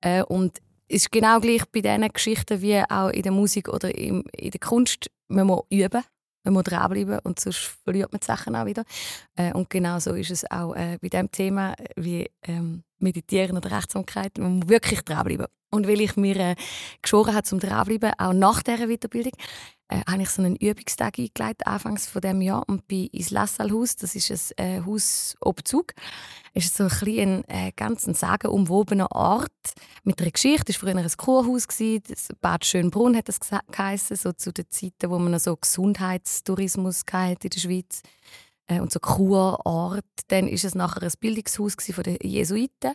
Äh, 0.00 0.22
und 0.24 0.58
es 0.88 1.02
ist 1.02 1.12
genau 1.12 1.38
gleich 1.40 1.62
bei 1.70 1.80
diesen 1.80 2.08
Geschichten 2.08 2.62
wie 2.62 2.82
auch 2.88 3.10
in 3.10 3.22
der 3.22 3.32
Musik 3.32 3.68
oder 3.68 3.94
im, 3.94 4.24
in 4.32 4.50
der 4.50 4.60
Kunst. 4.60 5.10
Man 5.28 5.46
muss 5.46 5.62
üben, 5.70 6.02
man 6.44 6.54
muss 6.54 6.64
dranbleiben 6.64 7.18
und 7.20 7.38
sonst 7.38 7.76
verliert 7.84 8.12
man 8.12 8.20
die 8.20 8.26
Sachen 8.26 8.56
auch 8.56 8.66
wieder. 8.66 8.84
Äh, 9.36 9.52
und 9.52 9.70
genau 9.70 9.98
so 9.98 10.14
ist 10.14 10.30
es 10.30 10.50
auch 10.50 10.74
äh, 10.74 10.98
bei 11.00 11.08
diesem 11.08 11.30
Thema 11.30 11.74
wie 11.96 12.30
ähm, 12.42 12.82
Meditieren 12.98 13.56
oder 13.56 13.70
Rechtsamkeit. 13.70 14.38
Man 14.38 14.60
muss 14.60 14.68
wirklich 14.68 15.02
dranbleiben. 15.02 15.46
Und 15.70 15.86
weil 15.86 16.00
ich 16.00 16.16
mir 16.16 16.36
äh, 16.36 16.54
geschworen 17.02 17.34
habe, 17.34 17.44
zum 17.44 17.60
dranbleiben, 17.60 18.12
auch 18.18 18.32
nach 18.32 18.62
dieser 18.62 18.88
Weiterbildung, 18.88 19.32
äh, 19.90 20.00
habe 20.08 20.22
ich 20.22 20.30
so 20.30 20.42
einen 20.42 20.56
Übungstag 20.56 21.18
eingeleitet, 21.18 21.66
anfangs 21.66 22.06
von 22.06 22.22
dem 22.22 22.40
Jahr, 22.40 22.62
und 22.68 22.86
bin 22.86 23.08
ins 23.08 23.30
Lassalhaus, 23.30 23.96
das 23.96 24.14
ist 24.14 24.54
ein 24.56 24.64
äh, 24.64 24.82
Haus 24.86 25.34
oben 25.40 25.64
Zug. 25.64 25.94
Es 26.54 26.66
ist 26.66 26.76
so 26.76 26.84
ein, 26.84 26.88
bisschen, 26.88 27.48
äh, 27.48 27.72
ganz 27.74 28.06
ein 28.06 28.14
sagenumwobener 28.14 29.10
Ort 29.12 29.50
mit 30.04 30.20
einer 30.20 30.30
Geschichte. 30.30 30.72
Es 30.72 30.82
war 30.82 30.90
früher 30.90 31.00
ein 31.00 31.10
Kurhaus, 31.16 31.66
das 31.66 32.28
Bad 32.40 32.64
Schönbrunn 32.64 33.16
hat 33.16 33.28
das 33.28 33.40
geheissen, 33.40 34.16
so 34.16 34.32
zu 34.32 34.52
den 34.52 34.70
Zeiten, 34.70 35.10
wo 35.10 35.18
man 35.18 35.38
so 35.38 35.56
Gesundheitstourismus 35.56 37.02
hatte 37.12 37.48
in 37.48 37.50
der 37.50 37.60
Schweiz 37.60 38.02
äh, 38.02 38.49
und 38.78 38.92
so 38.92 39.00
Kurort. 39.00 40.04
Dann 40.28 40.46
ist 40.46 40.64
es 40.64 40.74
nachher 40.74 41.02
ein 41.02 41.12
Bildungshaus 41.18 41.74
von 41.92 42.04
den 42.04 42.18
Jesuiten 42.22 42.92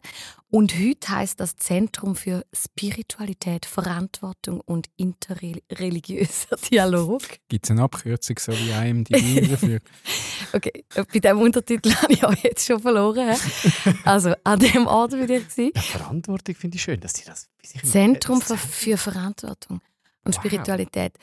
und 0.50 0.74
heute 0.80 1.10
heißt 1.10 1.40
das 1.40 1.58
Zentrum 1.58 2.16
für 2.16 2.46
Spiritualität, 2.54 3.66
Verantwortung 3.66 4.62
und 4.62 4.88
interreligiöser 4.96 6.56
Dialog. 6.72 7.24
Gibt 7.50 7.66
es 7.66 7.72
eine 7.72 7.82
Abkürzung, 7.84 8.40
so 8.40 8.54
wie 8.54 8.72
IMDb 8.72 9.50
dafür? 9.50 9.80
Okay, 10.54 10.86
bei 10.94 11.20
diesem 11.20 11.40
Untertitel 11.40 11.94
habe 12.02 12.14
ich 12.14 12.24
auch 12.24 12.36
jetzt 12.36 12.66
schon 12.66 12.80
verloren. 12.80 13.36
Also 14.04 14.34
an 14.44 14.60
dem 14.60 14.86
Ort 14.88 15.12
bin 15.12 15.24
ich. 15.24 15.48
Gewesen. 15.50 15.72
Ja, 15.76 15.82
Verantwortung 15.82 16.56
finde 16.56 16.76
ich 16.78 16.84
schön, 16.84 17.00
dass 17.00 17.14
sie 17.14 17.26
das 17.26 17.50
Zentrum 17.84 18.40
äh, 18.40 18.44
für, 18.44 18.58
für 18.58 18.98
Verantwortung 18.98 19.82
und 20.24 20.36
Wow. 20.36 20.44
Spiritualität. 20.44 21.18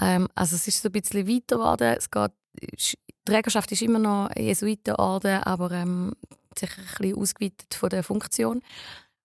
Ähm, 0.00 0.28
also 0.34 0.56
es 0.56 0.68
ist 0.68 0.82
so 0.82 0.88
ein 0.88 0.92
bisschen 0.92 1.26
weiter 1.26 1.56
geworden. 1.56 1.94
Es 1.96 2.10
geht, 2.10 2.32
die 2.60 2.98
Trägerschaft 3.28 3.70
ist 3.72 3.82
immer 3.82 3.98
noch 3.98 4.30
Jesuitenorden, 4.36 5.42
aber 5.42 5.70
ähm, 5.70 6.12
sicher 6.58 6.80
ein 6.80 6.86
bisschen 6.98 7.18
ausgeweitet 7.18 7.74
von 7.74 7.90
der 7.90 8.02
Funktion 8.02 8.62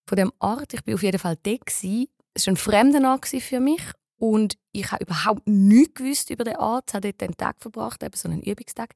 von 0.06 0.18
dem 0.18 0.32
Ort. 0.40 0.74
Ich 0.74 0.84
bin 0.84 0.96
auf 0.96 1.04
jeden 1.04 1.20
Fall 1.20 1.38
da. 1.42 1.56
Es 1.66 2.48
war 2.48 2.54
ein 2.54 2.58
fremder 2.58 3.12
Ort 3.12 3.28
für 3.28 3.60
mich 3.60 3.82
und 4.18 4.58
ich 4.72 4.92
habe 4.92 5.04
überhaupt 5.04 5.48
nichts 5.48 5.96
gewusst 5.96 6.30
über 6.30 6.44
den 6.44 6.58
Ort. 6.58 6.86
Ich 6.90 6.94
habe 6.96 7.12
dort 7.12 7.24
einen 7.24 7.38
Tag 7.38 7.56
verbracht, 7.60 8.04
eben 8.04 8.16
so 8.16 8.28
einen 8.28 8.42
Übungstag. 8.42 8.94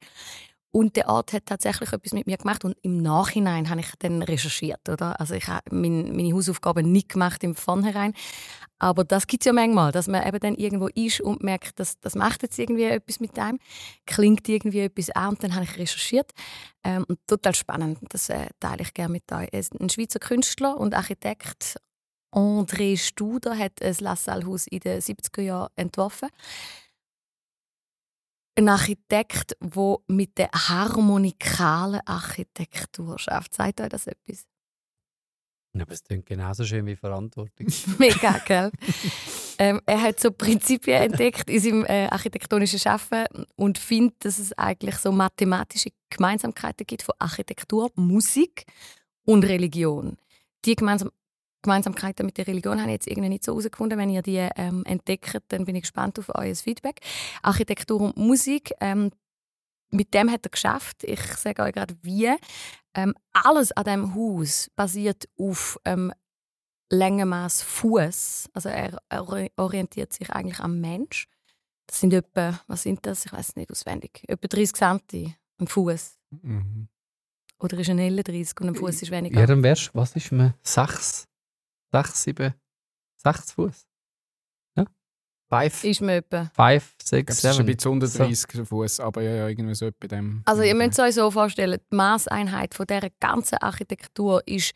Und 0.77 0.95
der 0.95 1.09
Ort 1.09 1.33
hat 1.33 1.47
tatsächlich 1.47 1.91
etwas 1.91 2.13
mit 2.13 2.27
mir 2.27 2.37
gemacht 2.37 2.63
und 2.63 2.77
im 2.83 2.97
Nachhinein 2.97 3.67
habe 3.71 3.79
ich 3.79 3.87
dann 3.97 4.21
recherchiert. 4.21 4.87
Oder? 4.87 5.19
Also 5.19 5.33
ich 5.33 5.47
habe 5.47 5.75
mein, 5.75 6.15
meine 6.15 6.31
Hausaufgaben 6.35 6.91
nicht 6.91 7.09
gemacht 7.09 7.43
im 7.43 7.55
Vornherein. 7.55 8.13
Aber 8.77 9.03
das 9.03 9.25
gibt 9.25 9.41
es 9.41 9.47
ja 9.47 9.53
manchmal, 9.53 9.91
dass 9.91 10.07
man 10.07 10.27
eben 10.27 10.39
dann 10.39 10.53
irgendwo 10.53 10.85
ist 10.89 11.19
und 11.19 11.41
merkt, 11.41 11.79
dass 11.79 11.99
das 11.99 12.13
macht 12.13 12.43
jetzt 12.43 12.59
irgendwie 12.59 12.83
etwas 12.83 13.19
mit 13.19 13.39
einem, 13.39 13.57
klingt 14.05 14.47
irgendwie 14.47 14.81
etwas 14.81 15.09
an 15.09 15.29
und 15.29 15.43
dann 15.43 15.55
habe 15.55 15.65
ich 15.65 15.79
recherchiert. 15.79 16.29
Ähm, 16.83 17.05
und 17.07 17.17
total 17.25 17.55
spannend, 17.55 17.97
das 18.09 18.29
äh, 18.29 18.45
teile 18.59 18.83
ich 18.83 18.93
gerne 18.93 19.13
mit 19.13 19.31
euch. 19.31 19.49
Ein 19.51 19.89
Schweizer 19.89 20.19
Künstler 20.19 20.77
und 20.77 20.93
Architekt 20.93 21.77
André 22.31 22.97
Studer 22.97 23.57
hat 23.57 23.81
ein 23.81 23.95
Lassalle-Haus 23.99 24.67
in 24.67 24.81
den 24.81 25.01
70er 25.01 25.41
Jahren 25.41 25.69
entworfen. 25.75 26.29
Ein 28.57 28.69
Architekt, 28.69 29.55
der 29.61 29.97
mit 30.07 30.39
der 30.39 30.49
harmonikalen 30.51 32.01
Architektur 32.05 33.19
schafft. 33.19 33.53
Sagt 33.53 33.79
euch 33.81 33.89
das 33.89 34.07
etwas? 34.07 34.47
Ja, 35.75 35.83
aber 35.83 35.91
es 35.91 36.03
klingt 36.03 36.25
genauso 36.25 36.65
schön 36.65 36.87
wie 36.87 36.95
Verantwortung. 36.95 37.67
Mega, 37.99 38.39
gell? 38.47 38.71
ähm, 39.59 39.79
er 39.85 40.01
hat 40.01 40.19
so 40.19 40.31
Prinzipien 40.31 41.03
entdeckt 41.03 41.51
in 41.51 41.59
seinem 41.59 41.85
äh, 41.85 42.07
architektonischen 42.07 42.79
Schaffen 42.79 43.25
und 43.57 43.77
findet, 43.77 44.25
dass 44.25 44.39
es 44.39 44.57
eigentlich 44.57 44.95
so 44.95 45.11
mathematische 45.11 45.91
Gemeinsamkeiten 46.09 46.87
gibt 46.87 47.03
von 47.03 47.13
Architektur, 47.19 47.91
Musik 47.93 48.65
und 49.23 49.43
Religion. 49.45 50.17
Die 50.65 50.75
gemeinsam 50.75 51.11
Gemeinsamkeiten 51.61 52.25
mit 52.25 52.37
der 52.37 52.47
Religion 52.47 52.79
habe 52.79 52.89
ich 52.91 52.95
jetzt 52.95 53.07
irgendwie 53.07 53.29
nicht 53.29 53.43
so 53.43 53.51
herausgefunden. 53.53 53.97
Wenn 53.97 54.09
ihr 54.09 54.21
die 54.21 54.47
ähm, 54.55 54.83
entdeckt, 54.85 55.37
dann 55.49 55.65
bin 55.65 55.75
ich 55.75 55.81
gespannt 55.83 56.17
auf 56.19 56.29
euer 56.35 56.55
Feedback. 56.55 57.01
Architektur 57.41 57.99
und 58.01 58.17
Musik, 58.17 58.73
ähm, 58.79 59.11
mit 59.89 60.13
dem 60.13 60.29
hat 60.31 60.45
er 60.45 60.49
geschafft. 60.49 61.03
Ich 61.03 61.21
sage 61.21 61.61
euch 61.63 61.73
gerade 61.73 61.95
wie. 62.01 62.29
Ähm, 62.93 63.13
alles 63.33 63.71
an 63.71 63.83
diesem 63.85 64.15
Haus 64.15 64.69
basiert 64.75 65.27
auf 65.37 65.79
ähm, 65.85 66.11
Längenmaß 66.89 67.61
Fuß. 67.63 68.49
Also 68.53 68.69
er, 68.69 68.97
er 69.09 69.23
ori- 69.27 69.51
orientiert 69.57 70.13
sich 70.13 70.29
eigentlich 70.31 70.59
am 70.59 70.79
Mensch. 70.79 71.27
Das 71.87 71.99
sind 72.01 72.13
etwa, 72.13 72.59
was 72.67 72.83
sind 72.83 73.05
das? 73.05 73.25
Ich 73.25 73.33
weiß 73.33 73.55
nicht 73.55 73.71
auswendig. 73.71 74.23
Etwa 74.27 74.47
30 74.47 74.73
cm 74.73 75.33
ein 75.59 75.67
Fuß. 75.67 76.17
Mhm. 76.41 76.87
Oder 77.59 77.79
ist 77.79 77.89
ein 77.89 77.99
L 77.99 78.21
30 78.23 78.59
und 78.61 78.67
ein 78.69 78.75
Fuß 78.75 79.01
ist 79.01 79.11
weniger. 79.11 79.39
Ja, 79.39 79.45
dann 79.47 79.63
wärst 79.63 79.91
was 79.95 80.15
ist 80.15 80.31
man? 80.31 80.53
Sechs, 80.63 81.27
sechs, 81.91 82.23
sieben, 82.23 82.53
sechs 83.17 83.51
Fuß? 83.53 83.85
Ja? 84.75 84.85
Five, 85.49 85.83
Ist 85.83 86.01
mir 86.01 86.15
etwa. 86.17 86.51
five, 86.55 86.95
Ich 87.01 87.07
six, 87.07 87.41
glaube, 87.41 87.49
es 87.51 87.55
ist 87.55 87.59
ein 87.59 87.65
bisschen 87.65 87.91
unter 87.91 88.07
So. 88.07 88.19
30 88.19 88.67
Fuß, 88.67 88.99
aber 88.99 89.21
ja, 89.21 89.31
ja, 89.35 89.47
irgendwie 89.47 89.75
so 89.75 89.89
bei 89.99 90.07
dem. 90.07 90.41
Also 90.45 90.61
ihr 90.63 90.75
müsst 90.75 90.93
es 90.93 90.99
euch 90.99 91.15
so 91.15 91.29
vorstellen, 91.31 91.79
die 91.91 91.95
Maßeinheit 91.95 92.73
von 92.73 92.85
dieser 92.87 93.09
ganzen 93.19 93.57
Architektur 93.59 94.41
ist 94.47 94.73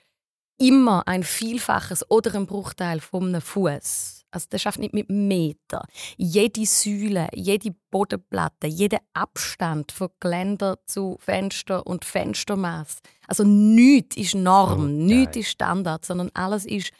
immer 0.57 1.07
ein 1.07 1.23
Vielfaches 1.23 2.09
oder 2.09 2.35
ein 2.35 2.45
Bruchteil 2.45 2.99
von 2.99 3.27
einem 3.29 3.41
Fuß. 3.41 4.20
Also 4.31 4.47
das 4.49 4.61
schafft 4.61 4.79
nicht 4.79 4.93
mit 4.93 5.09
Meter. 5.09 5.85
Jede 6.17 6.65
Säule, 6.65 7.27
jede 7.33 7.75
Bodenplatte, 7.91 8.67
jeder 8.67 8.99
Abstand 9.13 9.91
von 9.91 10.09
Geländer 10.19 10.79
zu 10.85 11.17
Fenster 11.19 11.85
und 11.85 12.05
Fenstermaß. 12.05 12.99
Also 13.27 13.43
nichts 13.43 14.17
ist 14.17 14.35
Norm, 14.35 14.83
Oh, 14.83 14.87
nichts 14.87 15.37
ist 15.37 15.49
Standard, 15.49 16.05
sondern 16.05 16.31
alles 16.33 16.65
ist 16.65 16.91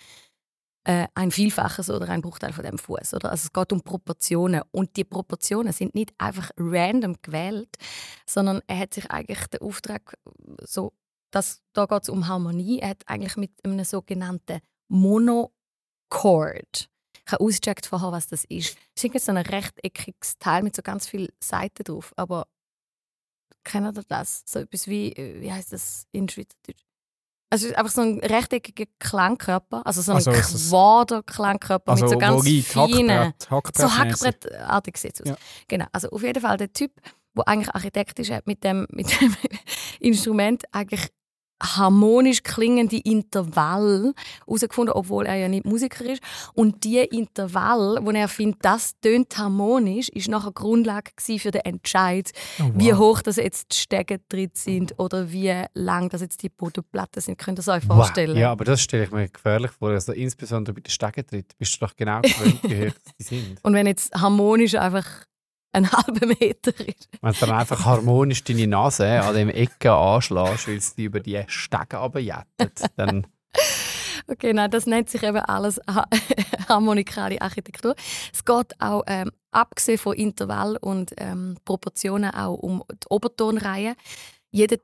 äh, 0.84 1.08
ein 1.14 1.32
Vielfaches 1.32 1.90
oder 1.90 2.10
ein 2.10 2.22
Bruchteil 2.22 2.54
von 2.54 2.64
dem 2.64 2.78
Fuß. 2.78 3.14
Oder? 3.14 3.32
Also 3.32 3.46
es 3.46 3.54
geht 3.54 3.72
um 3.72 3.82
Proportionen 3.82 4.62
und 4.72 4.96
die 4.98 5.04
Proportionen 5.04 5.74
sind 5.74 5.96
nicht 5.96 6.14
einfach 6.18 6.52
random 6.58 7.16
gewählt, 7.22 7.78
sondern 8.26 8.62
er 8.68 8.80
hat 8.80 8.94
sich 8.94 9.10
eigentlich 9.12 9.46
den 9.48 9.62
Auftrag 9.62 10.18
so, 10.64 10.94
dass 11.32 11.62
da 11.74 11.86
geht 11.86 12.04
es 12.04 12.10
um 12.10 12.28
Harmonie. 12.28 12.80
Er 12.80 12.90
hat 12.90 13.04
eigentlich 13.06 13.38
mit 13.38 13.52
einem 13.64 13.84
sogenannten 13.86 14.60
Monochord. 14.90 15.52
Ich 17.26 17.32
habe 17.32 17.44
ausgecheckt 17.44 17.86
vorher, 17.86 18.12
was 18.12 18.28
das 18.28 18.46
ist. 18.46 18.78
Es 18.96 19.04
ist 19.04 19.26
so 19.26 19.32
ein 19.32 19.38
rechteckiges 19.38 20.38
Teil 20.40 20.64
mit 20.64 20.76
so 20.76 20.82
ganz 20.82 21.08
vielen 21.08 21.30
Seiten 21.40 21.84
drauf, 21.84 22.14
aber 22.16 22.48
Kennt 23.64 23.98
ihr 23.98 24.04
das? 24.08 24.44
So 24.46 24.60
etwas 24.60 24.88
wie, 24.88 25.12
äh, 25.12 25.42
wie 25.42 25.52
heißt 25.52 25.74
das 25.74 26.06
in 26.12 26.28
Schweizerdeutsch? 26.28 26.84
Also 27.50 27.66
es 27.66 27.72
ist 27.72 27.78
einfach 27.78 27.92
so 27.92 28.02
ein 28.02 28.20
rechteckiger 28.20 28.86
Klangkörper, 28.98 29.86
also 29.86 30.02
so 30.02 30.14
ein 30.14 30.16
Also 30.16 30.32
Quader-Klangkörper 30.32 31.92
Also, 31.92 32.06
mit 32.06 32.14
so 32.14 32.18
ganz 32.18 32.44
feinen... 32.66 33.10
Hackbrett, 33.10 33.52
Hackbrett 33.52 33.78
So 33.78 33.98
Hackbrettartig 33.98 34.98
sieht 34.98 35.16
es 35.16 35.22
aus. 35.22 35.28
Ja. 35.30 35.36
Genau. 35.68 35.86
Also 35.92 36.10
auf 36.12 36.24
jeden 36.24 36.42
Fall 36.42 36.56
der 36.56 36.72
Typ, 36.72 36.94
der 37.36 37.48
eigentlich 37.48 37.76
Architekt 37.76 38.20
ist, 38.20 38.32
hat 38.32 38.48
mit 38.48 38.64
dem, 38.64 38.88
mit 38.92 39.12
dem 39.20 39.36
Instrument 40.00 40.64
eigentlich 40.72 41.10
harmonisch 41.62 42.44
klingende 42.44 42.98
Intervall 42.98 44.14
herausgefunden, 44.46 44.94
obwohl 44.94 45.26
er 45.26 45.36
ja 45.36 45.48
nicht 45.48 45.66
Musiker 45.66 46.06
ist. 46.06 46.22
Und 46.54 46.84
die 46.84 46.98
Intervall, 47.00 48.00
wo 48.02 48.12
er 48.12 48.28
findet, 48.28 48.64
das 48.66 48.92
tönt 49.02 49.38
harmonisch, 49.38 50.10
ist 50.10 50.28
nachher 50.28 50.52
Grundlage 50.52 51.12
für 51.18 51.52
den 51.52 51.62
Entscheid, 51.62 52.32
Oh, 52.60 52.64
wow. 52.64 52.72
wie 52.76 52.94
hoch 52.94 53.22
das 53.22 53.36
jetzt 53.38 53.72
die 53.74 53.78
Stege 53.78 54.20
drin 54.30 54.52
sind 54.54 54.98
oder 55.00 55.32
wie 55.32 55.54
lang 55.74 56.10
das 56.10 56.22
jetzt 56.22 56.44
die 56.44 56.50
Bodenplatten 56.50 57.22
sind. 57.22 57.38
Könnt 57.38 57.60
ihr 57.60 57.62
es 57.62 57.68
euch 57.68 57.88
Wow. 57.88 57.98
vorstellen? 57.98 58.38
Ja, 58.38 58.52
aber 58.52 58.66
das 58.66 58.82
stelle 58.82 59.04
ich 59.06 59.12
mir 59.12 59.30
gefährlich 59.30 59.72
vor. 59.72 59.90
Also 59.90 60.12
insbesondere 60.14 60.74
bei 60.74 60.82
den 60.82 60.90
Stegentritt 60.92 61.58
bist 61.58 61.76
du 61.76 61.86
doch 61.86 61.96
genau 61.96 62.22
gewöhnt, 62.22 62.60
wie 62.64 62.88
hoch 62.90 62.94
die 63.20 63.24
sind. 63.24 63.60
Und 63.64 63.74
wenn 63.74 63.88
jetzt 63.88 64.14
harmonisch 64.14 64.76
einfach 64.76 65.06
ein 65.74 65.92
halber 65.92 66.26
Meter 66.28 66.72
ist. 66.80 67.10
Wenn 67.22 67.34
du 67.34 67.40
dann 67.40 67.52
einfach 67.52 67.86
harmonisch 67.86 68.44
deine 68.44 68.68
Nase 68.68 69.22
an 69.22 69.36
dem 69.36 69.50
Ecke 69.50 69.92
anschlägst, 69.92 70.68
weil 70.68 70.78
es 70.78 70.96
die 70.96 71.06
über 71.06 71.20
die 71.20 71.44
Stege 71.48 71.98
runterjettet, 71.98 72.84
dann 72.96 73.28
Okay, 74.28 74.54
nein, 74.54 74.70
das 74.72 74.86
nennt 74.86 75.10
sich 75.10 75.24
eben 75.24 75.38
alles 75.38 75.80
ha 75.90 76.06
harmonikale 76.70 77.42
Architektur. 77.42 77.96
Es 78.32 78.46
geht 78.46 78.80
auch, 78.80 79.04
ähm, 79.08 79.32
abgesehen 79.52 79.98
von 79.98 80.16
Intervall 80.16 80.78
und 80.78 81.12
ähm, 81.18 81.58
Proportionen, 81.66 82.32
auch 82.32 82.56
um 82.56 82.84
die 82.92 83.08
Obertonreihe. 83.10 83.96
Jeder 84.52 84.78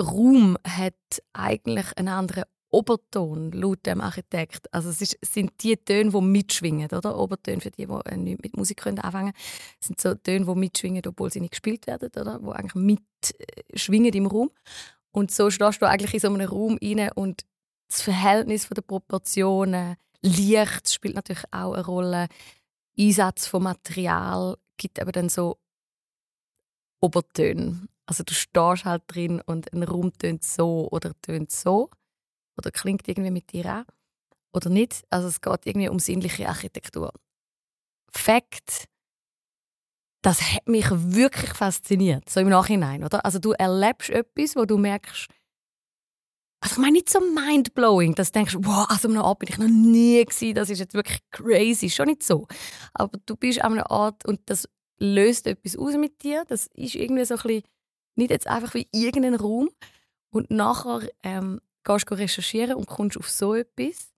Raum 0.00 0.56
hat 0.66 0.94
eigentlich 1.32 1.86
einen 1.96 2.08
anderen 2.08 2.44
Oberton, 2.70 3.50
laut 3.52 3.86
dem 3.86 4.00
Architekt. 4.00 4.72
Also 4.74 4.90
es, 4.90 5.00
ist, 5.00 5.18
sind 5.22 5.52
die 5.62 5.76
Töne, 5.76 6.10
die 6.10 6.20
mitschwingen, 6.20 6.90
oder? 6.90 7.18
Obertöne 7.18 7.60
für 7.60 7.70
die, 7.70 7.86
die 7.86 7.92
äh, 7.92 8.16
nicht 8.16 8.42
mit 8.42 8.56
Musik 8.56 8.78
können 8.78 8.98
anfangen 8.98 9.32
können, 9.32 9.44
sind 9.80 10.00
so 10.00 10.14
Töne, 10.14 10.44
die 10.44 10.54
mitschwingen, 10.54 11.02
obwohl 11.06 11.32
sie 11.32 11.40
nicht 11.40 11.52
gespielt 11.52 11.86
werden, 11.86 12.10
oder? 12.14 12.38
Die 12.38 12.48
eigentlich 12.48 12.74
mitschwingen 12.74 14.12
im 14.12 14.26
Raum. 14.26 14.50
Und 15.12 15.30
so 15.30 15.50
stehst 15.50 15.80
du 15.80 15.86
eigentlich 15.88 16.14
in 16.14 16.20
so 16.20 16.28
einem 16.28 16.48
Raum 16.48 16.78
rein 16.82 17.10
und 17.14 17.44
das 17.88 18.02
Verhältnis 18.02 18.68
der 18.68 18.82
Proportionen, 18.82 19.96
Licht 20.20 20.90
spielt 20.92 21.14
natürlich 21.14 21.44
auch 21.50 21.72
eine 21.72 21.86
Rolle, 21.86 22.28
Einsatz 22.98 23.46
von 23.46 23.62
Material 23.62 24.56
gibt 24.76 24.98
eben 24.98 25.12
dann 25.12 25.28
so 25.28 25.58
Obertöne. 27.00 27.88
Also 28.06 28.24
du 28.24 28.34
stehst 28.34 28.84
halt 28.84 29.02
drin 29.06 29.40
und 29.46 29.72
ein 29.72 29.84
Raum 29.84 30.12
tönt 30.12 30.42
so 30.42 30.88
oder 30.90 31.12
tönt 31.22 31.52
so 31.52 31.90
oder 32.58 32.70
klingt 32.70 33.08
irgendwie 33.08 33.30
mit 33.30 33.52
dir 33.52 33.66
an 33.66 33.84
oder 34.52 34.70
nicht. 34.70 35.04
Also 35.10 35.28
es 35.28 35.40
geht 35.40 35.66
irgendwie 35.66 35.88
um 35.88 35.98
sinnliche 35.98 36.48
Architektur. 36.48 37.12
Fakt, 38.10 38.88
das 40.22 40.40
hat 40.42 40.68
mich 40.68 40.86
wirklich 40.90 41.52
fasziniert, 41.52 42.28
so 42.28 42.40
im 42.40 42.48
Nachhinein, 42.48 43.04
oder? 43.04 43.24
Also 43.24 43.38
du 43.38 43.52
erlebst 43.52 44.10
etwas, 44.10 44.56
wo 44.56 44.64
du 44.64 44.76
merkst, 44.76 45.28
also 46.60 46.74
ich 46.74 46.78
meine 46.78 46.94
nicht 46.94 47.08
so 47.08 47.20
mindblowing, 47.20 48.14
dass 48.16 48.32
du 48.32 48.40
denkst, 48.40 48.56
wow, 48.58 48.86
also 48.88 49.08
an 49.08 49.14
einem 49.14 49.24
Ort 49.24 49.38
bin 49.38 49.48
ich 49.48 49.58
noch 49.58 49.68
nie 49.68 50.24
gewesen, 50.24 50.54
das 50.54 50.70
ist 50.70 50.80
jetzt 50.80 50.94
wirklich 50.94 51.20
crazy, 51.30 51.88
schon 51.88 52.06
nicht 52.06 52.24
so. 52.24 52.48
Aber 52.94 53.16
du 53.26 53.36
bist 53.36 53.62
an 53.62 53.74
einem 53.74 53.86
Ort 53.88 54.24
und 54.26 54.40
das 54.46 54.68
löst 54.98 55.46
etwas 55.46 55.76
aus 55.76 55.94
mit 55.94 56.22
dir, 56.22 56.44
das 56.48 56.66
ist 56.74 56.96
irgendwie 56.96 57.24
so 57.24 57.34
ein 57.34 57.42
bisschen, 57.42 57.62
nicht 58.16 58.30
jetzt 58.30 58.48
einfach 58.48 58.74
wie 58.74 58.88
irgendein 58.92 59.36
Raum 59.36 59.70
und 60.30 60.50
nachher 60.50 61.08
ähm, 61.22 61.60
gehst 61.84 62.10
recherchieren 62.10 62.74
und 62.76 62.86
kommst 62.86 63.16
auf 63.16 63.28
so 63.30 63.54
etwas. 63.54 64.10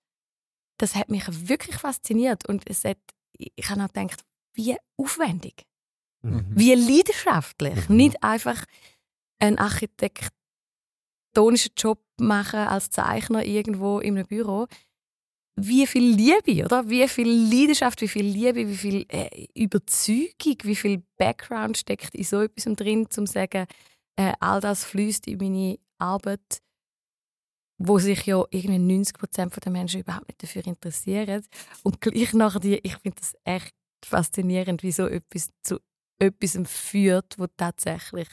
Das 0.78 0.94
hat 0.94 1.10
mich 1.10 1.24
wirklich 1.48 1.76
fasziniert 1.76 2.48
und 2.48 2.68
es 2.68 2.84
hat, 2.84 2.98
ich 3.36 3.68
habe 3.70 3.82
auch 3.84 3.88
gedacht, 3.92 4.24
wie 4.54 4.76
aufwendig, 4.96 5.66
Mhm. 6.22 6.46
wie 6.50 6.74
leidenschaftlich, 6.74 7.88
Mhm. 7.88 7.96
nicht 7.96 8.22
einfach 8.22 8.64
ein 9.38 9.58
architektonischen 9.58 10.32
Job 11.76 12.02
machen 12.18 12.60
als 12.60 12.90
Zeichner 12.90 13.44
irgendwo 13.44 14.00
in 14.00 14.16
einem 14.16 14.26
Büro. 14.26 14.66
Wie 15.56 15.86
viel 15.86 16.14
Liebe, 16.14 16.64
oder? 16.64 16.88
Wie 16.88 17.06
viel 17.08 17.28
Leidenschaft, 17.28 18.00
wie 18.00 18.08
viel 18.08 18.24
Liebe, 18.24 18.66
wie 18.68 18.76
viel 18.76 19.04
äh, 19.08 19.46
Überzeugung, 19.54 20.56
wie 20.62 20.76
viel 20.76 21.02
Background 21.18 21.76
steckt 21.76 22.14
in 22.14 22.24
so 22.24 22.40
etwas 22.40 22.64
drin, 22.76 23.00
um 23.00 23.10
zu 23.10 23.26
sagen, 23.26 23.66
äh, 24.16 24.32
all 24.40 24.60
das 24.60 24.84
fließt 24.84 25.26
in 25.26 25.38
meine 25.38 25.78
Arbeit, 25.98 26.60
wo 27.82 27.98
sich 27.98 28.26
ja 28.26 28.44
irgendwie 28.50 28.78
90 28.78 29.18
Prozent 29.18 29.64
der 29.64 29.72
Menschen 29.72 30.00
überhaupt 30.00 30.28
nicht 30.28 30.42
dafür 30.42 30.66
interessieren. 30.66 31.42
Und 31.82 32.00
gleich 32.00 32.34
nachher 32.34 32.60
die, 32.60 32.78
ich 32.78 32.96
finde 32.98 33.18
das 33.18 33.32
echt 33.44 33.74
faszinierend, 34.04 34.82
wie 34.82 34.92
so 34.92 35.06
etwas 35.06 35.48
zu 35.62 35.80
etwas 36.18 36.58
führt, 36.66 37.38
wo 37.38 37.46
tatsächlich 37.56 38.28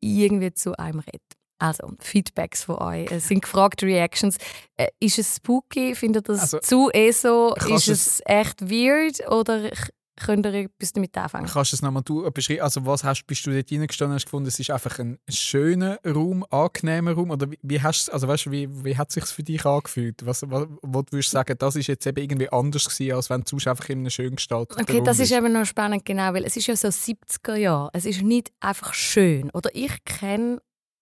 irgendwie 0.00 0.52
zu 0.52 0.78
einem 0.78 1.00
redet. 1.00 1.22
Also, 1.58 1.90
Feedbacks 2.00 2.64
von 2.64 2.76
euch. 2.76 3.10
Es 3.10 3.28
sind 3.28 3.40
gefragte 3.40 3.86
Reactions. 3.86 4.36
Äh, 4.76 4.88
ist 5.00 5.18
es 5.18 5.36
spooky? 5.36 5.94
Findet 5.94 6.28
ihr 6.28 6.34
das 6.34 6.40
Also, 6.40 6.58
zu 6.58 6.90
ESO? 6.90 7.54
kannst 7.56 7.88
Ist 7.88 8.06
es 8.06 8.22
echt 8.26 8.60
weird? 8.60 9.26
Oder 9.30 9.70
könnt 10.16 10.46
ihr 10.46 10.54
etwas 10.54 10.92
damit 10.92 11.16
anfangen? 11.16 11.46
Kannst 11.46 11.72
du 11.72 11.76
es 11.76 11.82
nochmal 11.82 12.02
du- 12.04 12.30
beschreiben? 12.30 12.62
Also 12.62 12.84
was 12.86 13.04
hast, 13.04 13.26
bist 13.26 13.46
du 13.46 13.50
dort 13.52 13.70
reingestanden 13.70 14.12
und 14.12 14.16
hast 14.16 14.24
gefunden, 14.26 14.48
es 14.48 14.58
ist 14.60 14.70
einfach 14.70 14.98
ein 14.98 15.18
schöner 15.28 15.98
Raum, 16.06 16.44
angenehmer 16.50 17.12
Raum? 17.12 17.30
Oder 17.30 17.50
wie, 17.50 17.58
wie, 17.62 17.80
hast, 17.82 18.10
also 18.12 18.28
weißt, 18.28 18.50
wie, 18.50 18.68
wie 18.84 18.96
hat 18.96 19.08
es 19.08 19.14
sich 19.14 19.24
für 19.26 19.42
dich 19.42 19.64
angefühlt? 19.64 20.24
Was, 20.26 20.42
was, 20.48 20.66
wo 20.82 21.02
du 21.02 21.12
würdest 21.12 21.30
sagen, 21.30 21.56
das 21.58 21.76
ist 21.76 21.86
jetzt 21.86 22.06
eben 22.06 22.22
irgendwie 22.22 22.50
anders 22.50 22.88
gewesen, 22.88 23.14
als 23.16 23.30
wenn 23.30 23.40
du 23.42 23.46
sonst 23.48 23.66
einfach 23.68 23.88
in 23.88 23.98
einem 24.00 24.10
schön 24.10 24.36
gestalteten 24.36 24.82
Okay, 24.82 24.98
Raum 24.98 25.04
das 25.04 25.18
ist 25.18 25.32
eben 25.32 25.52
noch 25.52 25.64
spannend, 25.66 26.04
genau, 26.04 26.32
weil 26.34 26.44
es 26.44 26.56
ist 26.56 26.66
ja 26.66 26.76
so 26.76 26.88
70er 26.88 27.56
Jahre. 27.56 27.90
Es 27.92 28.04
ist 28.04 28.22
nicht 28.22 28.52
einfach 28.60 28.94
schön. 28.94 29.50
Oder 29.50 29.70
ich 29.74 30.04
kenne 30.04 30.60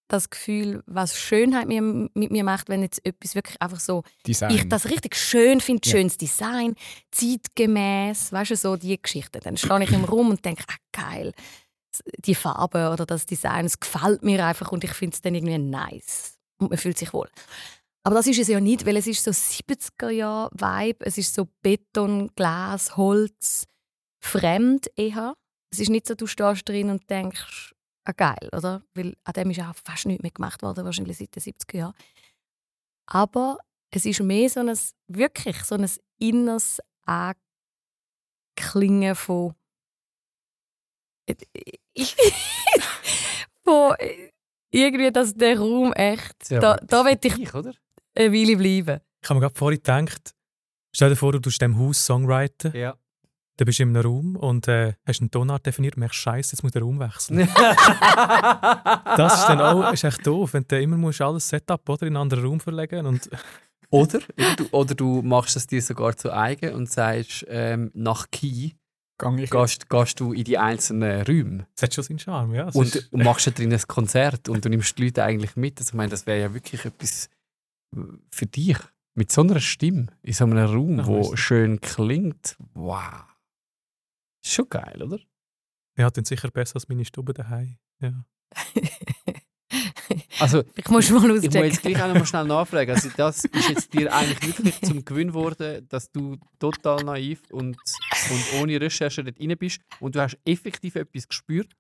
das 0.09 0.29
Gefühl, 0.31 0.83
was 0.87 1.19
Schönheit 1.19 1.69
mir, 1.69 1.81
mit 1.81 2.31
mir 2.31 2.45
macht, 2.45 2.69
wenn 2.69 2.83
jetzt 2.83 3.05
etwas 3.07 3.35
wirklich 3.35 3.61
einfach 3.63 3.81
so 3.81 4.03
Design. 4.27 4.55
ich 4.55 4.69
das 4.69 4.91
richtig 4.91 5.17
schön 5.17 5.61
finde, 5.61 5.89
Ja. 5.89 5.93
schönes 5.93 6.17
Design, 6.19 6.75
zeitgemäß, 7.11 8.33
weißt 8.33 8.51
du, 8.53 8.57
so 8.57 8.77
die 8.77 9.01
Geschichten. 9.01 9.41
Dann 9.43 9.57
stehe 9.57 9.83
ich 9.83 9.93
im 9.93 10.05
Raum 10.05 10.31
und 10.31 10.45
denke, 10.45 10.65
ah, 10.69 10.77
geil, 10.93 11.33
die 12.25 12.35
Farbe 12.35 12.91
oder 12.91 13.07
das 13.07 13.27
Design, 13.27 13.65
es 13.67 13.81
gefällt 13.81 14.23
mir 14.23 14.45
einfach 14.47 14.73
und 14.73 14.85
ich 14.85 14.93
finde 14.93 15.15
es 15.15 15.21
dann 15.23 15.35
irgendwie 15.35 15.59
nice. 15.59 16.39
Und 16.59 16.71
man 16.71 16.79
fühlt 16.79 16.99
sich 16.99 17.13
wohl. 17.13 17.29
Aber 18.05 18.17
das 18.17 18.27
ist 18.27 18.39
es 18.41 18.49
ja 18.49 18.59
nicht, 18.61 18.85
weil 18.85 18.97
es 18.97 19.07
ist 19.07 19.23
so 19.23 19.31
70er-Jahr-Vibe, 19.31 21.05
es 21.07 21.19
ist 21.19 21.35
so 21.35 21.49
Beton, 21.63 22.31
Glas, 22.35 22.97
Holz, 22.97 23.67
fremd 24.19 24.89
eher. 24.97 25.35
Es 25.71 25.79
ist 25.79 25.89
nicht 25.91 26.07
so, 26.07 26.15
du 26.15 26.27
stehst 26.27 26.69
drin 26.69 26.91
und 26.91 27.09
denkst, 27.09 27.73
ah 28.05 28.13
geil, 28.13 28.49
oder? 28.57 28.83
Weil 28.95 29.15
an 29.25 29.33
dem 29.35 29.51
ist 29.51 29.61
auch 29.61 29.75
fast 29.85 30.07
nichts 30.07 30.23
mehr 30.23 30.33
gemacht 30.33 30.63
worden, 30.63 30.85
wahrscheinlich 30.85 31.19
seit 31.19 31.35
den 31.35 31.43
70er 31.43 31.77
Jahren. 31.77 31.95
Aber 33.07 33.59
es 33.91 34.07
ist 34.07 34.21
mehr 34.21 34.49
so 34.49 34.61
ein, 34.61 34.77
wirklich 35.09 35.63
so 35.65 35.75
ein 35.75 35.91
inneres 36.19 36.81
Anklingen 37.07 39.15
von 39.15 39.55
ich, 41.95 42.17
von 43.65 43.95
irgendwie, 44.71 45.13
dass 45.13 45.35
der 45.35 45.59
Raum 45.59 45.93
echt, 45.93 46.51
Ja, 46.51 46.61
da, 46.61 46.77
da 46.77 47.05
will 47.05 47.19
ich 47.23 47.35
dich, 47.35 47.55
oder? 47.55 47.75
eine 48.15 48.33
Weile 48.33 48.57
bleiben. 48.57 49.01
Ich 49.23 49.29
habe 49.31 49.39
mir 49.39 49.47
gerade 49.47 49.59
vorhin 49.59 49.79
gedacht, 49.79 50.35
stell 50.95 51.11
dir 51.11 51.17
vor, 51.17 51.33
du 51.33 51.39
tust 51.39 51.61
diesem 51.61 51.79
Haus 51.79 52.05
Songwriter, 52.05 52.75
Ja. 52.75 52.97
Dann 53.57 53.67
bist 53.67 53.79
du 53.79 53.83
in 53.85 53.97
einem 53.97 54.05
Raum 54.07 54.37
und 54.37 54.67
äh, 54.69 54.95
hast 55.07 55.21
eine 55.21 55.31
Tonart 55.31 55.65
definiert 55.67 55.97
und 55.97 56.01
merkst, 56.01 56.19
Scheiße, 56.19 56.53
jetzt 56.57 56.63
muss 56.63 56.73
der 56.73 56.83
Raum 56.83 56.99
wechseln. 56.99 57.49
Das 59.17 59.41
ist 59.41 59.47
dann 59.47 59.61
auch 59.61 59.93
ist 59.93 60.05
echt 60.05 60.27
doof, 60.27 60.55
wenn 60.55 60.65
du 60.67 60.81
immer 60.81 60.97
musst 60.97 61.21
alles 61.21 61.49
Setup 61.49 61.87
oder 61.89 62.03
in 62.07 62.09
einen 62.17 62.23
anderen 62.23 62.45
Raum 62.45 62.61
verlegen 62.61 63.07
und 63.07 63.29
Oder, 63.91 64.21
oder, 64.39 64.57
du, 64.57 64.65
oder 64.71 64.95
du 64.95 65.21
machst 65.21 65.55
es 65.55 65.67
dir 65.67 65.83
sogar 65.83 66.17
zu 66.17 66.33
eigen 66.33 66.73
und 66.73 66.91
sagst, 66.91 67.45
ähm, 67.51 67.91
nach 67.93 68.31
Key 68.31 68.71
gehst, 69.19 69.91
gehst 69.91 70.19
du 70.19 70.33
in 70.33 70.45
die 70.45 70.57
einzelnen 70.57 71.27
Räume 71.27 71.67
das 71.75 71.83
hat 71.83 71.95
schon 71.95 72.05
seinen 72.05 72.19
Charme, 72.19 72.55
ja. 72.55 72.69
Es 72.69 72.75
und, 72.75 72.95
ist- 72.95 73.13
und 73.13 73.23
machst 73.25 73.47
da 73.49 73.51
drin 73.51 73.71
ein 73.71 73.83
Konzert 73.87 74.49
und 74.49 74.65
du 74.65 74.71
nimmst 74.71 74.97
die 74.97 75.05
Leute 75.05 75.23
eigentlich 75.25 75.57
mit. 75.57 75.79
Also, 75.79 75.91
ich 75.91 75.95
meine, 75.95 76.09
das 76.09 76.27
wäre 76.27 76.41
ja 76.41 76.55
wirklich 76.55 76.87
etwas 76.87 77.29
für 78.31 78.47
dich. 78.47 78.79
Mit 79.15 79.31
so 79.31 79.43
einer 79.43 79.61
Stimme 79.61 80.07
in 80.23 80.33
so 80.33 80.45
einem 80.45 80.57
Raum, 80.65 81.01
Ach, 81.01 81.07
wo 81.07 81.19
weißt 81.21 81.33
du. 81.33 81.37
schön 81.37 81.81
klingt. 81.83 82.57
Wow. 82.73 83.25
Ist 84.43 84.53
schon 84.53 84.69
geil, 84.69 85.03
oder? 85.03 85.19
ja, 85.99 86.11
dann 86.11 86.25
sicher 86.25 86.51
besser 86.51 86.77
als 86.77 86.89
meine 86.89 87.05
Stube 87.05 87.33
daheim. 87.35 87.77
Ja. 88.01 88.25
Also, 90.41 90.63
Ich 90.77 90.89
muss 90.89 91.09
mal 91.11 91.19
ich 91.23 91.29
muss 91.29 91.39
auschecken. 91.47 91.65
jetzt 91.65 91.83
gleich 91.83 92.03
auch 92.03 92.09
noch 92.09 92.15
mal 92.17 92.27
schnell 92.27 92.45
nachfragen. 92.45 92.91
Also, 92.91 93.09
das 93.17 93.45
ist 93.47 93.69
jetzt 93.71 93.95
dir 93.95 94.13
eigentlich 94.13 94.47
wirklich 94.59 94.81
zum 94.83 95.05
Gewinn 95.05 95.29
geworden, 95.29 95.87
dass 95.89 96.11
du 96.11 96.37
total 96.59 97.03
naiv 97.05 97.43
und, 97.51 97.77
und 98.31 98.61
ohne 98.61 98.79
Recherche 98.81 99.25
dort 99.25 99.41
rein 99.41 99.57
bist 99.57 99.81
und 100.01 100.15
du 100.15 100.21
hast 100.21 100.37
effektiv 100.45 100.97
etwas 100.97 101.29
gespürt. 101.29 101.73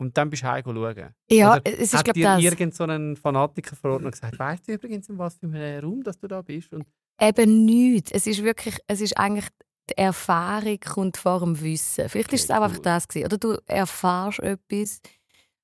Und 0.00 0.16
dann 0.16 0.30
bist 0.30 0.42
du 0.42 0.46
heim 0.48 0.64
schauen. 0.64 1.14
Ja, 1.30 1.52
Oder 1.52 1.62
es 1.66 1.78
ist 1.80 1.94
Hat 1.94 2.04
glaube 2.06 2.18
dir 2.18 2.24
das. 2.24 2.42
irgend 2.42 2.74
so 2.74 2.84
ein 2.84 3.16
Fanatiker 3.16 3.76
vor 3.76 3.92
Ort 3.92 4.02
noch 4.02 4.10
gesagt, 4.10 4.36
weißt 4.38 4.66
du 4.66 4.72
übrigens, 4.72 5.08
in 5.08 5.18
was 5.18 5.36
für 5.38 5.46
einem 5.46 5.84
Raum 5.84 6.02
dass 6.02 6.18
du 6.18 6.26
da 6.26 6.42
bist? 6.42 6.72
Und 6.72 6.86
Eben 7.20 7.64
nichts. 7.64 8.10
Es 8.10 8.26
ist 8.26 8.42
wirklich, 8.42 8.78
es 8.88 9.00
ist 9.00 9.16
eigentlich 9.16 9.46
die 9.90 9.98
Erfahrung 9.98 10.78
kommt 10.80 11.16
vor 11.16 11.40
dem 11.40 11.60
Wissen. 11.60 12.08
Vielleicht 12.08 12.32
ist 12.32 12.44
es 12.44 12.50
Okay, 12.50 12.58
auch 12.58 12.64
einfach 12.64 12.78
cool. 12.78 12.82
das 12.84 13.08
gewesen. 13.08 13.26
Oder 13.26 13.38
du 13.38 13.58
erfahrst 13.66 14.38
etwas, 14.40 15.00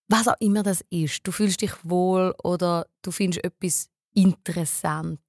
was 0.08 0.28
auch 0.28 0.36
immer 0.40 0.62
das 0.62 0.84
ist. 0.90 1.26
Du 1.26 1.32
fühlst 1.32 1.62
dich 1.62 1.72
wohl 1.84 2.34
oder 2.42 2.86
du 3.02 3.10
findest 3.12 3.44
etwas 3.44 3.88
interessant, 4.12 5.20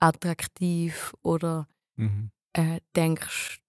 attraktiv 0.00 1.12
oder 1.22 1.66
Mhm. 1.96 2.30
äh, 2.54 2.80
denkst, 2.96 3.60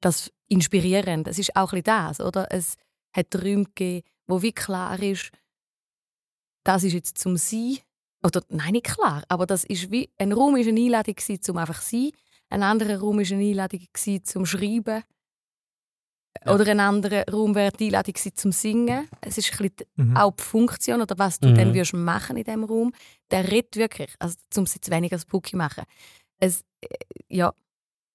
das 0.00 0.30
inspirierend. 0.48 1.26
Es 1.28 1.38
ist 1.38 1.56
auch 1.56 1.72
ein 1.72 1.82
bisschen 1.82 1.84
das, 1.84 2.20
oder? 2.20 2.46
Es 2.50 2.76
hat 3.12 3.34
Räume 3.34 3.64
gegeben, 3.64 4.06
wo 4.28 4.42
wie 4.42 4.52
klar 4.52 5.00
ist, 5.02 5.30
das 6.64 6.84
ist 6.84 6.92
jetzt 6.92 7.18
zum 7.18 7.36
Sein. 7.36 7.78
Oder 8.22 8.42
nein, 8.48 8.72
nicht 8.72 8.86
klar, 8.86 9.22
aber 9.28 9.46
das 9.46 9.64
ist 9.64 9.90
wie 9.90 10.10
ein 10.18 10.32
Raum 10.32 10.56
ist 10.56 10.66
eine 10.68 10.80
Einladung 10.80 11.14
gewesen, 11.14 11.42
zum 11.42 11.58
einfach 11.58 11.80
sein. 11.80 12.10
Ein 12.48 12.62
anderer 12.62 12.98
Raum 13.00 13.20
ist 13.20 13.32
eine 13.32 13.42
Einladung 13.44 13.80
zum 14.24 14.46
Schreiben. 14.46 15.02
Ja. 16.44 16.54
Oder 16.54 16.70
ein 16.70 16.80
anderer 16.80 17.24
Raum 17.30 17.54
wäre 17.54 17.72
die 17.72 17.86
Einladung 17.86 18.14
zum 18.14 18.52
Singen. 18.52 19.08
Es 19.20 19.38
ist 19.38 19.52
ein 19.52 19.68
bisschen 19.68 19.88
Mhm. 20.10 20.16
auch 20.16 20.32
die 20.36 20.42
Funktion 20.42 21.00
oder 21.00 21.18
was 21.18 21.40
du 21.40 21.48
Mhm. 21.48 21.54
dann 21.54 21.74
wirst 21.74 21.94
machen 21.94 22.36
in 22.36 22.44
diesem 22.44 22.64
Raum, 22.64 22.92
der 23.30 23.50
redet 23.50 23.76
wirklich, 23.76 24.14
also 24.18 24.36
um 24.56 24.64
es 24.64 24.74
jetzt 24.74 24.90
weniger 24.90 25.18
spooky 25.18 25.56
machen. 25.56 25.84
Es, 26.38 26.60
äh, 26.82 26.88
ja, 27.28 27.52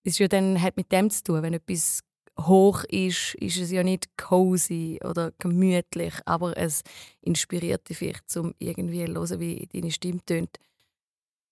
es 0.03 0.13
ist 0.13 0.19
ja 0.19 0.27
dann, 0.27 0.61
hat 0.61 0.77
mit 0.77 0.91
dem 0.91 1.09
zu 1.09 1.23
tun, 1.23 1.41
wenn 1.43 1.53
etwas 1.53 2.01
hoch 2.39 2.83
ist, 2.85 3.35
ist 3.35 3.57
es 3.57 3.71
ja 3.71 3.83
nicht 3.83 4.15
cozy 4.17 4.99
oder 5.03 5.31
gemütlich, 5.39 6.13
aber 6.25 6.55
es 6.57 6.83
inspiriert 7.21 7.89
dich 7.89 7.97
vielleicht, 7.97 8.29
zum 8.29 8.53
irgendwie 8.59 9.05
zu 9.05 9.13
hören, 9.13 9.39
wie 9.39 9.67
deine 9.71 9.91
Stimme 9.91 10.23
tönt 10.25 10.57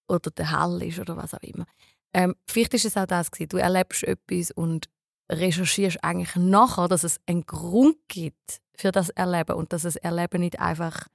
oder 0.07 0.31
der 0.31 0.51
Hall 0.51 0.81
ist 0.83 0.99
oder 0.99 1.17
was 1.17 1.33
auch 1.33 1.41
immer. 1.43 1.65
Ähm, 2.13 2.35
vielleicht 2.49 2.73
ist 2.73 2.85
es 2.85 2.97
auch 2.97 3.05
das 3.05 3.31
gewesen. 3.31 3.49
Du 3.49 3.57
erlebst 3.57 4.03
etwas 4.03 4.51
und 4.51 4.89
recherchierst 5.31 6.03
eigentlich 6.03 6.35
nachher, 6.35 6.87
dass 6.87 7.03
es 7.03 7.19
einen 7.27 7.45
Grund 7.45 7.97
gibt 8.07 8.61
für 8.75 8.91
das 8.91 9.09
Erleben 9.09 9.55
und 9.55 9.73
dass 9.73 9.83
das 9.83 9.95
Erleben 9.95 10.41
nicht 10.41 10.59
einfach 10.59 11.07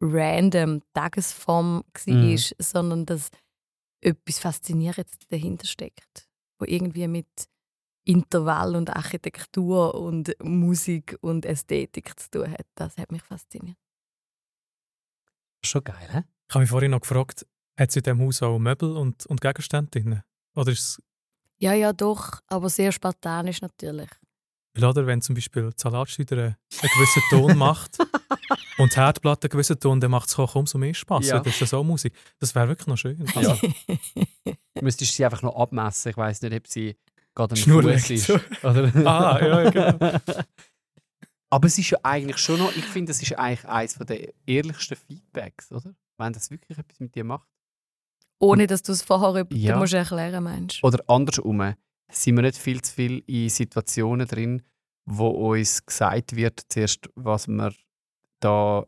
random 0.00 0.82
Tagesform 0.94 1.82
war, 2.06 2.14
Mhm. 2.14 2.38
sondern 2.58 3.06
dass 3.06 3.30
etwas 4.00 4.38
Faszinierendes 4.40 5.14
dahinter 5.28 5.66
steckt, 5.66 6.28
wo 6.58 6.66
irgendwie 6.66 7.06
mit 7.08 7.28
Intervall 8.04 8.74
und 8.74 8.90
Architektur 8.90 9.94
und 9.94 10.34
Musik 10.42 11.16
und 11.20 11.46
Ästhetik 11.46 12.18
zu 12.18 12.30
tun 12.30 12.50
hat. 12.50 12.66
Das 12.74 12.96
hat 12.98 13.12
mich 13.12 13.22
fasziniert. 13.22 13.76
schon 15.64 15.84
geil, 15.84 16.08
hä? 16.10 16.22
Ich 16.48 16.54
habe 16.54 16.62
mich 16.62 16.70
vorhin 16.70 16.90
noch 16.90 17.00
gefragt, 17.00 17.46
hat 17.78 17.88
es 17.90 17.96
in 17.96 18.02
diesem 18.02 18.20
Haus 18.20 18.42
auch 18.42 18.58
Möbel 18.58 18.96
und, 18.96 19.26
und 19.26 19.40
Gegenstände 19.40 19.90
drin? 19.90 20.22
Oder 20.54 20.72
ist 20.72 20.80
es, 20.80 21.02
Ja, 21.58 21.72
ja, 21.72 21.92
doch, 21.92 22.40
aber 22.48 22.68
sehr 22.68 22.92
spartanisch 22.92 23.60
natürlich. 23.62 24.10
weil, 24.74 24.84
oder, 24.84 25.06
wenn 25.06 25.22
zum 25.22 25.34
Beispiel 25.34 25.70
die 25.70 25.74
Salatschneider 25.80 26.36
einen 26.38 26.56
gewissen 26.70 27.22
Ton 27.30 27.56
macht 27.56 27.98
und 28.78 28.92
die 28.92 28.96
Herdplatte 28.96 29.46
einen 29.46 29.50
gewissen 29.52 29.78
Ton, 29.80 30.00
dann 30.00 30.10
macht 30.10 30.28
es 30.28 30.38
auch 30.38 30.54
umso 30.54 30.78
mehr 30.78 30.94
Spass. 30.94 31.26
Ja. 31.28 31.36
Ja. 31.36 31.42
Das 31.42 31.54
ist 31.54 31.60
ja 31.60 31.66
so 31.66 31.82
Musik. 31.84 32.12
Das 32.38 32.54
wäre 32.54 32.68
wirklich 32.68 32.86
noch 32.86 32.96
schön. 32.98 33.24
Also, 33.34 33.54
Du 34.74 34.84
müsstest 34.84 35.14
sie 35.14 35.24
einfach 35.24 35.42
noch 35.42 35.54
abmessen. 35.56 36.10
Ich 36.10 36.16
weiß 36.16 36.42
nicht, 36.42 36.54
ob 36.54 36.66
sie 36.66 36.96
gerade 37.34 37.54
ein 37.54 37.56
Schnurrlegt. 37.56 38.00
Fuß 38.00 38.10
ist. 38.10 38.30
Oder? 38.64 38.92
Ah, 39.06 39.38
ja, 39.40 39.62
ja, 39.62 39.70
genau. 39.70 40.18
Aber 41.50 41.66
es 41.66 41.76
ist 41.76 41.90
ja 41.90 41.98
eigentlich 42.02 42.38
schon 42.38 42.58
noch, 42.58 42.74
ich 42.74 42.84
finde, 42.86 43.10
das 43.10 43.20
ist 43.22 43.32
eigentlich 43.38 43.64
eines 43.68 43.94
der 43.94 44.32
ehrlichsten 44.46 44.96
Feedbacks, 44.96 45.70
oder? 45.70 45.94
Wenn 46.16 46.32
das 46.32 46.50
wirklich 46.50 46.78
etwas 46.78 46.98
mit 47.00 47.14
dir 47.14 47.24
macht. 47.24 47.46
Ohne 48.42 48.66
dass 48.66 48.82
du 48.82 48.92
es 48.92 49.02
vorher 49.02 49.46
Ja. 49.52 49.78
musst 49.78 49.94
erklären 49.94 50.44
meinst. 50.44 50.82
Oder 50.82 50.98
andersrum, 51.08 51.74
sind 52.10 52.36
wir 52.36 52.42
nicht 52.42 52.58
viel 52.58 52.82
zu 52.82 52.92
viel 52.92 53.22
in 53.26 53.48
Situationen 53.48 54.26
drin, 54.26 54.62
wo 55.06 55.28
uns 55.28 55.84
gesagt 55.86 56.34
wird, 56.36 56.60
zuerst, 56.68 57.08
was 57.14 57.46
wir 57.48 57.72
da 58.40 58.84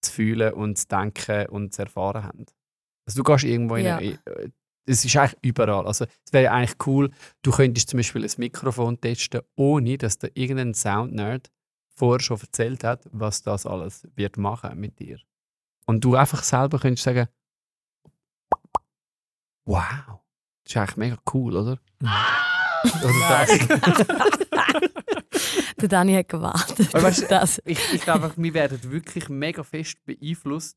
zu 0.00 0.12
fühlen 0.12 0.52
und 0.54 0.78
zu 0.78 0.86
denken 0.88 1.46
und 1.48 1.72
zu 1.74 1.82
erfahren 1.82 2.24
haben. 2.24 2.46
Also 3.06 3.22
du 3.22 3.24
gehst 3.24 3.44
irgendwo 3.44 3.76
in 3.76 3.86
Ja. 3.86 3.96
eine, 3.98 4.12
äh, 4.24 4.48
es 4.86 5.04
ist 5.04 5.16
eigentlich 5.16 5.38
überall. 5.42 5.86
Also 5.86 6.04
es 6.26 6.32
wäre 6.32 6.50
eigentlich 6.52 6.76
cool, 6.86 7.10
du 7.42 7.50
könntest 7.50 7.90
zum 7.90 7.98
Beispiel 7.98 8.24
ein 8.24 8.30
Mikrofon 8.38 9.00
testen, 9.00 9.40
ohne 9.56 9.96
dass 9.98 10.18
dir 10.18 10.30
irgendein 10.34 10.74
Soundnerd 10.74 11.50
vorher 11.96 12.20
schon 12.20 12.40
erzählt 12.40 12.84
hat, 12.84 13.08
was 13.12 13.42
das 13.42 13.66
alles 13.66 14.06
wird 14.16 14.36
machen 14.36 14.78
mit 14.80 14.98
dir. 14.98 15.18
Und 15.86 16.02
du 16.04 16.16
einfach 16.16 16.42
selber 16.42 16.78
könntest 16.78 17.04
sagen, 17.04 17.28
wow, 19.64 20.20
das 20.64 20.72
ist 20.72 20.76
eigentlich 20.76 20.96
mega 20.96 21.16
cool, 21.32 21.56
oder? 21.56 21.78
Oder 23.02 23.14
das. 23.28 23.58
Der 25.80 25.88
Dani 25.88 26.14
hat 26.14 26.28
gewartet. 26.28 26.94
Aber 26.94 27.04
weißt 27.04 27.22
du, 27.22 27.26
das. 27.26 27.60
ich, 27.64 27.78
ich 27.92 28.02
glaube, 28.02 28.32
wir 28.36 28.54
werden 28.54 28.90
wirklich 28.90 29.28
mega 29.28 29.62
fest 29.62 29.96
beeinflusst. 30.04 30.76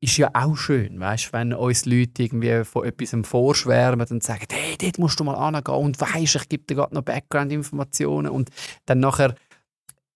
Ist 0.00 0.18
ja 0.18 0.30
auch 0.34 0.56
schön, 0.56 1.00
weißt, 1.00 1.32
wenn 1.32 1.54
uns 1.54 1.86
Leute 1.86 2.24
irgendwie 2.24 2.64
von 2.64 2.84
etwas 2.84 3.16
vorschwärmen 3.26 4.06
und 4.10 4.22
sagen, 4.22 4.46
hey, 4.50 4.76
dort 4.76 4.98
musst 4.98 5.18
du 5.18 5.24
mal 5.24 5.34
angehen 5.34 5.74
und 5.74 5.98
weisst, 5.98 6.36
ich 6.36 6.48
gebe 6.50 6.64
dir 6.64 6.74
gerade 6.74 6.94
noch 6.94 7.02
Background-Informationen 7.02 8.30
und 8.30 8.50
dann 8.84 9.00
nachher 9.00 9.34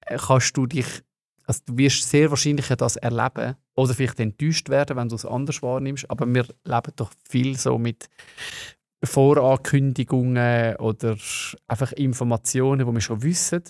äh, 0.02 0.18
kannst 0.18 0.54
du 0.56 0.66
dich, 0.66 0.86
also 1.46 1.60
du 1.64 1.78
wirst 1.78 2.08
sehr 2.10 2.28
wahrscheinlich 2.28 2.68
das 2.68 2.96
erleben 2.96 3.56
oder 3.80 3.94
vielleicht 3.94 4.20
enttäuscht 4.20 4.68
werden, 4.68 4.96
wenn 4.96 5.08
du 5.08 5.14
es 5.16 5.24
anders 5.24 5.62
wahrnimmst, 5.62 6.10
aber 6.10 6.26
wir 6.26 6.44
leben 6.64 6.92
doch 6.96 7.10
viel 7.28 7.56
so 7.56 7.78
mit 7.78 8.08
Vorankündigungen 9.02 10.76
oder 10.76 11.16
einfach 11.68 11.92
Informationen, 11.92 12.86
die 12.86 12.92
wir 12.92 13.00
schon 13.00 13.22
wissen. 13.22 13.62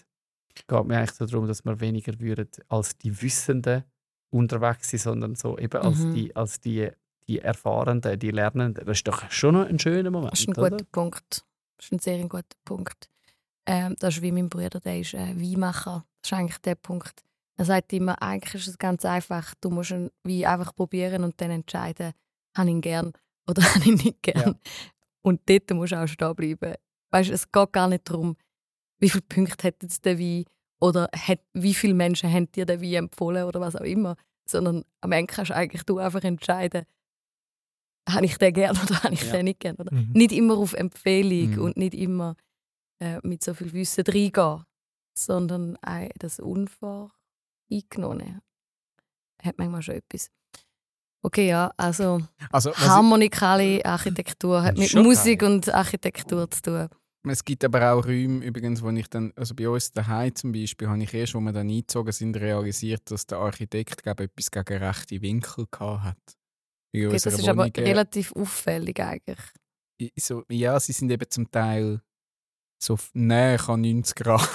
Es 0.54 0.66
geht 0.66 0.84
mir 0.86 0.98
eigentlich 0.98 1.16
darum, 1.30 1.46
dass 1.46 1.64
wir 1.64 1.80
weniger 1.80 2.18
würden 2.18 2.48
als 2.68 2.96
die 2.98 3.20
Wissenden 3.22 3.84
unterwegs 4.30 4.90
sind, 4.90 5.00
sondern 5.00 5.34
so 5.36 5.58
eben 5.58 5.80
als 5.80 5.98
Mhm. 5.98 6.14
die, 6.14 6.36
als 6.36 6.60
die, 6.60 6.88
die 7.28 7.38
Erfahrenden, 7.40 8.18
die 8.18 8.30
Lernenden. 8.30 8.84
Das 8.84 8.98
ist 8.98 9.08
doch 9.08 9.30
schon 9.30 9.54
noch 9.54 9.66
ein 9.68 9.78
schöner 9.78 10.10
Moment, 10.10 10.32
Das 10.32 10.40
ist 10.40 10.48
ein 10.48 10.54
oder? 10.56 10.70
guter 10.70 10.84
Punkt. 10.90 11.44
Das 11.76 11.86
ist 11.86 11.92
ein 11.92 11.98
sehr 11.98 12.18
guter 12.28 12.56
Punkt. 12.64 13.08
Ähm, 13.66 13.96
das 14.00 14.16
ist 14.16 14.22
wie 14.22 14.32
mein 14.32 14.48
Bruder, 14.48 14.80
der 14.80 15.00
ist 15.00 15.14
äh, 15.14 15.34
Weinmacher. 15.36 16.04
Das 16.22 16.32
ist 16.32 16.38
eigentlich 16.38 16.58
der 16.58 16.74
Punkt. 16.74 17.22
Er 17.60 17.66
sagt 17.66 17.92
immer, 17.92 18.20
eigentlich 18.22 18.54
ist 18.54 18.68
es 18.68 18.78
ganz 18.78 19.04
einfach. 19.04 19.54
Du 19.60 19.68
musst 19.68 19.92
einen 19.92 20.10
Wein 20.24 20.46
einfach 20.46 20.74
probieren 20.74 21.24
und 21.24 21.38
dann 21.42 21.50
entscheiden, 21.50 22.12
habe 22.56 22.68
ich 22.68 22.74
ihn 22.74 22.80
gern 22.80 23.12
oder 23.46 23.62
habe 23.74 23.80
ich 23.80 23.86
ihn 23.88 23.94
nicht 23.96 24.22
gern. 24.22 24.58
Und 25.22 25.42
dort 25.46 25.70
musst 25.72 25.92
du 25.92 26.02
auch 26.02 26.06
stehen 26.06 26.34
bleiben. 26.34 26.74
Weißt, 27.10 27.28
es 27.30 27.52
geht 27.52 27.72
gar 27.72 27.86
nicht 27.88 28.08
darum, 28.08 28.36
wie 28.98 29.10
viele 29.10 29.22
Punkte 29.28 29.68
hat 29.68 29.82
jetzt 29.82 30.06
der 30.06 30.18
Wein 30.18 30.44
oder 30.80 31.10
hat, 31.14 31.40
wie 31.52 31.74
viele 31.74 31.92
Menschen 31.92 32.32
haben 32.32 32.50
dir 32.52 32.64
den 32.64 32.80
Wein 32.80 32.94
empfohlen 32.94 33.44
oder 33.44 33.60
was 33.60 33.76
auch 33.76 33.84
immer. 33.84 34.16
Sondern 34.48 34.82
am 35.02 35.12
Ende 35.12 35.30
kannst 35.32 35.52
eigentlich 35.52 35.82
du 35.84 35.98
einfach 35.98 36.24
entscheiden, 36.24 36.86
habe 38.08 38.24
ich 38.24 38.38
den 38.38 38.54
gern 38.54 38.76
oder 38.82 39.02
habe 39.02 39.12
ich 39.12 39.22
Ja. 39.26 39.32
den 39.32 39.44
nicht 39.44 39.60
gern. 39.60 39.76
Oder? 39.76 39.94
Mhm. 39.94 40.12
Nicht 40.14 40.32
immer 40.32 40.56
auf 40.56 40.72
Empfehlung 40.72 41.56
Mhm. 41.56 41.62
und 41.62 41.76
nicht 41.76 41.92
immer 41.94 42.36
äh, 43.00 43.18
mit 43.22 43.44
so 43.44 43.52
viel 43.52 43.70
Wissen 43.74 44.04
reingehen, 44.06 44.64
sondern 45.14 45.76
auch 45.84 46.08
das 46.18 46.40
Unvoreingenommene 47.70 48.42
hat 49.42 49.58
manchmal 49.58 49.82
schon 49.82 49.96
etwas. 49.96 50.30
Okay, 51.22 51.48
ja, 51.48 51.70
also 51.76 52.22
Also, 52.50 52.74
harmonikale 52.74 53.84
Architektur 53.84 54.62
hat 54.62 54.78
mit 54.78 54.94
Musik 54.94 55.40
geil. 55.40 55.52
und 55.52 55.68
Architektur 55.72 56.50
zu 56.50 56.62
tun. 56.62 56.88
Es 57.28 57.44
gibt 57.44 57.62
aber 57.64 57.92
auch 57.92 58.06
Räume, 58.06 58.42
übrigens, 58.44 58.80
wo 58.82 58.88
ich 58.90 59.06
dann, 59.08 59.30
also 59.36 59.54
bei 59.54 59.68
uns 59.68 59.92
daheim 59.92 60.34
zum 60.34 60.52
Beispiel, 60.52 60.88
habe 60.88 61.02
ich 61.02 61.12
erst, 61.12 61.34
wo 61.34 61.40
wir 61.40 61.52
dann 61.52 61.68
eingezogen 61.68 62.12
sind, 62.12 62.36
realisiert, 62.38 63.10
dass 63.10 63.26
der 63.26 63.38
Architekt 63.38 64.02
glaube 64.02 64.24
ich, 64.24 64.30
etwas 64.30 64.50
gegen 64.50 64.82
rechte 64.82 65.20
Winkel 65.20 65.66
gehabt 65.70 66.04
hat. 66.04 66.16
Okay, 66.94 67.08
das 67.08 67.26
ist 67.26 67.46
aber 67.48 67.64
Wohnung, 67.64 67.74
äh, 67.74 67.82
relativ 67.82 68.32
auffällig 68.32 68.98
eigentlich. 69.00 69.38
so, 70.16 70.44
ja, 70.48 70.80
sie 70.80 70.92
sind 70.92 71.10
eben 71.10 71.28
zum 71.28 71.50
Teil 71.50 72.00
so 72.82 72.98
näher 73.12 73.68
an 73.68 73.82
90 73.82 74.14
Grad. 74.16 74.48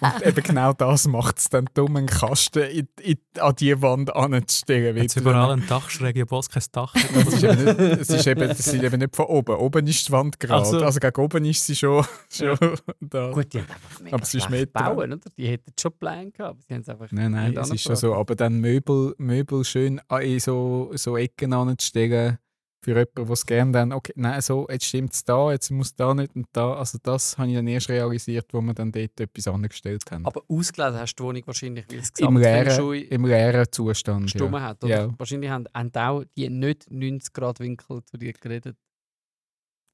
Und 0.00 0.26
eben 0.26 0.42
genau 0.42 0.72
das 0.72 1.06
macht 1.06 1.38
es 1.38 1.48
dann 1.48 1.66
dumm, 1.74 1.96
einen 1.96 2.06
Kasten 2.06 2.62
in, 2.64 2.88
in, 3.00 3.16
an 3.40 3.54
die 3.56 3.80
Wand 3.82 4.14
anzustellen. 4.14 4.96
Jetzt 4.96 5.16
überall 5.16 5.52
ein 5.52 5.66
Dachschräge, 5.68 6.22
obwohl 6.22 6.40
es 6.40 6.48
kein 6.50 6.62
Dach 6.72 6.94
es 7.14 7.26
ist 7.34 7.42
eben 7.44 7.64
nicht, 7.64 8.00
es 8.00 8.10
ist 8.10 8.26
eben, 8.26 8.48
das 8.48 8.58
sind 8.64 8.82
eben 8.82 8.98
nicht 8.98 9.14
von 9.16 9.26
oben. 9.26 9.56
Oben 9.56 9.86
ist 9.86 10.08
die 10.08 10.12
Wand 10.12 10.38
gerade. 10.40 10.62
Ach 10.62 10.64
so. 10.66 10.82
Also 10.84 10.98
gegen 11.00 11.20
oben 11.20 11.44
ist 11.44 11.64
sie 11.64 11.76
schon, 11.76 12.04
schon 12.30 12.56
da. 13.00 13.30
Gut, 13.30 13.52
die 13.52 13.58
haben 13.60 13.66
einfach 13.70 14.00
mega 14.00 14.14
Aber 14.16 14.22
es 14.22 14.34
ist 14.34 14.72
bauen, 14.72 15.12
oder? 15.12 15.30
Die 15.36 15.46
hätten 15.48 15.72
schon 15.80 15.92
Plan 15.92 16.32
gehabt, 16.32 16.50
aber 16.50 16.60
sie 16.66 16.74
haben 16.74 16.80
es 16.82 16.88
einfach 16.88 17.12
Nein, 17.12 17.32
nein, 17.32 17.56
es 17.56 17.70
ist 17.70 17.82
schon 17.82 17.96
so. 17.96 18.14
Aber 18.14 18.34
dann 18.34 18.60
Möbel, 18.60 19.14
Möbel 19.18 19.64
schön 19.64 20.00
an- 20.08 20.22
in 20.22 20.40
so, 20.40 20.90
so 20.94 21.16
Ecken 21.16 21.52
anzustellen, 21.52 22.38
für 22.86 22.92
jemanden, 22.92 23.24
der 23.24 23.30
es 23.30 23.46
gerne 23.46 23.72
dann, 23.72 23.92
okay, 23.92 24.12
nein, 24.14 24.40
so, 24.40 24.64
jetzt 24.70 24.84
stimmt 24.84 25.12
es 25.12 25.24
da, 25.24 25.50
jetzt 25.50 25.70
muss 25.70 25.96
da 25.96 26.14
nicht 26.14 26.36
und 26.36 26.46
da. 26.52 26.74
Also 26.74 26.98
das 27.02 27.36
habe 27.36 27.48
ich 27.48 27.56
dann 27.56 27.66
erst 27.66 27.88
realisiert, 27.88 28.46
wo 28.52 28.60
wir 28.60 28.74
dann 28.74 28.92
dort 28.92 29.20
etwas 29.20 29.48
angestellt 29.48 30.04
haben. 30.12 30.24
Aber 30.24 30.42
ausgelesen 30.48 31.00
hast 31.00 31.16
du 31.16 31.24
die 31.24 31.28
Wohnung 31.28 31.42
wahrscheinlich, 31.46 31.84
weil 31.90 31.98
es 31.98 32.10
Im 32.18 32.36
leeren, 32.36 32.94
Im 33.10 33.24
leeren 33.26 33.66
Zustand. 33.72 34.22
gestummen 34.24 34.54
Ja. 34.54 34.68
hat. 34.68 34.84
Oder? 34.84 35.06
Ja. 35.06 35.14
Wahrscheinlich 35.18 35.50
haben, 35.50 35.64
haben 35.74 35.90
auch 35.94 36.22
die 36.36 36.48
nicht 36.48 36.88
90 36.88 37.32
Grad 37.32 37.58
Winkel 37.58 38.04
zu 38.04 38.18
dir 38.18 38.32
geredet. 38.34 38.76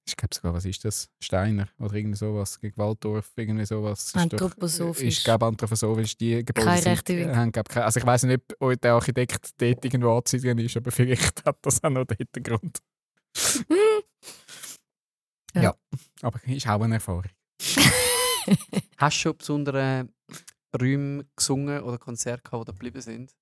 Ich 0.04 0.16
glaube 0.16 0.34
sogar, 0.34 0.52
was 0.54 0.64
ist 0.64 0.84
das? 0.84 1.08
Steiner 1.20 1.68
oder 1.78 1.94
irgendwie 1.94 2.16
sowas, 2.16 2.58
gegen 2.58 2.76
Waldorf, 2.76 3.30
irgendwie 3.36 3.64
sowas. 3.64 4.12
Anthroposophisch. 4.14 5.18
Ich 5.18 5.24
glaube, 5.24 5.46
anthroposophisch, 5.46 6.16
die 6.16 6.44
Gebäude 6.44 6.66
Keine 6.66 6.82
sind- 6.82 6.90
rechte 6.92 7.16
Winkel. 7.16 7.36
haben, 7.36 7.52
glaub, 7.52 7.68
keine, 7.68 7.86
Also 7.86 8.00
ich 8.00 8.06
weiß 8.06 8.24
nicht, 8.24 8.42
ob 8.58 8.80
der 8.80 8.94
Architekt 8.94 9.50
dort 9.60 9.84
irgendwo 9.84 10.16
anzusiedeln 10.16 10.58
ist, 10.58 10.76
aber 10.76 10.90
vielleicht 10.90 11.44
hat 11.44 11.58
das 11.62 11.82
auch 11.84 11.90
noch 11.90 12.04
den 12.04 12.16
Hintergrund. 12.18 12.78
Ja. 15.54 15.62
ja, 15.62 15.74
aber 16.22 16.40
ist 16.46 16.66
auch 16.66 16.80
eine 16.80 16.94
Erfahrung. 16.94 17.24
Hast 18.96 19.16
du 19.16 19.20
schon 19.20 19.36
besondere 19.36 20.08
Räume 20.80 21.26
gesungen 21.36 21.82
oder 21.82 21.98
Konzerte 21.98 22.42
gehabt, 22.42 22.62
die 22.62 22.66
da 22.66 22.72
geblieben 22.72 23.00
sind? 23.02 23.34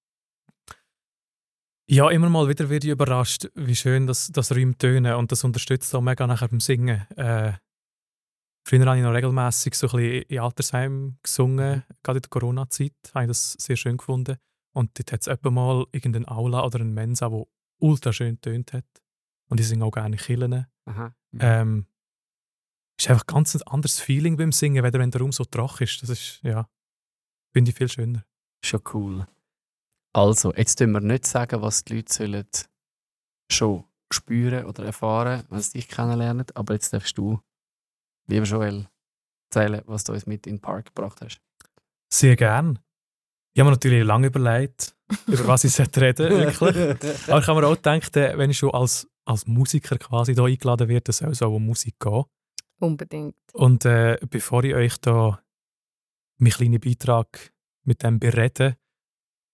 Ja, 1.91 2.09
immer 2.09 2.29
mal 2.31 2.49
wieder 2.49 2.71
werde 2.71 2.87
ich 2.87 2.93
überrascht, 2.93 3.51
wie 3.57 3.75
schön 3.75 4.07
das, 4.07 4.29
das 4.29 4.53
Räume 4.53 4.79
tönen 4.79 5.15
und 5.15 5.33
das 5.33 5.43
unterstützt 5.43 5.93
auch 5.93 6.01
mega 6.01 6.25
nachher 6.25 6.47
beim 6.47 6.61
Singen. 6.61 7.05
Äh, 7.17 7.55
früher 8.65 8.87
habe 8.87 8.99
ich 8.99 9.03
noch 9.03 9.13
regelmäßig 9.13 9.75
so 9.75 9.89
ein 9.89 9.97
bisschen 9.97 10.23
in 10.23 10.39
Altersheim 10.39 11.19
gesungen, 11.21 11.83
gerade 12.05 12.19
in 12.19 12.23
der 12.23 12.31
Corona-Zeit, 12.31 12.95
habe 13.13 13.25
ich 13.25 13.31
das 13.31 13.55
sehr 13.55 13.75
schön 13.75 13.97
gefunden. 13.97 14.37
Und 14.73 14.97
dort 14.97 15.11
hat 15.11 15.23
es 15.23 15.27
etwa 15.27 15.51
mal 15.51 15.85
irgendeine 15.91 16.29
Aula 16.29 16.65
oder 16.65 16.79
eine 16.79 16.91
Mensa, 16.91 17.29
die 17.29 17.43
ultra 17.81 18.13
schön 18.13 18.41
tönt 18.41 18.73
hat. 18.73 18.87
Und 19.49 19.59
ich 19.59 19.67
singe 19.67 19.85
auch 19.85 19.91
gerne 19.91 20.17
Kirchen. 20.17 20.67
Aha. 20.85 21.13
Ähm, 21.41 21.87
ist 23.01 23.11
einfach 23.11 23.27
ganz 23.27 23.57
ein 23.57 23.63
anderes 23.63 23.99
Feeling 23.99 24.37
beim 24.37 24.53
Singen, 24.53 24.85
weder 24.85 25.01
wenn 25.01 25.11
der 25.11 25.23
Raum 25.23 25.33
so 25.33 25.45
trocken 25.45 25.83
ist. 25.83 26.01
Das 26.03 26.11
ist, 26.11 26.39
ja, 26.45 26.71
finde 27.53 27.73
ich 27.73 27.77
viel 27.77 27.89
schöner. 27.89 28.25
Schon 28.65 28.81
cool. 28.95 29.27
Also, 30.13 30.53
jetzt 30.55 30.77
tun 30.77 30.93
wir 30.93 31.01
nicht 31.01 31.27
sagen, 31.27 31.63
was 31.63 31.85
die 31.85 31.97
Leute 31.97 32.13
sollen 32.13 32.47
schon 33.51 33.85
spüren 34.13 34.65
oder 34.65 34.85
erfahren, 34.85 35.45
wenn 35.51 35.61
sie 35.61 35.79
dich 35.79 35.89
kennenlernen. 35.89 36.47
Aber 36.55 36.75
jetzt 36.75 36.93
darfst 36.93 37.17
du, 37.17 37.41
lieber 38.27 38.47
Joel, 38.47 38.89
erzählen, 39.51 39.83
was 39.87 40.05
du 40.05 40.13
uns 40.13 40.27
mit 40.27 40.47
in 40.47 40.57
den 40.57 40.61
Park 40.61 40.87
gebracht 40.87 41.21
hast. 41.21 41.41
Sehr 42.13 42.37
gern. 42.37 42.79
Ich 43.55 43.61
habe 43.61 43.71
mir 43.71 43.77
natürlich 43.77 44.05
lange 44.05 44.29
überlegt, 44.29 44.95
über 45.27 45.47
was 45.49 45.65
ich 45.65 45.73
sollte 45.73 46.01
reden 46.01 46.31
wirklich. 46.61 47.29
Aber 47.29 47.41
ich 47.41 47.47
habe 47.47 47.61
mir 47.61 47.67
auch 47.67 47.77
gedacht, 47.77 48.17
äh, 48.17 48.37
wenn 48.39 48.51
ich 48.51 48.59
schon 48.59 48.71
als, 48.71 49.09
als 49.25 49.47
Musiker 49.47 49.99
quasi 49.99 50.35
hier 50.35 50.45
eingeladen 50.45 50.89
werde, 50.89 51.05
dann 51.05 51.15
soll 51.15 51.31
es 51.31 51.43
auch 51.43 51.53
um 51.55 51.67
Musik 51.67 51.99
gehen. 51.99 52.25
Unbedingt. 52.79 53.37
Und 53.53 53.85
äh, 53.85 54.19
bevor 54.29 54.65
ich 54.65 54.75
euch 54.75 54.99
da 54.99 55.43
meinen 56.39 56.53
kleinen 56.53 56.81
Beitrag 56.81 57.53
mit 57.85 58.03
dem 58.03 58.19
berede, 58.19 58.77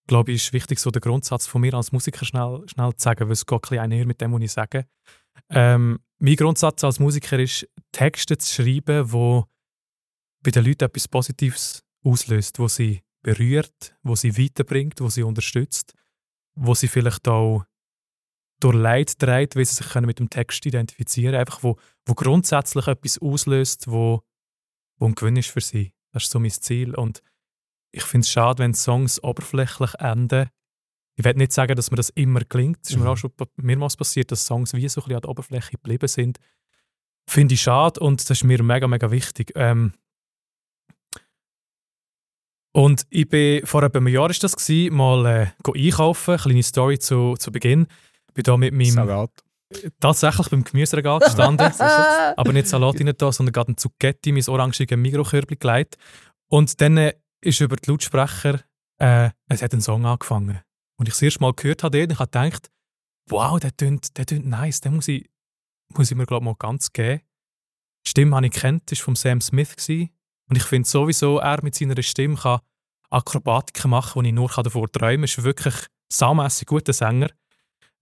glaube 0.06 0.32
ich, 0.32 0.44
ist 0.44 0.52
wichtig, 0.52 0.78
so 0.78 0.90
den 0.90 1.00
Grundsatz 1.00 1.46
von 1.46 1.60
mir 1.60 1.74
als 1.74 1.92
Musiker 1.92 2.24
schnell, 2.24 2.62
schnell 2.66 2.94
zu 2.94 3.02
sagen, 3.02 3.26
weil 3.26 3.32
es 3.32 3.46
geht 3.46 3.72
ein 3.72 3.78
einher 3.78 4.06
mit 4.06 4.20
dem, 4.20 4.32
was 4.32 4.42
ich 4.42 4.52
sage. 4.52 4.86
Ähm, 5.50 6.00
mein 6.18 6.36
Grundsatz 6.36 6.82
als 6.84 6.98
Musiker 6.98 7.38
ist, 7.38 7.68
Texte 7.92 8.38
zu 8.38 8.62
schreiben, 8.62 9.12
wo 9.12 9.46
bei 10.42 10.50
den 10.50 10.64
Leuten 10.64 10.84
etwas 10.84 11.08
Positives 11.08 11.82
auslöst, 12.04 12.58
wo 12.58 12.68
sie 12.68 13.02
berührt, 13.22 13.96
wo 14.02 14.14
sie 14.14 14.36
weiterbringt, 14.38 15.00
wo 15.00 15.08
sie 15.08 15.22
unterstützt, 15.22 15.94
wo 16.54 16.74
sie 16.74 16.88
vielleicht 16.88 17.26
auch 17.28 17.64
durch 18.60 18.74
Leid 18.74 19.18
trägt, 19.18 19.56
weil 19.56 19.64
sie 19.64 19.74
sich 19.74 19.88
können 19.88 20.06
mit 20.06 20.18
dem 20.18 20.30
Text 20.30 20.64
identifizieren 20.64 21.32
können, 21.32 21.40
einfach 21.40 21.62
wo, 21.62 21.76
wo 22.06 22.14
grundsätzlich 22.14 22.86
etwas 22.86 23.18
auslöst, 23.18 23.88
wo, 23.88 24.22
wo 24.98 25.06
ein 25.06 25.14
Gewinn 25.14 25.36
ist 25.36 25.50
für 25.50 25.60
sie. 25.60 25.92
Das 26.12 26.24
ist 26.24 26.30
so 26.30 26.38
mein 26.38 26.50
Ziel. 26.50 26.94
Und 26.94 27.20
ich 27.96 28.04
finde 28.04 28.26
es 28.26 28.30
schade, 28.30 28.62
wenn 28.62 28.74
Songs 28.74 29.22
oberflächlich 29.22 29.94
enden. 29.94 30.50
Ich 31.18 31.24
will 31.24 31.32
nicht 31.34 31.52
sagen, 31.52 31.74
dass 31.74 31.90
mir 31.90 31.96
das 31.96 32.10
immer 32.10 32.40
gelingt. 32.40 32.80
Es 32.82 32.90
ist 32.90 32.98
mir 32.98 33.08
auch 33.08 33.16
schon 33.16 33.32
mehrmals 33.56 33.96
passiert, 33.96 34.30
dass 34.30 34.44
Songs 34.44 34.74
wie 34.74 34.86
so 34.86 35.00
ein 35.00 35.04
bisschen 35.04 35.16
an 35.16 35.22
der 35.22 35.30
Oberfläche 35.30 35.72
geblieben 35.72 36.06
sind. 36.06 36.38
Finde 37.28 37.54
ich 37.54 37.62
schade 37.62 37.98
und 38.00 38.20
das 38.20 38.30
ist 38.30 38.44
mir 38.44 38.62
mega, 38.62 38.86
mega 38.86 39.10
wichtig. 39.10 39.52
Ähm 39.54 39.94
und 42.72 43.06
ich 43.08 43.26
bin, 43.26 43.64
vor 43.64 43.82
einem 43.82 44.08
Jahr 44.08 44.28
ist 44.28 44.44
das 44.44 44.54
gewesen, 44.54 44.94
mal 44.94 45.24
äh, 45.24 45.46
einkaufen, 45.74 46.36
kleine 46.36 46.62
Story 46.62 46.98
zu, 46.98 47.34
zu 47.38 47.50
Beginn. 47.50 47.86
Bin 48.34 48.42
da 48.44 48.58
mit 48.58 48.74
meinem 48.74 48.90
Salat. 48.90 49.30
tatsächlich 49.98 50.50
beim 50.50 50.64
Gemüseregal 50.64 51.20
gestanden, 51.20 51.72
aber 52.36 52.52
nicht 52.52 52.68
Salat 52.68 53.00
rein 53.00 53.14
da, 53.16 53.32
sondern 53.32 53.54
gerade 53.54 53.72
ein 53.72 53.78
Zucchetti, 53.78 54.32
mein 54.32 54.46
orangiges 54.46 54.98
Mikrokörbchen 54.98 55.58
gelegt. 55.58 55.96
Und 56.48 56.78
dann 56.82 56.98
äh, 56.98 57.14
ist 57.40 57.60
über 57.60 57.76
die 57.76 57.90
Lautsprecher, 57.90 58.60
äh, 58.98 59.30
es 59.48 59.62
hat 59.62 59.72
ein 59.72 59.80
Song 59.80 60.06
angefangen. 60.06 60.60
Und 60.98 61.08
ich 61.08 61.14
das 61.14 61.22
erste 61.22 61.40
Mal 61.40 61.52
gehört 61.52 61.82
habe, 61.82 61.98
den, 61.98 62.10
ich 62.10 62.18
habe 62.18 62.30
gedacht, 62.30 62.70
wow, 63.28 63.58
der 63.60 63.76
tönt, 63.76 64.16
der 64.16 64.26
tönt 64.26 64.46
nice, 64.46 64.80
den 64.80 64.96
muss 64.96 65.08
ich, 65.08 65.28
muss 65.94 66.10
ich 66.10 66.16
mir 66.16 66.26
glaube 66.26 66.44
mal 66.44 66.54
ganz 66.58 66.92
geben. 66.92 67.22
Die 68.06 68.10
Stimme 68.10 68.36
habe 68.36 68.46
ich 68.46 68.52
kennt, 68.52 68.90
ist 68.92 69.02
von 69.02 69.16
Sam 69.16 69.40
Smith 69.40 69.76
gewesen. 69.76 70.10
und 70.48 70.56
ich 70.56 70.62
finde 70.62 70.88
sowieso, 70.88 71.38
er 71.38 71.62
mit 71.62 71.74
seiner 71.74 72.00
Stimme 72.02 72.36
kann 72.36 72.60
Akrobatiken 73.10 73.90
machen, 73.90 74.22
die 74.22 74.30
ich 74.30 74.34
nur 74.34 74.48
davor 74.48 74.90
träumen 74.90 75.16
kann. 75.16 75.20
Er 75.22 75.38
ist 75.38 75.42
wirklich 75.44 75.74
saumässig 76.12 76.68
guter 76.68 76.92
Sänger. 76.92 77.30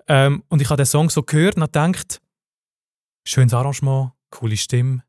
Ähm, 0.06 0.44
und 0.48 0.60
ich 0.60 0.68
habe 0.68 0.76
den 0.76 0.86
Song 0.86 1.10
so 1.10 1.22
gehört 1.22 1.56
und 1.56 1.62
habe 1.62 1.72
gedacht, 1.72 2.20
schönes 3.26 3.54
Arrangement, 3.54 4.12
coole 4.30 4.56
Stimme. 4.56 5.02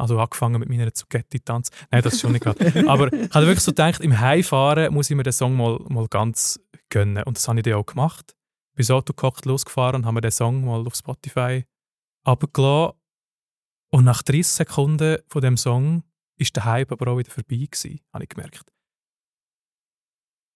Also 0.00 0.18
angefangen 0.18 0.58
mit 0.60 0.68
meiner 0.70 0.92
Zucchetti-Tanz. 0.92 1.70
Nein, 1.90 2.02
das 2.02 2.14
ist 2.14 2.20
schon 2.20 2.32
nicht 2.32 2.42
gerade. 2.42 2.88
Aber 2.88 3.12
ich 3.12 3.30
habe 3.34 3.46
wirklich 3.46 3.60
so 3.60 3.72
gedacht, 3.72 4.00
im 4.00 4.18
Heimfahren 4.18 4.92
muss 4.94 5.10
ich 5.10 5.16
mir 5.16 5.22
den 5.22 5.32
Song 5.32 5.56
mal, 5.56 5.78
mal 5.88 6.08
ganz 6.08 6.58
gönnen. 6.88 7.22
Und 7.24 7.36
das 7.36 7.46
habe 7.46 7.58
ich 7.58 7.64
dann 7.64 7.74
auch 7.74 7.84
gemacht. 7.84 8.34
Bin 8.74 8.84
so 8.84 8.96
autogehockt 8.96 9.44
losgefahren 9.44 9.96
und 9.96 10.06
habe 10.06 10.14
mir 10.14 10.20
den 10.22 10.30
Song 10.30 10.64
mal 10.64 10.86
auf 10.86 10.94
Spotify 10.94 11.66
abgeladen. 12.24 12.96
Und 13.92 14.04
nach 14.04 14.22
30 14.22 14.46
Sekunden 14.46 15.18
von 15.28 15.42
dem 15.42 15.56
Song 15.56 16.04
ist 16.38 16.56
der 16.56 16.64
Hype 16.64 16.92
aber 16.92 17.10
auch 17.10 17.18
wieder 17.18 17.30
vorbei 17.30 17.66
gewesen, 17.70 18.00
habe 18.14 18.24
ich 18.24 18.30
gemerkt. 18.30 18.72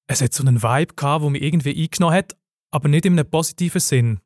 Es 0.06 0.22
hat 0.22 0.32
so 0.32 0.42
einen 0.42 0.62
Vibe 0.62 0.94
gehabt, 0.94 1.22
der 1.22 1.30
mich 1.30 1.42
irgendwie 1.42 1.82
eingenommen 1.82 2.16
hat, 2.16 2.36
aber 2.70 2.88
nicht 2.88 3.04
in 3.04 3.18
einem 3.18 3.28
positiven 3.28 3.80
Sinn. 3.80 4.20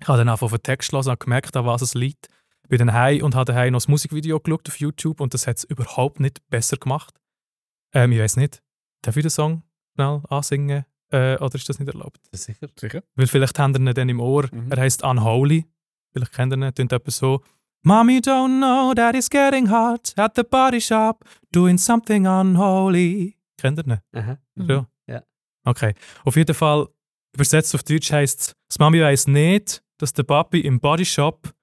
Ich 0.00 0.06
habe 0.06 0.18
dann 0.18 0.28
einfach 0.28 0.44
auf 0.44 0.52
den 0.52 0.62
Text 0.62 0.90
gelesen 0.90 1.10
und 1.10 1.20
gemerkt, 1.20 1.56
an 1.56 1.66
was 1.66 1.82
es 1.82 1.94
liegt. 1.94 2.28
Bin 2.68 2.78
dann 2.78 2.92
heim 2.92 3.22
und 3.22 3.34
habe 3.34 3.52
daheim 3.52 3.72
noch 3.72 3.78
das 3.78 3.88
Musikvideo 3.88 4.40
geschaut 4.40 4.68
auf 4.68 4.78
YouTube 4.78 5.20
und 5.20 5.34
das 5.34 5.46
hat 5.46 5.58
es 5.58 5.64
überhaupt 5.64 6.20
nicht 6.20 6.46
besser 6.50 6.76
gemacht. 6.76 7.18
Ähm, 7.94 8.12
ich 8.12 8.18
weiß 8.20 8.36
nicht, 8.36 8.62
darf 9.02 9.16
ich 9.16 9.22
den 9.22 9.30
Song 9.30 9.62
schnell 9.94 10.20
ansingen 10.28 10.84
äh, 11.10 11.36
oder 11.36 11.54
ist 11.54 11.68
das 11.68 11.78
nicht 11.78 11.88
erlaubt? 11.88 12.20
Sicher. 12.32 12.68
Sicher? 12.78 13.02
Weil 13.14 13.26
vielleicht 13.26 13.58
habt 13.58 13.76
ihr 13.76 13.80
ihn 13.80 13.94
dann 13.94 14.08
im 14.08 14.20
Ohr. 14.20 14.48
Mhm. 14.52 14.70
Er 14.70 14.78
heißt 14.78 15.02
Unholy. 15.02 15.64
Vielleicht 16.12 16.32
kennt 16.32 16.52
ihr 16.52 16.58
ihn. 16.58 16.74
Tönt 16.74 16.92
etwa 16.92 17.10
so. 17.10 17.42
Mommy 17.84 18.18
don't 18.18 18.58
know 18.58 18.92
that 18.94 19.14
it's 19.14 19.30
getting 19.30 19.70
hot 19.70 20.12
at 20.16 20.34
the 20.34 20.42
body 20.42 20.80
shop 20.80 21.24
doing 21.52 21.78
something 21.78 22.26
unholy. 22.26 23.36
Kennt 23.56 23.78
ihr 23.78 23.86
ihn? 23.86 23.98
Aha. 24.12 24.38
Ja. 24.56 24.86
Ja. 25.06 25.22
Okay. 25.64 25.94
Auf 26.24 26.36
jeden 26.36 26.54
Fall, 26.54 26.88
übersetzt 27.34 27.74
auf 27.74 27.82
Deutsch 27.84 28.12
heisst 28.12 28.40
es, 28.40 28.52
das 28.68 28.78
Mami 28.78 29.00
weiss 29.00 29.26
nicht, 29.26 29.82
dass 29.98 30.12
der 30.12 30.24
Papi 30.24 30.60
im 30.60 30.80
Bodyshop, 30.80 31.54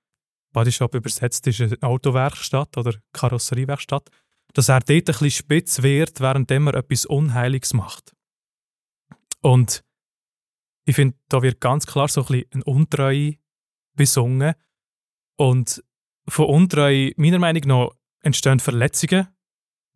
Bodyshop 0.55 0.95
übersetzt 0.95 1.45
ist 1.47 1.59
eine 1.59 1.77
Autowerkstatt 1.81 2.77
oder 2.77 2.93
Karosseriewerkstatt, 3.11 4.09
dass 4.53 4.69
er 4.69 4.79
dort 4.79 4.89
ein 4.89 5.03
bisschen 5.03 5.31
spitz 5.31 5.83
wird, 5.83 6.21
während 6.21 6.49
er 6.49 6.73
etwas 6.73 7.05
Unheiliges 7.05 7.73
macht. 7.73 8.15
Und 9.41 9.83
ich 10.85 10.95
finde, 10.95 11.17
da 11.27 11.41
wird 11.41 11.59
ganz 11.59 11.85
klar 11.85 12.07
so 12.07 12.21
ein 12.21 12.27
bisschen 12.27 12.47
eine 12.53 12.63
Untreue 12.63 13.35
besungen. 13.97 14.53
Und 15.35 15.83
von 16.29 16.45
Untreue, 16.45 17.11
meiner 17.17 17.39
Meinung 17.39 17.63
nach, 17.65 17.89
entstehen 18.21 18.61
Verletzungen 18.61 19.27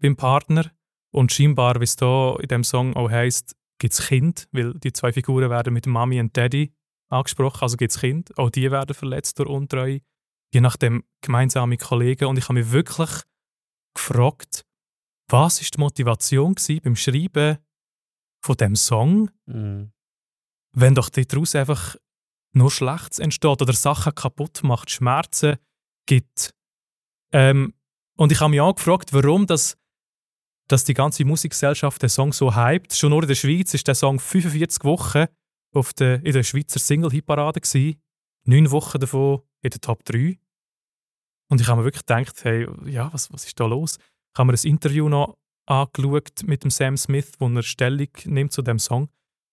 beim 0.01 0.17
Partner. 0.17 0.71
Und 1.11 1.31
scheinbar, 1.31 1.79
wie 1.79 1.85
es 1.85 1.95
da 1.95 2.35
in 2.35 2.49
dem 2.49 2.65
Song 2.65 2.97
auch 2.97 3.09
heisst, 3.09 3.55
gibt 3.77 3.93
es 3.93 4.05
Kind, 4.05 4.49
weil 4.51 4.73
die 4.73 4.91
zwei 4.91 5.13
Figuren 5.13 5.49
werden 5.49 5.73
mit 5.73 5.87
Mami 5.87 6.19
und 6.19 6.35
Daddy 6.35 6.73
angesprochen, 7.07 7.61
also 7.61 7.77
gibt 7.77 7.93
es 7.93 7.99
Kind. 8.01 8.37
Auch 8.37 8.49
die 8.49 8.69
werden 8.69 8.93
verletzt 8.93 9.39
durch 9.39 9.49
Untreue, 9.49 10.01
je 10.53 10.61
nachdem 10.61 11.03
gemeinsame 11.21 11.77
Kollegen. 11.77 12.25
Und 12.25 12.37
ich 12.37 12.45
habe 12.45 12.55
mich 12.55 12.71
wirklich 12.71 13.09
gefragt, 13.93 14.65
was 15.29 15.61
ist 15.61 15.75
die 15.75 15.79
Motivation 15.79 16.55
beim 16.83 16.95
Schreiben 16.95 17.57
von 18.43 18.57
dem 18.57 18.75
Song, 18.75 19.29
Mhm. 19.45 19.91
wenn 20.71 20.95
doch 20.95 21.09
daraus 21.09 21.55
einfach 21.55 21.95
nur 22.53 22.71
Schlechtes 22.71 23.19
entsteht 23.19 23.61
oder 23.61 23.73
Sachen 23.73 24.15
kaputt 24.15 24.63
macht, 24.63 24.89
Schmerzen 24.89 25.57
gibt. 26.07 26.53
Ähm, 27.31 27.73
und 28.17 28.31
ich 28.31 28.39
habe 28.39 28.49
mich 28.49 28.61
auch 28.61 28.75
gefragt, 28.75 29.13
warum 29.13 29.45
das, 29.45 29.77
dass 30.67 30.83
die 30.83 30.93
ganze 30.95 31.25
Musikgesellschaft 31.25 32.01
den 32.01 32.09
Song 32.09 32.33
so 32.33 32.55
hypt. 32.55 32.93
Schon 32.93 33.11
nur 33.11 33.21
in 33.23 33.27
der 33.27 33.35
Schweiz 33.35 33.73
ist 33.73 33.87
der 33.87 33.95
Song 33.95 34.19
45 34.19 34.83
Wochen 34.83 35.25
auf 35.75 35.93
der, 35.93 36.25
in 36.25 36.33
der 36.33 36.43
Schweizer 36.43 36.79
Single-Hitparade 36.79 37.61
neun 38.45 38.71
Wochen 38.71 38.99
davon 38.99 39.41
in 39.61 39.69
der 39.71 39.81
Top 39.81 40.03
3. 40.05 40.39
Und 41.49 41.61
ich 41.61 41.67
habe 41.67 41.81
mir 41.81 41.85
wirklich 41.85 42.05
gedacht, 42.05 42.43
hey, 42.43 42.67
ja, 42.85 43.11
was, 43.13 43.31
was 43.33 43.45
ist 43.45 43.59
da 43.59 43.65
los? 43.65 43.97
Ich 43.97 44.39
habe 44.39 44.51
mir 44.51 44.57
ein 44.57 44.67
Interview 44.67 45.09
noch 45.09 45.37
angeschaut 45.65 46.43
mit 46.43 46.63
dem 46.63 46.71
Sam 46.71 46.97
Smith, 46.97 47.33
wo 47.39 47.47
er 47.49 47.63
Stellung 47.63 48.09
nimmt 48.25 48.53
zu 48.53 48.61
dem 48.61 48.79
Song. 48.79 49.09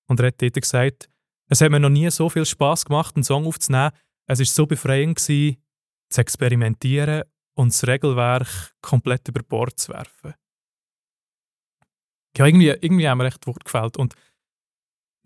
Und 0.08 0.20
er 0.20 0.28
hat 0.28 0.42
dort 0.42 0.54
gesagt, 0.54 1.10
es 1.48 1.60
hat 1.60 1.70
mir 1.70 1.80
noch 1.80 1.90
nie 1.90 2.10
so 2.10 2.28
viel 2.28 2.44
Spaß 2.44 2.84
gemacht, 2.86 3.16
einen 3.16 3.24
Song 3.24 3.46
aufzunehmen. 3.46 3.92
Es 4.26 4.38
war 4.38 4.46
so 4.46 4.66
befreiend, 4.66 5.16
gewesen, 5.16 5.56
zu 6.10 6.20
experimentieren 6.20 7.22
und 7.54 7.72
das 7.72 7.86
Regelwerk 7.86 8.74
komplett 8.80 9.28
über 9.28 9.42
Bord 9.42 9.78
zu 9.78 9.92
werfen. 9.92 10.34
Ja, 12.36 12.46
irgendwie, 12.46 12.68
irgendwie 12.68 13.08
haben 13.08 13.18
mir 13.18 13.26
echt 13.26 13.46
Wort 13.46 13.64
gefällt. 13.64 13.96
Und 13.96 14.14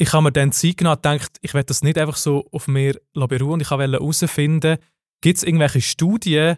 ich 0.01 0.13
habe 0.15 0.23
mir 0.25 0.33
dann 0.33 0.51
Zeit 0.53 0.79
genommen 0.79 0.97
und 0.97 1.03
gedacht, 1.03 1.37
ich 1.43 1.53
werde 1.53 1.67
das 1.67 1.83
nicht 1.83 1.99
einfach 1.99 2.17
so 2.17 2.49
auf 2.53 2.67
mir 2.69 2.99
beruhen 3.15 3.53
und 3.55 3.61
ich 3.61 3.71
wollte 3.71 3.93
herausfinden, 3.93 4.79
gibt 5.21 5.37
es 5.37 5.45
irgendwelche 5.45 5.83
Studien, 5.83 6.57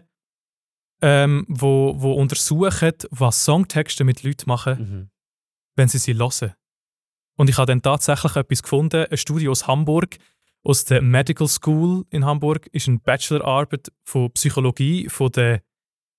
ähm, 1.01 1.45
wo, 1.49 1.95
wo 1.97 2.13
untersuchen, 2.13 2.93
was 3.11 3.43
Songtexte 3.43 4.05
mit 4.05 4.23
Leuten 4.23 4.47
machen, 4.47 4.79
Mhm. 4.79 5.09
wenn 5.75 5.89
sie 5.89 5.97
sie 5.97 6.15
hören. 6.15 6.53
Und 7.37 7.49
ich 7.49 7.57
habe 7.57 7.65
dann 7.67 7.81
tatsächlich 7.81 8.35
etwas 8.37 8.63
gefunden, 8.63 9.07
ein 9.09 9.17
Studie 9.17 9.49
aus 9.49 9.67
Hamburg, 9.67 10.17
aus 10.63 10.85
der 10.85 11.01
Medical 11.01 11.49
School 11.49 12.05
in 12.11 12.23
Hamburg, 12.23 12.67
ist 12.67 12.87
eine 12.87 12.99
Bachelorarbeit 12.99 13.91
von 14.05 14.31
Psychologie 14.31 15.09
von 15.09 15.29
der, 15.31 15.61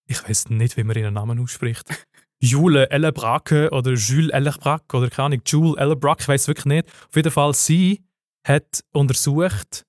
ich 0.07 0.23
weiß 0.29 0.51
nicht, 0.51 0.77
wie 0.77 0.85
man 0.85 0.97
ihren 0.99 1.15
Namen 1.15 1.39
ausspricht, 1.41 1.87
Jule 2.45 2.91
Ellebracke 2.91 3.71
oder 3.71 3.93
Jules 3.93 4.31
Ellebracke 4.31 4.97
oder 4.97 5.11
keine 5.11 5.27
Ahnung, 5.27 5.43
Jules 5.47 5.77
Ellebracke, 5.79 6.23
ich 6.23 6.29
weiß 6.29 6.49
wirklich 6.49 6.67
nicht. 6.67 6.87
Auf 7.09 7.17
jeden 7.17 7.31
Fall, 7.31 7.55
sie 7.55 8.05
hat 8.47 8.81
untersucht, 8.93 9.85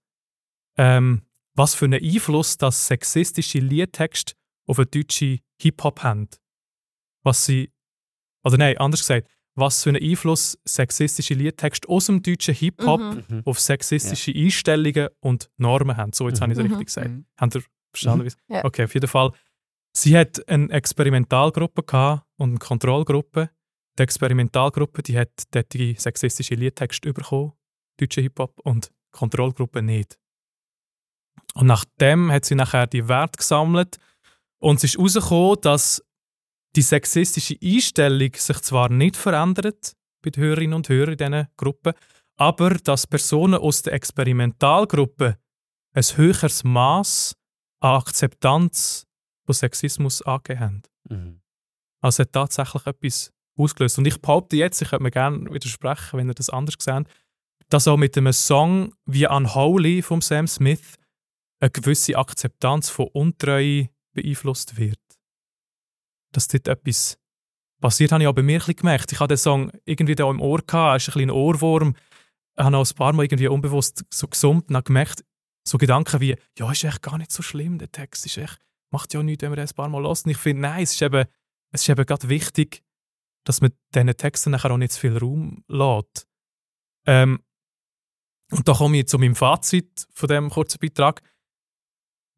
ähm, 0.77 1.21
was 1.55 1.75
für 1.75 1.85
einen 1.85 2.03
Einfluss 2.03 2.57
das 2.57 2.87
sexistische 2.87 3.59
Liedtext 3.59 4.35
auf 4.67 4.79
einen 4.79 4.89
deutschen 4.91 5.39
Hip-Hop 5.61 6.03
haben. 6.03 6.27
Was 7.23 7.45
sie, 7.45 7.71
oder 8.43 8.57
nein, 8.57 8.77
anders 8.77 9.01
gesagt, 9.01 9.27
was 9.57 9.83
für 9.83 9.89
einen 9.89 10.03
Einfluss 10.03 10.57
sexistische 10.65 11.33
Liedtexte 11.33 11.87
aus 11.87 12.07
dem 12.07 12.21
deutschen 12.21 12.53
Hip-Hop 12.53 12.99
Mhm. 13.01 13.23
Mhm. 13.29 13.41
auf 13.45 13.59
sexistische 13.59 14.31
Einstellungen 14.35 15.07
und 15.21 15.49
Normen 15.57 15.95
haben. 15.95 16.11
So, 16.13 16.27
jetzt 16.27 16.41
habe 16.41 16.51
ich 16.51 16.57
es 16.59 16.63
Mhm. 16.63 16.69
richtig 16.71 16.87
gesagt. 16.87 17.07
Mhm. 17.09 17.25
Habt 17.37 17.55
ihr 17.55 17.63
verstanden? 17.93 18.25
wie 18.47 18.53
Ja. 18.53 18.65
Okay, 18.65 18.83
auf 18.83 18.93
jeden 18.93 19.07
Fall. 19.07 19.31
Sie 19.97 20.17
hat 20.17 20.47
eine 20.49 20.69
Experimentalgruppe 20.71 22.21
und 22.37 22.49
eine 22.49 22.59
Kontrollgruppe. 22.59 23.49
Die 23.97 24.03
Experimentalgruppe 24.03 25.01
die 25.01 25.17
hat 25.17 25.47
die 25.71 25.93
sexistische 25.93 26.55
Liedtexte 26.55 27.13
bekommen, 27.13 27.53
deutsche 27.97 28.19
Hip-Hop, 28.19 28.59
und 28.65 28.87
die 28.87 29.17
Kontrollgruppe 29.17 29.81
nicht. 29.81 30.19
Und 31.53 31.67
nachdem 31.67 32.29
hat 32.29 32.43
sie 32.43 32.55
nachher 32.55 32.87
die 32.87 33.07
Werte 33.07 33.37
gesammelt 33.37 33.97
und 34.59 34.83
es 34.83 34.83
ist 34.83 34.97
herausgekommen, 34.97 35.61
dass 35.61 36.03
die 36.75 36.81
sexistische 36.81 37.55
Einstellung 37.63 38.33
sich 38.33 38.59
zwar 38.59 38.89
nicht 38.89 39.15
verändert 39.15 39.93
bei 40.21 40.29
den 40.29 40.43
Hörerinnen 40.43 40.73
und 40.73 40.89
Hörern 40.89 41.13
in 41.13 41.17
diesen 41.17 41.47
Gruppen, 41.55 41.93
aber 42.35 42.71
dass 42.71 43.07
Personen 43.07 43.61
aus 43.61 43.83
der 43.83 43.93
Experimentalgruppe 43.93 45.37
ein 45.93 46.03
höheres 46.03 46.65
Maß 46.65 47.37
an 47.79 47.95
Akzeptanz 47.95 49.07
von 49.45 49.53
Sexismus 49.53 50.21
angegeben 50.21 50.59
haben. 50.59 50.81
Mhm. 51.09 51.41
Also 52.01 52.23
hat 52.23 52.33
tatsächlich 52.33 52.85
etwas 52.85 53.31
ausgelöst. 53.57 53.97
Und 53.97 54.07
ich 54.07 54.21
behaupte 54.21 54.55
jetzt, 54.57 54.81
ich 54.81 54.89
könnte 54.89 55.03
mir 55.03 55.11
gerne 55.11 55.51
widersprechen, 55.51 56.17
wenn 56.17 56.29
ihr 56.29 56.33
das 56.33 56.49
anders 56.49 56.75
seht, 56.79 57.07
dass 57.69 57.87
auch 57.87 57.97
mit 57.97 58.17
einem 58.17 58.33
Song 58.33 58.93
wie 59.05 59.27
Unholy 59.27 60.01
von 60.01 60.21
Sam 60.21 60.47
Smith 60.47 60.95
eine 61.59 61.71
gewisse 61.71 62.17
Akzeptanz 62.17 62.89
von 62.89 63.07
Untreue 63.07 63.89
beeinflusst 64.13 64.77
wird. 64.77 64.99
Dass 66.31 66.47
dort 66.47 66.67
etwas 66.67 67.17
passiert, 67.81 68.11
habe 68.11 68.23
ich 68.23 68.27
auch 68.27 68.33
bei 68.33 68.43
mir 68.43 68.61
ein 68.65 68.75
gemerkt. 68.75 69.11
Ich 69.11 69.19
hatte 69.19 69.33
den 69.33 69.37
Song 69.37 69.71
irgendwie 69.85 70.15
da 70.15 70.29
im 70.29 70.41
Ohr, 70.41 70.61
gehabt, 70.61 70.97
es 70.97 71.07
ist 71.07 71.15
ein 71.15 71.19
bisschen 71.19 71.31
Ohrwurm. 71.31 71.95
Ich 72.57 72.63
habe 72.63 72.77
auch 72.77 72.89
ein 72.89 72.95
paar 72.95 73.13
Mal 73.13 73.23
irgendwie 73.23 73.47
unbewusst 73.47 74.05
so 74.13 74.27
gesummt 74.27 74.69
und 74.69 74.75
habe 74.75 74.85
gemerkt, 74.85 75.23
so 75.67 75.77
Gedanken 75.77 76.21
wie, 76.21 76.35
ja, 76.57 76.71
ist 76.71 76.83
echt 76.83 77.01
gar 77.01 77.17
nicht 77.17 77.31
so 77.31 77.41
schlimm, 77.41 77.79
der 77.79 77.91
Text 77.91 78.25
ist 78.25 78.37
echt, 78.37 78.59
macht 78.95 79.13
ja 79.13 79.21
nichts, 79.21 79.41
wenn 79.43 79.49
man 79.49 79.57
den 79.57 79.67
ein 79.67 79.75
paar 79.75 79.89
Mal 79.89 80.03
hört. 80.03 80.25
Und 80.25 80.31
ich 80.31 80.37
finde, 80.37 80.61
nein, 80.61 80.83
es 80.83 80.93
ist 80.93 81.01
eben, 81.01 81.25
es 81.71 81.81
ist 81.81 81.89
eben 81.89 82.05
gerade 82.05 82.29
wichtig, 82.29 82.81
dass 83.43 83.59
man 83.59 83.71
diesen 83.93 84.15
Texten 84.15 84.51
nachher 84.51 84.71
auch 84.71 84.77
nicht 84.77 84.93
zu 84.93 85.01
viel 85.01 85.17
Raum 85.17 85.63
lässt. 85.67 86.27
Ähm, 87.05 87.43
und 88.51 88.67
da 88.67 88.73
komme 88.73 88.99
ich 88.99 89.07
zu 89.07 89.19
meinem 89.19 89.35
Fazit 89.35 90.07
von 90.13 90.27
diesem 90.27 90.49
kurzen 90.49 90.79
Beitrag. 90.79 91.21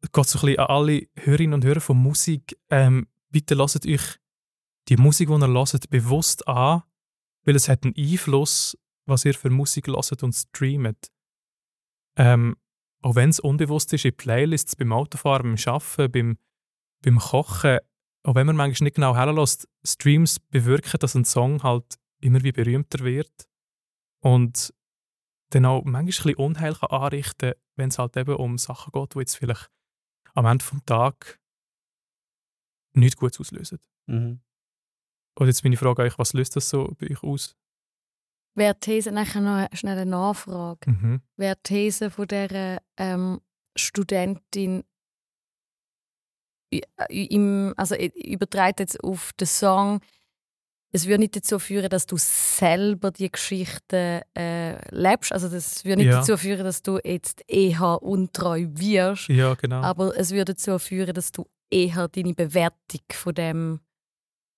Es 0.00 0.10
geht 0.10 0.26
so 0.26 0.38
ein 0.38 0.46
bisschen 0.46 0.58
an 0.58 0.66
alle 0.66 1.08
Hörerinnen 1.16 1.54
und 1.54 1.64
Hörer 1.64 1.80
von 1.80 1.96
Musik. 1.96 2.58
Ähm, 2.70 3.06
bitte 3.30 3.54
lasst 3.54 3.86
euch 3.86 4.18
die 4.88 4.96
Musik, 4.96 5.28
die 5.28 5.34
ihr 5.34 5.48
hört, 5.48 5.90
bewusst 5.90 6.48
an, 6.48 6.82
weil 7.44 7.56
es 7.56 7.68
hat 7.68 7.84
einen 7.84 7.94
Einfluss, 7.96 8.76
was 9.06 9.24
ihr 9.24 9.34
für 9.34 9.50
Musik 9.50 9.86
hört 9.86 10.22
und 10.22 10.32
streamt. 10.32 11.08
Ähm, 12.16 12.56
auch 13.02 13.14
wenn 13.14 13.30
es 13.30 13.38
unbewusst 13.40 13.92
ist, 13.92 14.04
in 14.04 14.16
Playlists, 14.16 14.76
beim 14.76 14.92
Autofahren, 14.92 15.54
beim 15.54 15.74
Arbeiten, 15.74 16.12
beim, 16.12 16.38
beim 17.02 17.18
Kochen, 17.18 17.78
auch 18.24 18.34
wenn 18.34 18.46
man 18.46 18.56
manchmal 18.56 18.86
nicht 18.86 18.96
genau 18.96 19.14
herlässt, 19.14 19.68
Streams 19.84 20.40
bewirken, 20.40 20.98
dass 21.00 21.14
ein 21.14 21.24
Song 21.24 21.62
halt 21.62 21.98
immer 22.20 22.42
wie 22.42 22.52
berühmter 22.52 23.04
wird 23.04 23.48
und 24.20 24.74
dann 25.50 25.64
auch 25.64 25.84
manchmal 25.84 26.00
ein 26.02 26.06
bisschen 26.06 26.34
Unheil 26.34 26.74
kann 26.74 26.90
anrichten 26.90 27.54
wenn 27.78 27.88
es 27.88 27.98
halt 27.98 28.16
eben 28.16 28.34
um 28.34 28.58
Sachen 28.58 28.92
geht, 28.92 29.14
die 29.14 29.20
jetzt 29.20 29.36
vielleicht 29.36 29.70
am 30.34 30.44
Ende 30.44 30.64
des 30.64 30.84
Tages 30.84 31.38
nichts 32.92 33.16
Gutes 33.16 33.40
auslösen. 33.40 33.78
Mhm. 34.06 34.40
Und 35.36 35.46
jetzt 35.46 35.62
meine 35.62 35.76
Frage 35.76 36.02
an 36.02 36.08
euch, 36.08 36.18
was 36.18 36.32
löst 36.32 36.56
das 36.56 36.68
so 36.68 36.94
bei 36.98 37.10
euch 37.10 37.22
aus? 37.22 37.56
Wäre 38.54 38.74
die 38.74 38.80
These 38.80 39.12
nachher 39.12 39.40
noch 39.40 39.68
schnell 39.76 39.96
eine 39.98 40.10
Nachfrage? 40.10 40.90
Mhm. 40.90 41.22
Wäre 41.36 41.54
die 41.56 41.62
These 41.62 42.10
von 42.10 42.26
dieser 42.26 42.82
ähm, 42.96 43.40
Studentin 43.76 44.82
im, 47.08 47.74
also 47.76 47.94
i- 47.94 48.32
übertreibt 48.32 48.80
jetzt 48.80 49.02
auf 49.02 49.32
den 49.34 49.46
Song, 49.46 50.00
es 50.90 51.06
würde 51.06 51.20
nicht 51.20 51.36
dazu 51.36 51.58
führen, 51.58 51.88
dass 51.90 52.06
du 52.06 52.16
selber 52.18 53.10
die 53.10 53.30
Geschichte 53.30 54.22
äh, 54.36 54.78
lebst. 54.94 55.32
Also 55.32 55.48
das 55.48 55.84
würde 55.84 55.98
nicht 55.98 56.06
Ja. 56.10 56.20
dazu 56.20 56.36
führen, 56.38 56.64
dass 56.64 56.80
du 56.82 56.98
jetzt 57.04 57.42
eher 57.46 58.02
untreu 58.02 58.66
wirst. 58.70 59.28
Ja, 59.28 59.54
genau. 59.54 59.82
Aber 59.82 60.16
es 60.16 60.30
würde 60.30 60.54
dazu 60.54 60.78
führen, 60.78 61.12
dass 61.12 61.30
du 61.30 61.46
eher 61.70 62.08
deine 62.08 62.32
Bewertung 62.34 63.00
von 63.12 63.34
dem 63.34 63.80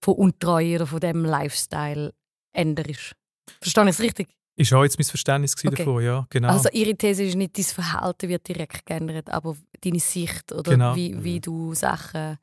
von 0.03 0.15
Untreue 0.15 0.77
oder 0.77 0.87
von 0.87 1.01
dem 1.01 1.25
Lifestyle 1.25 2.15
änderst. 2.53 3.15
Verstehe 3.61 3.85
ich 3.85 3.91
es 3.91 4.01
richtig? 4.01 4.29
Ist 4.57 4.73
auch 4.73 4.83
jetzt 4.85 4.99
mein 4.99 5.05
Verständnis 5.05 5.55
Okay. 5.59 5.77
davon, 5.77 6.03
ja, 6.05 6.27
genau. 6.31 6.49
Also 6.49 6.69
ihre 6.73 6.95
These 6.95 7.25
ist 7.25 7.35
nicht, 7.35 7.59
dein 7.59 7.65
Verhalten 7.65 8.29
wird 8.29 8.47
direkt 8.49 8.87
geändert, 8.87 9.29
aber 9.31 9.57
deine 9.81 10.01
Sicht 10.01 10.53
oder 10.53 10.71
Genau. 10.71 10.95
wie, 10.95 11.23
wie 11.23 11.41
du 11.41 11.75
Sachen 11.75 12.39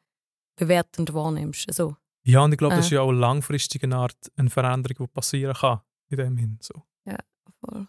bewertend 0.55 1.13
wahrnimmst. 1.13 1.67
Also, 1.67 1.95
ja, 2.25 2.41
und 2.41 2.51
ich 2.51 2.57
glaube, 2.57 2.75
das 2.75 2.85
äh. 2.85 2.87
ist 2.87 2.91
ja 2.91 3.01
auch 3.01 3.11
langfristig 3.11 3.83
eine 3.83 3.95
Art 3.95 4.17
eine 4.35 4.49
Veränderung, 4.49 5.07
die 5.07 5.13
passieren 5.13 5.53
kann. 5.55 5.81
In 6.09 6.17
dem 6.17 6.37
Hin. 6.37 6.59
So. 6.61 6.83
voll. 7.59 7.87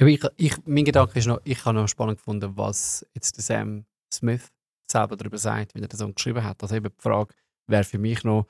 Aber 0.00 0.08
ich, 0.08 0.24
ich, 0.36 0.56
mein 0.64 0.84
Gedanke 0.84 1.18
ist 1.18 1.26
noch, 1.26 1.40
ich 1.44 1.62
habe 1.64 1.78
noch 1.78 1.86
spannend 1.86 2.16
gefunden, 2.18 2.56
was 2.56 3.06
jetzt 3.12 3.36
der 3.36 3.44
Sam 3.44 3.84
Smith 4.12 4.50
selber 4.90 5.16
darüber 5.16 5.36
sagt, 5.36 5.74
wie 5.74 5.82
er 5.82 5.96
Song 5.96 6.14
geschrieben 6.14 6.42
hat. 6.42 6.62
Also 6.62 6.74
eben 6.74 6.88
die 6.88 7.02
Frage 7.02 7.34
wäre 7.66 7.84
für 7.84 7.98
mich 7.98 8.24
noch, 8.24 8.46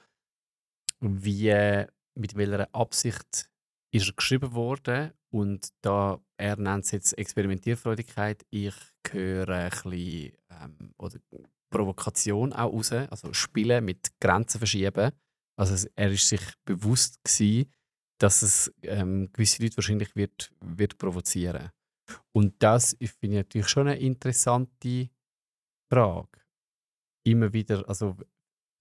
wie, 1.00 1.48
äh, 1.48 1.86
mit 2.14 2.36
welcher 2.36 2.72
Absicht 2.72 3.50
ist 3.92 4.08
er 4.08 4.14
geschrieben 4.14 4.52
worden 4.54 5.12
und 5.30 5.70
da, 5.82 6.20
er 6.40 6.56
nennt 6.56 6.84
es 6.84 6.90
jetzt 6.90 7.18
Experimentierfreudigkeit, 7.18 8.44
ich 8.50 8.74
höre 9.10 9.48
ein 9.48 9.70
bisschen, 9.70 10.32
ähm, 10.50 10.94
oder 10.98 11.18
Provokation 11.70 12.52
auch 12.52 12.72
raus, 12.72 12.92
also 12.92 13.32
Spielen 13.32 13.84
mit 13.84 14.18
Grenzen 14.20 14.58
verschieben. 14.58 15.12
Also 15.58 15.86
er 15.94 16.10
ist 16.10 16.28
sich 16.28 16.40
bewusst 16.64 17.22
gewesen, 17.22 17.70
dass 18.18 18.42
es 18.42 18.72
ähm, 18.82 19.30
gewisse 19.32 19.62
Leute 19.62 19.76
wahrscheinlich 19.76 20.16
wird, 20.16 20.50
wird 20.60 20.98
provozieren. 20.98 21.70
Und 22.32 22.62
das 22.62 22.96
finde 22.98 23.38
ich 23.38 23.44
natürlich 23.44 23.68
schon 23.68 23.88
eine 23.88 23.98
interessante 23.98 25.10
Frage. 25.92 26.40
Immer 27.24 27.52
wieder, 27.52 27.86
also 27.88 28.16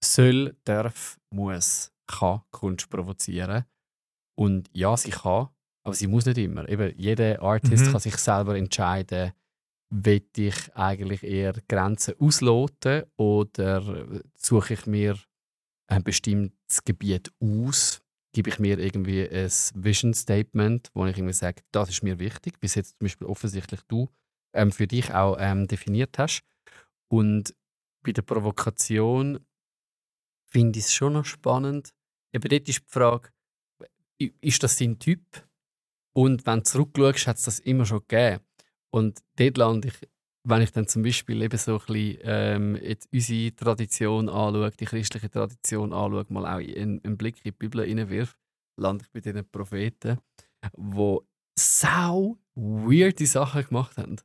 soll, 0.02 0.56
darf, 0.64 1.20
muss, 1.30 1.92
kann 2.06 2.40
Kunst 2.50 2.88
provozieren. 2.88 3.66
Und 4.36 4.70
ja, 4.72 4.96
sie 4.96 5.10
kann, 5.10 5.50
aber 5.84 5.94
sie 5.94 6.06
muss 6.06 6.26
nicht 6.26 6.38
immer. 6.38 6.68
Eben, 6.68 6.92
jeder 6.96 7.42
Artist 7.42 7.86
Mhm. 7.86 7.92
kann 7.92 8.00
sich 8.00 8.16
selber 8.16 8.56
entscheiden, 8.56 9.32
will 9.90 10.22
ich 10.36 10.74
eigentlich 10.74 11.22
eher 11.24 11.54
Grenzen 11.68 12.14
ausloten 12.18 13.04
oder 13.16 14.22
suche 14.36 14.74
ich 14.74 14.86
mir 14.86 15.18
ein 15.88 16.04
bestimmtes 16.04 16.84
Gebiet 16.84 17.32
aus 17.40 18.00
gebe 18.32 18.50
ich 18.50 18.58
mir 18.58 18.78
irgendwie 18.78 19.28
ein 19.28 19.50
Vision 19.74 20.14
Statement, 20.14 20.88
wo 20.94 21.04
ich 21.06 21.16
irgendwie 21.16 21.32
sage, 21.34 21.62
das 21.72 21.88
ist 21.90 22.02
mir 22.02 22.18
wichtig, 22.18 22.54
wie 22.60 22.66
es 22.66 22.74
jetzt 22.74 22.90
zum 22.90 23.06
Beispiel 23.06 23.26
offensichtlich 23.26 23.80
du 23.88 24.08
ähm, 24.54 24.72
für 24.72 24.86
dich 24.86 25.12
auch 25.12 25.36
ähm, 25.38 25.66
definiert 25.66 26.18
hast. 26.18 26.42
Und 27.08 27.54
bei 28.04 28.12
der 28.12 28.22
Provokation 28.22 29.44
finde 30.46 30.78
ich 30.78 30.86
es 30.86 30.94
schon 30.94 31.14
noch 31.14 31.24
spannend. 31.24 31.92
Eben 32.32 32.48
dort 32.48 32.68
ist 32.68 32.78
die 32.80 32.84
Frage, 32.86 33.30
ist 34.18 34.62
das 34.62 34.78
sein 34.78 34.98
Typ? 34.98 35.20
Und 36.16 36.46
wenn 36.46 36.58
du 36.60 36.64
zurückschaust, 36.64 37.26
hat 37.26 37.36
es 37.36 37.44
das 37.44 37.58
immer 37.60 37.86
schon 37.86 38.00
gegeben. 38.08 38.42
Und 38.92 39.20
dort 39.36 39.56
lande 39.56 39.88
ich, 39.88 40.08
wenn 40.48 40.62
ich 40.62 40.72
dann 40.72 40.88
zum 40.88 41.02
Beispiel 41.02 41.42
eben 41.42 41.56
so 41.58 41.78
ein 41.78 41.86
bisschen 41.86 42.18
ähm, 42.22 42.76
jetzt 42.76 43.08
unsere 43.12 43.54
Tradition 43.54 44.28
anschaue, 44.28 44.70
die 44.72 44.84
christliche 44.86 45.30
Tradition 45.30 45.92
anschaue, 45.92 46.26
mal 46.28 46.46
auch 46.56 46.58
in- 46.60 47.00
einen 47.04 47.16
Blick 47.16 47.36
in 47.38 47.42
die 47.44 47.52
Bibel 47.52 47.84
hineinwirf, 47.84 48.36
lande 48.80 49.04
ich 49.04 49.10
bei 49.12 49.20
diesen 49.20 49.48
Propheten, 49.50 50.18
die 50.76 51.18
sau 51.58 52.38
weirde 52.54 53.26
Sachen 53.26 53.64
gemacht 53.66 53.96
haben. 53.98 54.16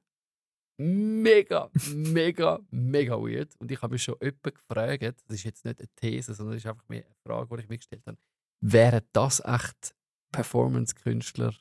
Mega, 0.77 1.69
mega, 1.93 2.59
mega 2.69 3.15
weird. 3.17 3.55
Und 3.59 3.71
ich 3.71 3.81
habe 3.81 3.93
mich 3.93 4.03
schon 4.03 4.15
öppe 4.19 4.51
gefragt, 4.51 5.03
das 5.27 5.37
ist 5.37 5.43
jetzt 5.43 5.63
nicht 5.65 5.79
eine 5.79 5.89
These, 5.95 6.33
sondern 6.33 6.55
das 6.55 6.63
ist 6.63 6.69
einfach 6.69 6.87
mehr 6.89 7.05
eine 7.05 7.15
Frage, 7.25 7.55
die 7.55 7.63
ich 7.63 7.69
mir 7.69 7.77
gestellt 7.77 8.03
habe, 8.07 8.17
wären 8.61 9.01
das 9.13 9.41
echt 9.45 9.95
Performance-Künstler 10.33 11.53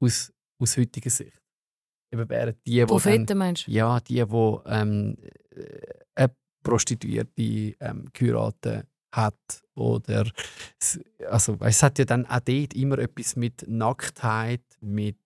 aus, 0.00 0.32
aus 0.60 0.76
heutiger 0.76 1.10
Sicht? 1.10 1.40
Eben 2.12 2.28
wären 2.28 2.54
die, 2.66 2.70
die 2.72 2.78
dann, 2.78 2.86
Propheten 2.88 3.38
meinst 3.38 3.66
du? 3.66 3.70
ja, 3.70 4.00
die, 4.00 4.24
die 4.24 4.56
ähm, 4.66 5.16
äh, 5.50 5.80
eine 6.14 6.34
Prostituierte 6.62 7.42
ähm, 7.80 8.08
geheiratet 8.12 8.86
hat. 9.14 9.62
Oder 9.74 10.30
also, 11.28 11.56
es 11.60 11.82
hat 11.82 11.98
ja 11.98 12.04
dann 12.04 12.26
auch 12.26 12.40
dort 12.40 12.74
immer 12.74 12.98
etwas 12.98 13.36
mit 13.36 13.66
Nacktheit, 13.68 14.64
mit 14.80 15.18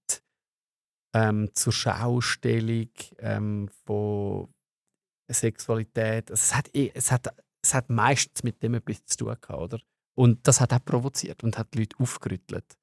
ähm, 1.15 1.51
zur 1.55 1.73
Schaustellung 1.73 2.91
ähm, 3.19 3.69
von 3.85 4.53
Sexualität. 5.31 6.31
Also, 6.31 6.41
es, 6.41 6.55
hat, 6.55 6.75
eh- 6.75 6.93
es, 6.95 7.11
hat, 7.13 7.35
es 7.63 7.75
hat 7.75 7.91
meistens 7.91 8.43
mit 8.43 8.63
dem 8.63 8.75
etwas 8.75 9.05
zu 9.07 9.19
tun 9.19 9.37
gehabt, 9.41 9.51
oder? 9.51 9.81
Und 10.15 10.47
das 10.47 10.61
hat 10.61 10.73
auch 10.73 10.85
provoziert 10.85 11.43
und 11.43 11.57
hat 11.57 11.73
die 11.73 11.81
Leute 11.81 11.97
aufgerüttelt. 11.99 12.77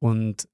Und 0.00 0.48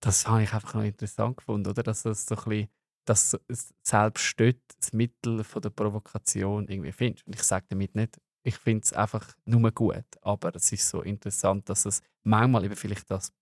das 0.00 0.26
habe 0.26 0.42
ich 0.42 0.52
einfach 0.52 0.74
noch 0.74 0.82
interessant 0.82 1.36
gefunden, 1.36 1.68
oder? 1.68 1.82
Dass 1.82 2.02
das 2.02 2.26
so 2.26 2.36
ein 2.36 2.44
bisschen, 2.44 2.68
dass 3.06 3.38
selbst 3.82 4.40
dort 4.40 4.60
das 4.78 4.92
Mittel 4.92 5.44
von 5.44 5.62
der 5.62 5.70
Provokation 5.70 6.68
irgendwie 6.68 6.92
findest. 6.92 7.26
Und 7.26 7.34
ich 7.34 7.42
sage 7.42 7.66
damit 7.68 7.94
nicht, 7.94 8.20
ich 8.46 8.56
finde 8.56 8.84
es 8.84 8.92
einfach 8.92 9.34
nur 9.46 9.70
gut, 9.72 10.04
aber 10.20 10.54
es 10.54 10.70
ist 10.72 10.88
so 10.88 11.00
interessant, 11.02 11.68
dass 11.68 11.86
es 11.86 12.02
manchmal 12.22 12.64
eben 12.64 12.76
vielleicht 12.76 13.10
das 13.10 13.32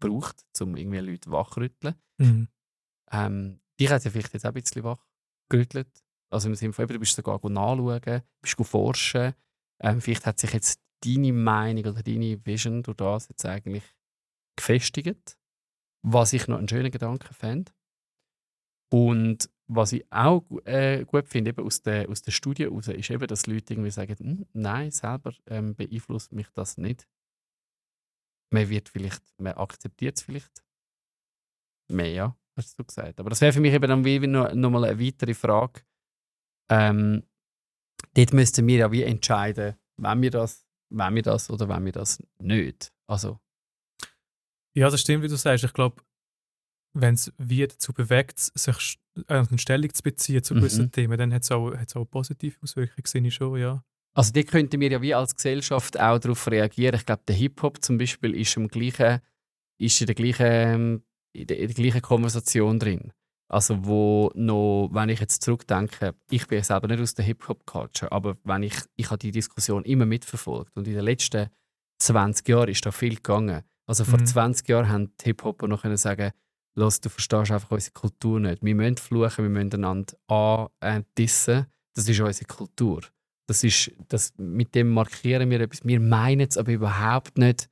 braucht, 0.00 0.44
um 0.60 0.76
irgendwie 0.76 0.98
Leute 0.98 1.30
wachrütteln. 1.30 1.94
Mhm. 2.18 2.48
Ähm, 3.10 3.60
dich 3.78 3.90
hat 3.90 4.04
ja 4.04 4.10
vielleicht 4.10 4.34
jetzt 4.34 4.44
auch 4.44 4.50
ein 4.50 4.62
bisschen 4.62 4.84
wachgerüttelt. 4.84 5.90
Also 6.30 6.48
im 6.48 6.54
Sinne 6.54 6.72
von, 6.72 6.84
eben, 6.84 6.94
du 6.94 7.00
bist 7.00 7.16
sogar 7.16 7.40
nachschauen, 7.42 8.22
bist 8.40 8.56
forschen. 8.66 9.34
Ähm, 9.80 10.00
vielleicht 10.00 10.26
hat 10.26 10.38
sich 10.38 10.52
jetzt 10.52 10.80
deine 11.04 11.32
Meinung 11.32 11.86
oder 11.86 12.02
deine 12.02 12.44
Vision 12.44 12.82
durch 12.82 12.96
das 12.96 13.28
jetzt 13.28 13.44
eigentlich 13.46 13.84
gefestigt. 14.60 15.36
Was 16.02 16.32
ich 16.32 16.48
noch 16.48 16.58
einen 16.58 16.68
schönen 16.68 16.90
Gedanken 16.90 17.34
fände. 17.34 17.72
Und 18.92 19.50
was 19.68 19.92
ich 19.92 20.04
auch 20.10 20.44
äh, 20.64 21.04
gut 21.04 21.28
finde, 21.28 21.50
eben 21.50 21.64
aus 21.64 21.82
der, 21.82 22.08
aus 22.08 22.22
der 22.22 22.32
Studie 22.32 22.64
heraus, 22.64 22.88
ist 22.88 23.10
eben, 23.10 23.26
dass 23.26 23.46
Leute 23.46 23.74
irgendwie 23.74 23.90
sagen, 23.90 24.16
«Hm, 24.18 24.46
nein, 24.52 24.90
selber 24.90 25.32
ähm, 25.46 25.76
beeinflusst 25.76 26.32
mich 26.32 26.48
das 26.54 26.76
nicht. 26.76 27.06
Man 28.52 28.68
wird 28.68 28.88
vielleicht, 28.88 29.22
man 29.38 29.52
akzeptiert 29.52 30.16
es 30.16 30.22
vielleicht 30.22 30.64
mehr, 31.88 32.10
ja, 32.10 32.36
hast 32.56 32.76
du 32.78 32.84
gesagt. 32.84 33.20
Aber 33.20 33.30
das 33.30 33.40
wäre 33.40 33.52
für 33.52 33.60
mich 33.60 33.72
eben 33.72 33.88
dann 33.88 34.04
wie 34.04 34.18
noch, 34.26 34.52
noch 34.54 34.70
mal 34.70 34.84
eine 34.84 34.98
weitere 34.98 35.34
Frage. 35.34 35.82
Ähm, 36.68 37.22
dort 38.14 38.32
müssten 38.32 38.66
wir 38.66 38.78
ja 38.78 38.92
wie 38.92 39.04
entscheiden, 39.04 39.76
wenn 39.98 40.22
wir 40.22 40.30
das, 40.32 40.66
wenn 40.88 41.14
wir 41.14 41.22
das 41.22 41.48
oder 41.48 41.68
wenn 41.68 41.84
wir 41.84 41.92
das 41.92 42.20
nicht. 42.38 42.92
Also, 43.06 43.38
Ja, 44.74 44.88
das 44.90 45.00
stimmt, 45.00 45.22
wie 45.24 45.28
du 45.28 45.36
sagst. 45.36 45.64
Ich 45.64 45.72
glaube, 45.72 46.02
wenn 46.94 47.14
es 47.14 47.32
wie 47.38 47.66
dazu 47.66 47.92
bewegt, 47.92 48.38
sich 48.38 48.98
eine 49.26 49.58
Stellung 49.58 49.92
zu 49.92 50.02
beziehen 50.02 50.42
zu 50.42 50.54
Mhm. 50.54 50.58
gewissen 50.58 50.92
Themen, 50.92 51.18
dann 51.18 51.32
hat 51.32 51.42
es 51.42 51.50
auch, 51.50 51.72
hat's 51.74 51.96
auch 51.96 52.04
positive 52.04 52.56
Auswirkungen, 52.62 53.04
sehe 53.04 53.26
ich 53.26 53.34
schon, 53.34 53.58
ja. 53.58 53.82
also 54.14 54.32
dort 54.32 54.48
könnten 54.48 54.80
wir 54.80 54.90
ja 54.90 55.02
wie 55.02 55.14
als 55.14 55.34
Gesellschaft 55.34 55.98
auch 55.98 56.18
darauf 56.18 56.46
reagieren. 56.48 56.96
Ich 56.96 57.06
glaube, 57.06 57.22
der 57.28 57.36
Hip-Hop 57.36 57.82
zum 57.82 57.98
Beispiel 57.98 58.34
ist, 58.34 58.56
im 58.56 58.68
gleichen, 58.68 59.20
ist 59.78 60.00
in, 60.00 60.06
der 60.06 60.14
gleichen, 60.14 60.46
ähm, 60.46 61.02
in, 61.32 61.46
der, 61.46 61.58
in 61.58 61.66
der 61.68 61.74
gleichen 61.74 62.02
Konversation 62.02 62.78
drin. 62.78 63.12
Also 63.48 63.84
wo 63.84 64.30
noch, 64.34 64.90
wenn 64.92 65.08
ich 65.08 65.18
jetzt 65.20 65.42
zurückdenke, 65.42 66.14
ich 66.30 66.46
bin 66.46 66.62
selber 66.62 66.86
nicht 66.86 67.00
aus 67.00 67.14
der 67.14 67.24
Hip-Hop-Culture, 67.24 68.10
aber 68.12 68.36
wenn 68.44 68.62
ich, 68.62 68.76
ich 68.96 69.06
habe 69.10 69.18
die 69.18 69.32
Diskussion 69.32 69.84
immer 69.84 70.06
mitverfolgt 70.06 70.76
und 70.76 70.86
in 70.86 70.94
den 70.94 71.04
letzten 71.04 71.48
20 72.00 72.48
Jahren 72.48 72.68
ist 72.68 72.86
da 72.86 72.92
viel 72.92 73.16
gegangen. 73.16 73.62
Also 73.90 74.04
vor 74.04 74.20
Mhm. 74.20 74.26
20 74.26 74.68
Jahren 74.68 74.88
haben 74.88 75.16
die 75.20 75.24
Hip-Hopper 75.24 75.66
noch 75.66 75.82
können 75.82 75.96
sagen 75.96 76.30
Los, 76.76 77.00
du 77.00 77.08
verstehst 77.08 77.50
einfach 77.50 77.72
unsere 77.72 77.92
Kultur 77.92 78.38
nicht. 78.38 78.62
Wir 78.62 78.76
müssen 78.76 78.96
fluchen, 78.96 79.42
wir 79.42 79.50
müssen 79.50 79.84
einander 79.84 80.14
andissen. 80.80 81.66
Das 81.96 82.08
ist 82.08 82.20
unsere 82.20 82.46
Kultur. 82.46 83.00
Das 83.48 83.64
ist, 83.64 83.90
das, 84.06 84.32
mit 84.38 84.76
dem 84.76 84.90
markieren 84.90 85.50
wir 85.50 85.60
etwas. 85.60 85.84
Wir 85.84 85.98
meinen 85.98 86.46
es 86.48 86.56
aber 86.56 86.70
überhaupt 86.70 87.36
nicht. 87.36 87.68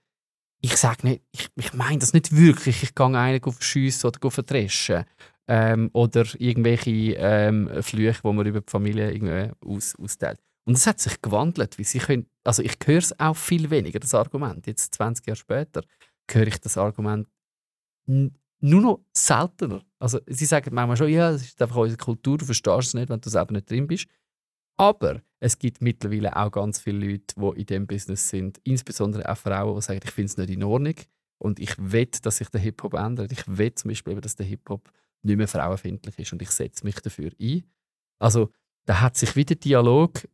Ich 0.60 0.76
sage 0.76 1.06
nicht, 1.06 1.22
ich, 1.30 1.48
ich 1.54 1.72
meine 1.72 2.00
das 2.00 2.12
nicht 2.12 2.34
wirklich. 2.34 2.82
Ich 2.82 2.96
gehe 2.96 3.06
einen 3.16 3.44
auf 3.44 3.62
schiessen 3.62 4.08
oder 4.08 4.30
verdreschen. 4.32 5.04
Ähm, 5.46 5.88
oder 5.92 6.26
irgendwelche 6.36 7.14
ähm, 7.16 7.70
Flüche, 7.80 8.22
die 8.24 8.32
man 8.32 8.44
über 8.44 8.60
die 8.60 8.70
Familie 8.70 9.12
irgendwie 9.12 9.52
aus, 9.64 9.94
austeilt. 9.96 10.40
Und 10.64 10.74
das 10.74 10.88
hat 10.88 10.98
sich 10.98 11.22
gewandelt. 11.22 11.78
Wie 11.78 11.84
sie 11.84 12.00
können, 12.00 12.26
also 12.42 12.62
ich 12.64 12.76
höre 12.84 12.98
es 12.98 13.18
auch 13.20 13.36
viel 13.36 13.70
weniger, 13.70 14.00
das 14.00 14.14
Argument. 14.14 14.66
Jetzt 14.66 14.96
20 14.96 15.26
Jahre 15.28 15.36
später 15.36 15.82
höre 16.30 16.46
ich 16.46 16.60
das 16.60 16.76
Argument 16.76 17.28
nur 18.06 18.80
noch 18.80 19.00
seltener. 19.12 19.84
Also 19.98 20.20
sie 20.26 20.46
sagen 20.46 20.74
manchmal 20.74 20.96
schon, 20.96 21.08
ja, 21.08 21.30
das 21.32 21.42
ist 21.42 21.62
einfach 21.62 21.76
unsere 21.76 21.98
Kultur, 21.98 22.38
du 22.38 22.44
verstehst 22.44 22.88
es 22.88 22.94
nicht, 22.94 23.08
wenn 23.08 23.20
du 23.20 23.30
selber 23.30 23.52
nicht 23.52 23.70
drin 23.70 23.86
bist. 23.86 24.08
Aber 24.76 25.22
es 25.40 25.58
gibt 25.58 25.82
mittlerweile 25.82 26.36
auch 26.36 26.50
ganz 26.50 26.80
viele 26.80 27.06
Leute, 27.06 27.34
die 27.36 27.60
in 27.60 27.66
diesem 27.66 27.86
Business 27.86 28.28
sind, 28.28 28.60
insbesondere 28.64 29.28
auch 29.28 29.36
Frauen, 29.36 29.76
die 29.76 29.82
sagen, 29.82 30.00
ich 30.02 30.10
finde 30.10 30.26
es 30.26 30.36
nicht 30.36 30.50
in 30.50 30.62
Ordnung 30.62 30.94
und 31.38 31.60
ich 31.60 31.74
will, 31.78 32.08
dass 32.22 32.38
sich 32.38 32.48
der 32.48 32.60
Hip-Hop 32.60 32.94
ändert. 32.94 33.32
Ich 33.32 33.44
will 33.46 33.74
zum 33.74 33.90
Beispiel, 33.90 34.20
dass 34.20 34.36
der 34.36 34.46
Hip-Hop 34.46 34.90
nicht 35.22 35.36
mehr 35.36 35.48
frauenfindlich 35.48 36.18
ist 36.18 36.32
und 36.32 36.42
ich 36.42 36.50
setze 36.50 36.84
mich 36.84 36.96
dafür 37.00 37.30
ein. 37.40 37.64
Also 38.20 38.50
da 38.86 39.00
hat 39.00 39.16
sich 39.16 39.36
wieder 39.36 39.54
Dialog, 39.54 40.26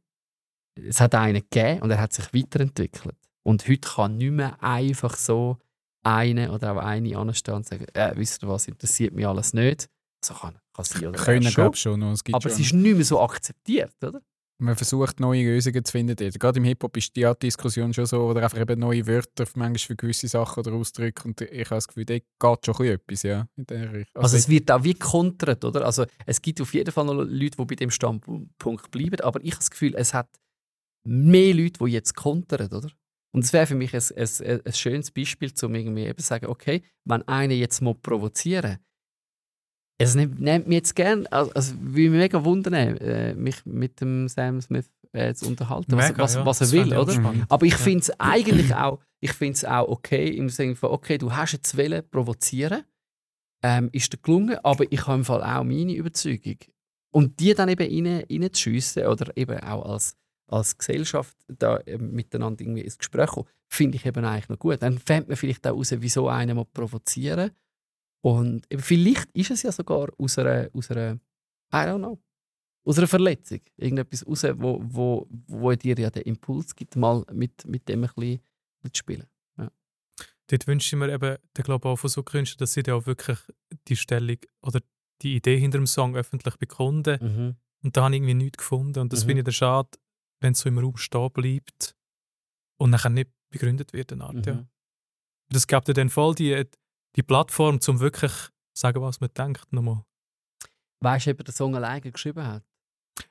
es 0.74 1.00
hat 1.00 1.14
einen 1.14 1.42
gegeben 1.48 1.82
und 1.82 1.90
er 1.90 2.00
hat 2.00 2.12
sich 2.12 2.32
weiterentwickelt. 2.32 3.16
Und 3.42 3.68
heute 3.68 3.88
kann 3.88 4.16
nicht 4.16 4.32
mehr 4.32 4.62
einfach 4.62 5.16
so 5.16 5.58
eine 6.04 6.52
oder 6.52 6.72
auch 6.72 6.78
eine 6.78 7.16
anstehen 7.16 7.54
und 7.54 7.66
sagen, 7.66 7.86
äh, 7.94 8.12
wisst 8.14 8.42
ihr 8.42 8.48
was, 8.48 8.68
interessiert 8.68 9.14
mich 9.14 9.26
alles 9.26 9.52
nicht. 9.52 9.88
So 10.24 10.34
kann, 10.34 10.58
kann 10.74 10.84
sein 10.84 11.06
oder 11.06 11.18
Können, 11.22 11.50
glaube 11.52 11.76
schon 11.76 12.00
noch. 12.00 12.12
Es 12.12 12.24
gibt 12.24 12.34
Aber 12.34 12.46
es 12.46 12.54
schon. 12.54 12.62
ist 12.62 12.72
nicht 12.72 12.96
mehr 12.96 13.04
so 13.04 13.20
akzeptiert, 13.20 13.94
oder? 14.02 14.20
Man 14.58 14.76
versucht, 14.76 15.18
neue 15.18 15.42
Lösungen 15.42 15.84
zu 15.84 15.90
finden. 15.90 16.16
Gerade 16.16 16.58
im 16.58 16.64
Hip-Hop 16.64 16.96
ist 16.96 17.14
die 17.16 17.26
Art 17.26 17.42
Diskussion 17.42 17.92
schon 17.92 18.06
so, 18.06 18.20
oder 18.22 18.44
einfach 18.44 18.60
eben 18.60 18.78
neue 18.78 19.04
Wörter 19.06 19.44
manchmal 19.56 19.78
für 19.78 19.96
gewisse 19.96 20.28
Sachen 20.28 20.60
oder 20.60 20.72
Ausdrücke. 20.72 21.24
Und 21.26 21.40
ich 21.40 21.64
habe 21.66 21.74
das 21.74 21.88
Gefühl, 21.88 22.04
da 22.04 22.14
geht 22.14 22.64
schon 22.64 22.86
etwas, 22.86 23.24
ja. 23.24 23.48
In 23.56 23.66
der 23.66 23.92
Richtung. 23.92 24.22
Also 24.22 24.36
es 24.36 24.48
wird 24.48 24.70
auch 24.70 24.84
wie 24.84 24.94
kontert, 24.94 25.64
oder? 25.64 25.84
Also 25.84 26.06
es 26.24 26.40
gibt 26.40 26.60
auf 26.60 26.72
jeden 26.72 26.92
Fall 26.92 27.04
noch 27.04 27.14
Leute, 27.14 27.56
die 27.58 27.64
bei 27.64 27.74
dem 27.74 27.90
Standpunkt 27.90 28.90
bleiben, 28.92 29.20
aber 29.22 29.40
ich 29.42 29.50
habe 29.50 29.58
das 29.58 29.70
Gefühl, 29.70 29.94
es 29.96 30.14
hat 30.14 30.28
mehr 31.04 31.52
Leute, 31.52 31.84
die 31.84 31.90
jetzt 31.90 32.14
kontern, 32.14 32.72
oder? 32.72 32.88
Und 33.34 33.44
es 33.44 33.52
wäre 33.52 33.66
für 33.66 33.74
mich 33.74 33.92
ein, 33.94 34.02
ein, 34.16 34.60
ein 34.64 34.72
schönes 34.72 35.10
Beispiel, 35.10 35.52
um 35.62 35.74
irgendwie 35.74 36.04
eben 36.04 36.18
zu 36.18 36.24
sagen, 36.26 36.46
okay, 36.46 36.82
wenn 37.04 37.26
einer 37.26 37.54
jetzt 37.54 37.80
mal 37.80 37.94
provozieren 37.94 38.78
es 39.98 40.14
nimmt, 40.14 40.40
nimmt 40.40 40.66
mich 40.66 40.76
jetzt 40.76 40.96
gerne, 40.96 41.30
also, 41.32 41.52
also 41.52 41.74
würde 41.78 42.10
mich 42.10 42.20
mega 42.20 42.44
wundern, 42.44 42.74
äh, 42.74 43.34
mich 43.34 43.64
mit 43.64 44.00
dem 44.00 44.28
Sam 44.28 44.60
Smith 44.60 44.90
äh, 45.12 45.34
zu 45.34 45.46
unterhalten, 45.46 45.92
was, 45.96 46.08
Mega, 46.08 46.22
was, 46.22 46.34
ja. 46.34 46.46
was 46.46 46.60
er 46.60 46.64
Das 46.66 46.72
will, 46.72 46.96
oder? 46.96 47.12
spannend. 47.12 47.44
Aber 47.48 47.64
ich 47.64 47.72
Ja. 47.72 47.78
finde 47.78 48.00
es 48.00 48.20
eigentlich 48.20 48.74
auch, 48.74 49.00
ich 49.20 49.32
find's 49.32 49.64
auch 49.64 49.88
okay, 49.88 50.28
im 50.28 50.48
Sinne 50.48 50.74
von, 50.74 50.90
okay, 50.90 51.16
du 51.18 51.32
hast 51.34 51.52
jetzt 51.52 51.76
wollen 51.76 52.02
provozieren, 52.10 52.82
ähm, 53.62 53.88
ist 53.92 54.12
dir 54.12 54.18
gelungen, 54.18 54.58
aber 54.64 54.84
ich 54.90 55.06
habe 55.06 55.18
im 55.18 55.24
Fall 55.24 55.42
auch 55.42 55.62
meine 55.64 55.94
Überzeugung. 55.94 56.58
Und 57.12 57.38
die 57.38 57.54
dann 57.54 57.68
eben 57.68 58.06
rein, 58.06 58.24
reinzuschiessen 58.28 59.06
oder 59.06 59.36
eben 59.36 59.58
auch 59.60 59.84
als, 59.92 60.16
als 60.54 60.76
Gesellschaft 60.78 61.36
da 61.48 61.80
ähm, 61.86 62.12
miteinander 62.12 62.60
irgendwie 62.62 62.82
ins 62.82 62.98
Gespräch 62.98 63.30
kommen, 63.30 63.48
finde 63.68 63.96
ich 63.96 64.06
eben 64.06 64.24
eigentlich 64.24 64.48
noch 64.48 64.58
gut. 64.58 64.82
Dann 64.82 64.98
fände 64.98 65.28
man 65.28 65.36
vielleicht 65.36 65.66
auch 65.66 65.76
raus, 65.76 65.92
wieso 65.98 66.28
einer 66.28 66.54
mal 66.54 66.64
provozieren. 66.64 67.50
Und 68.22 68.66
eben 68.70 68.82
vielleicht 68.82 69.30
ist 69.32 69.50
es 69.50 69.62
ja 69.62 69.72
sogar 69.72 70.08
aus 70.18 70.38
einer, 70.38 70.68
aus 70.72 70.90
einer 70.90 71.14
I 71.72 71.76
don't 71.88 71.98
know. 71.98 72.18
aus 72.86 72.98
einer 72.98 73.06
Verletzung. 73.08 73.60
Irgendetwas 73.76 74.26
raus, 74.26 74.44
wo, 74.56 74.80
wo, 74.82 75.26
wo 75.48 75.72
dir 75.72 75.96
ja 75.98 76.10
den 76.10 76.22
Impuls 76.22 76.74
gibt, 76.74 76.96
mal 76.96 77.24
mit, 77.32 77.64
mit 77.66 77.88
dem 77.88 78.04
ein 78.04 78.10
bisschen 78.14 78.40
mitspielen. 78.82 79.26
Dort 80.48 80.66
wünsche 80.66 80.94
ich 80.94 80.98
mir 80.98 81.10
eben, 81.10 81.38
der 81.56 81.64
glaube 81.64 81.88
auch 81.88 81.96
von 81.96 82.10
so 82.10 82.22
Künstlern, 82.22 82.58
dass 82.58 82.74
sie 82.74 82.82
dann 82.82 82.96
auch 82.96 83.06
wirklich 83.06 83.38
die 83.88 83.96
Stellung 83.96 84.36
oder 84.60 84.80
die 85.22 85.36
Idee 85.36 85.58
hinter 85.58 85.78
dem 85.78 85.86
Song 85.86 86.16
öffentlich 86.16 86.56
bekunden. 86.56 87.18
Mhm. 87.22 87.56
Und 87.82 87.96
da 87.96 88.04
habe 88.04 88.14
ich 88.14 88.18
irgendwie 88.18 88.34
nichts 88.34 88.58
gefunden. 88.58 88.98
Und 89.00 89.12
das 89.12 89.22
Mhm. 89.24 89.28
finde 89.28 89.40
ich 89.40 89.44
dann 89.46 89.52
schade, 89.54 89.88
wenn 90.44 90.52
es 90.52 90.60
so 90.60 90.68
im 90.68 90.78
Raum 90.78 90.96
stehen 90.98 91.32
bleibt 91.32 91.96
und 92.76 92.90
nachher 92.90 93.08
nicht 93.08 93.30
begründet 93.50 93.92
wird. 93.94 94.12
Eine 94.12 94.24
Art, 94.24 94.46
ja. 94.46 94.54
Mhm. 94.54 94.68
Das 95.48 95.66
gibt 95.66 95.88
dir 95.88 95.94
dann 95.94 96.10
voll 96.10 96.34
die, 96.34 96.64
die 97.16 97.22
Plattform, 97.22 97.80
um 97.86 98.00
wirklich 98.00 98.32
zu 98.32 98.50
sagen, 98.74 99.00
was 99.00 99.20
man 99.20 99.30
denkt. 99.32 99.72
Nochmal. 99.72 100.04
Weißt 101.00 101.26
du, 101.26 101.30
ob 101.30 101.40
er 101.40 101.44
den 101.44 101.54
Song 101.54 101.74
alleine 101.74 102.12
geschrieben 102.12 102.46
hat? 102.46 102.62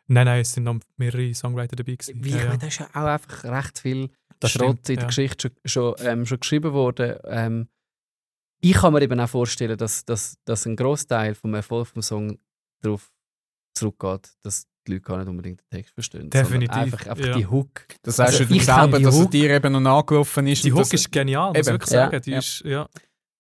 Nein, 0.08 0.26
nein, 0.26 0.42
es 0.42 0.54
sind 0.54 0.64
noch 0.64 0.80
mehrere 0.98 1.34
Songwriter 1.34 1.76
dabei. 1.76 1.96
Gewesen. 1.96 2.24
Wie, 2.24 2.32
Ja, 2.32 2.36
ich 2.36 2.42
ja. 2.44 2.48
meine, 2.50 2.60
da 2.60 2.68
ist 2.68 2.80
ja 2.80 2.88
auch 2.90 3.06
einfach 3.06 3.44
recht 3.44 3.80
viel 3.80 4.10
Das 4.40 4.52
Schrott 4.52 4.80
stimmt, 4.80 4.90
in 4.90 4.96
der 4.96 5.04
ja. 5.04 5.08
Geschichte 5.08 5.52
schon, 5.66 5.96
schon, 5.96 6.08
ähm, 6.08 6.26
schon 6.26 6.40
geschrieben 6.40 6.74
worden. 6.74 7.18
Ähm, 7.26 7.70
ich 8.60 8.74
kann 8.74 8.94
mir 8.94 9.02
eben 9.02 9.20
auch 9.20 9.30
vorstellen, 9.30 9.78
dass, 9.78 10.06
dass, 10.06 10.38
dass 10.46 10.66
ein 10.66 10.76
Großteil 10.76 11.36
vom 11.36 11.54
Erfolg 11.54 11.94
des 11.94 12.08
Songs 12.08 12.40
darauf 12.82 13.12
zurückgeht, 13.76 14.34
dass 14.42 14.68
die 14.88 14.94
Leute 14.94 15.04
gar 15.04 15.18
nicht 15.18 15.28
unbedingt 15.28 15.62
den 15.62 15.70
Text 15.70 15.94
verstehen. 15.94 16.30
Definitiv, 16.30 16.76
einfach, 16.78 17.08
einfach 17.08 17.26
ja. 17.26 17.36
die 17.38 17.48
Hook. 17.48 17.86
Das 18.04 18.16
sagst 18.18 18.34
Also, 18.34 18.46
du 18.46 18.54
ich 18.56 18.66
selber, 18.66 19.00
dass 19.00 19.16
Hook- 19.16 19.32
dir 19.32 19.50
eben 19.52 19.74
noch 19.74 19.80
nachgelaufen 19.80 20.48
ist. 20.48 20.64
Die 20.64 20.74
Hook 20.74 20.92
ist 20.94 21.12
genial, 21.12 21.50
muss 21.54 21.60
ich 21.60 21.66
wirklich 21.74 21.92
ja, 21.92 22.06
sagen. 22.06 22.22
Die 22.22 22.32
ja. 22.32 22.38
Ist, 22.40 22.62
ja. 22.66 22.88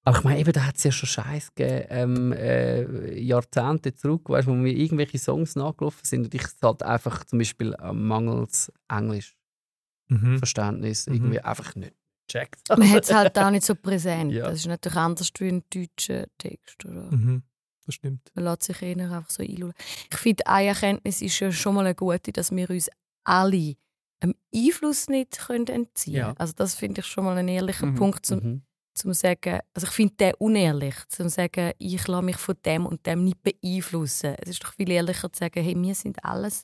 Aber 0.05 0.17
ich 0.17 0.23
meine, 0.25 0.39
eben, 0.39 0.51
da 0.51 0.65
hat 0.65 0.75
es 0.75 0.83
ja 0.83 0.91
schon 0.91 1.07
Scheiß 1.07 1.55
gegeben, 1.55 1.85
ähm, 1.89 2.33
äh, 2.33 3.17
Jahrzehnte 3.21 3.93
zurück, 3.93 4.27
weißt, 4.29 4.47
wo 4.49 4.53
mir 4.53 4.73
irgendwelche 4.73 5.17
Songs 5.17 5.55
nachgelaufen 5.55 6.01
sind 6.03 6.25
und 6.25 6.33
ich 6.35 6.43
es 6.43 6.57
halt 6.61 6.83
einfach 6.83 7.23
zum 7.23 7.39
Beispiel 7.39 7.73
am 7.77 8.05
mangels 8.05 8.69
Englischverständnis 8.89 11.07
Mhm. 11.07 11.13
irgendwie 11.15 11.39
einfach 11.39 11.75
nicht 11.75 11.93
checkt. 12.29 12.59
Man 12.69 12.89
hat 12.89 13.03
es 13.03 13.13
halt 13.13 13.37
auch 13.37 13.51
nicht 13.51 13.65
so 13.65 13.75
präsent. 13.75 14.31
Ja. 14.33 14.45
Das 14.49 14.59
ist 14.59 14.67
natürlich 14.67 14.97
anders 14.97 15.29
wie 15.39 15.49
ein 15.49 15.63
deutscher 15.73 16.25
Text. 16.37 16.85
Oder? 16.85 17.11
Mhm. 17.11 17.43
Das 17.86 17.95
stimmt. 17.95 18.31
Man 18.34 18.45
lässt 18.45 18.63
sich 18.63 18.81
eher 18.81 18.97
einfach 18.97 19.29
so 19.29 19.43
einlullen. 19.43 19.73
Ich 20.11 20.17
finde, 20.17 20.47
eine 20.47 20.67
Erkenntnis 20.69 21.21
ist 21.21 21.39
ja 21.39 21.51
schon 21.51 21.75
mal 21.75 21.86
eine 21.86 21.95
gute, 21.95 22.31
dass 22.31 22.51
wir 22.51 22.69
uns 22.69 22.89
alle 23.25 23.75
einem 24.21 24.36
Einfluss 24.55 25.07
nicht 25.09 25.38
können 25.38 25.67
entziehen 25.67 26.15
Ja. 26.15 26.25
können. 26.27 26.38
Also 26.39 26.53
das 26.55 26.75
finde 26.75 27.01
ich 27.01 27.07
schon 27.07 27.25
mal 27.25 27.38
ein 27.38 27.47
ehrlicher 27.49 27.88
Mhm. 27.88 27.95
Punkt, 27.95 28.25
zum, 28.25 28.39
Mhm. 28.39 28.61
zum 28.93 29.13
sagen, 29.13 29.59
also 29.73 29.88
ich 29.88 29.93
finde 29.93 30.15
den 30.15 30.34
unehrlich, 30.36 30.95
zum 31.09 31.27
sagen, 31.27 31.73
ich 31.77 32.07
lasse 32.07 32.23
mich 32.23 32.38
von 32.38 32.55
dem 32.65 32.86
und 32.86 33.05
dem 33.05 33.25
nicht 33.25 33.41
beeinflussen. 33.43 34.36
Es 34.39 34.49
ist 34.49 34.63
doch 34.63 34.73
viel 34.73 34.89
ehrlicher 34.91 35.31
zu 35.34 35.39
sagen, 35.39 35.61
hey, 35.61 35.75
wir 35.75 35.95
sind 35.95 36.23
alles 36.23 36.63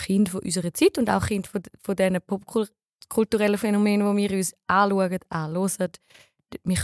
Kinder 0.00 0.30
von 0.30 0.40
unserer 0.42 0.72
Zeit 0.72 0.98
und 0.98 1.10
auch 1.10 1.26
Kinder 1.26 1.48
von, 1.48 1.62
von 1.82 1.96
diesen 1.96 2.20
popkulturellen 2.22 3.58
Phänomenen, 3.58 4.16
die 4.16 4.28
wir 4.30 4.36
uns 4.38 4.54
anschauen, 4.68 5.18
anhören. 5.30 5.90
Mich, 6.62 6.80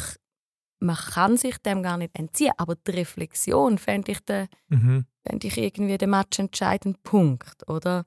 man 0.81 0.97
kann 0.97 1.37
sich 1.37 1.59
dem 1.59 1.83
gar 1.83 1.97
nicht 1.97 2.19
entziehen, 2.19 2.53
aber 2.59 2.75
die 2.77 2.91
Reflexion 2.93 3.79
fände 3.79 4.13
ich, 4.13 4.21
den, 4.21 4.49
Mhm. 4.69 5.07
fände 5.27 5.47
ich 5.47 5.57
irgendwie 5.57 5.99
den 5.99 6.11
matchentscheidenden 6.11 7.01
Punkt, 7.03 7.69
oder? 7.69 8.05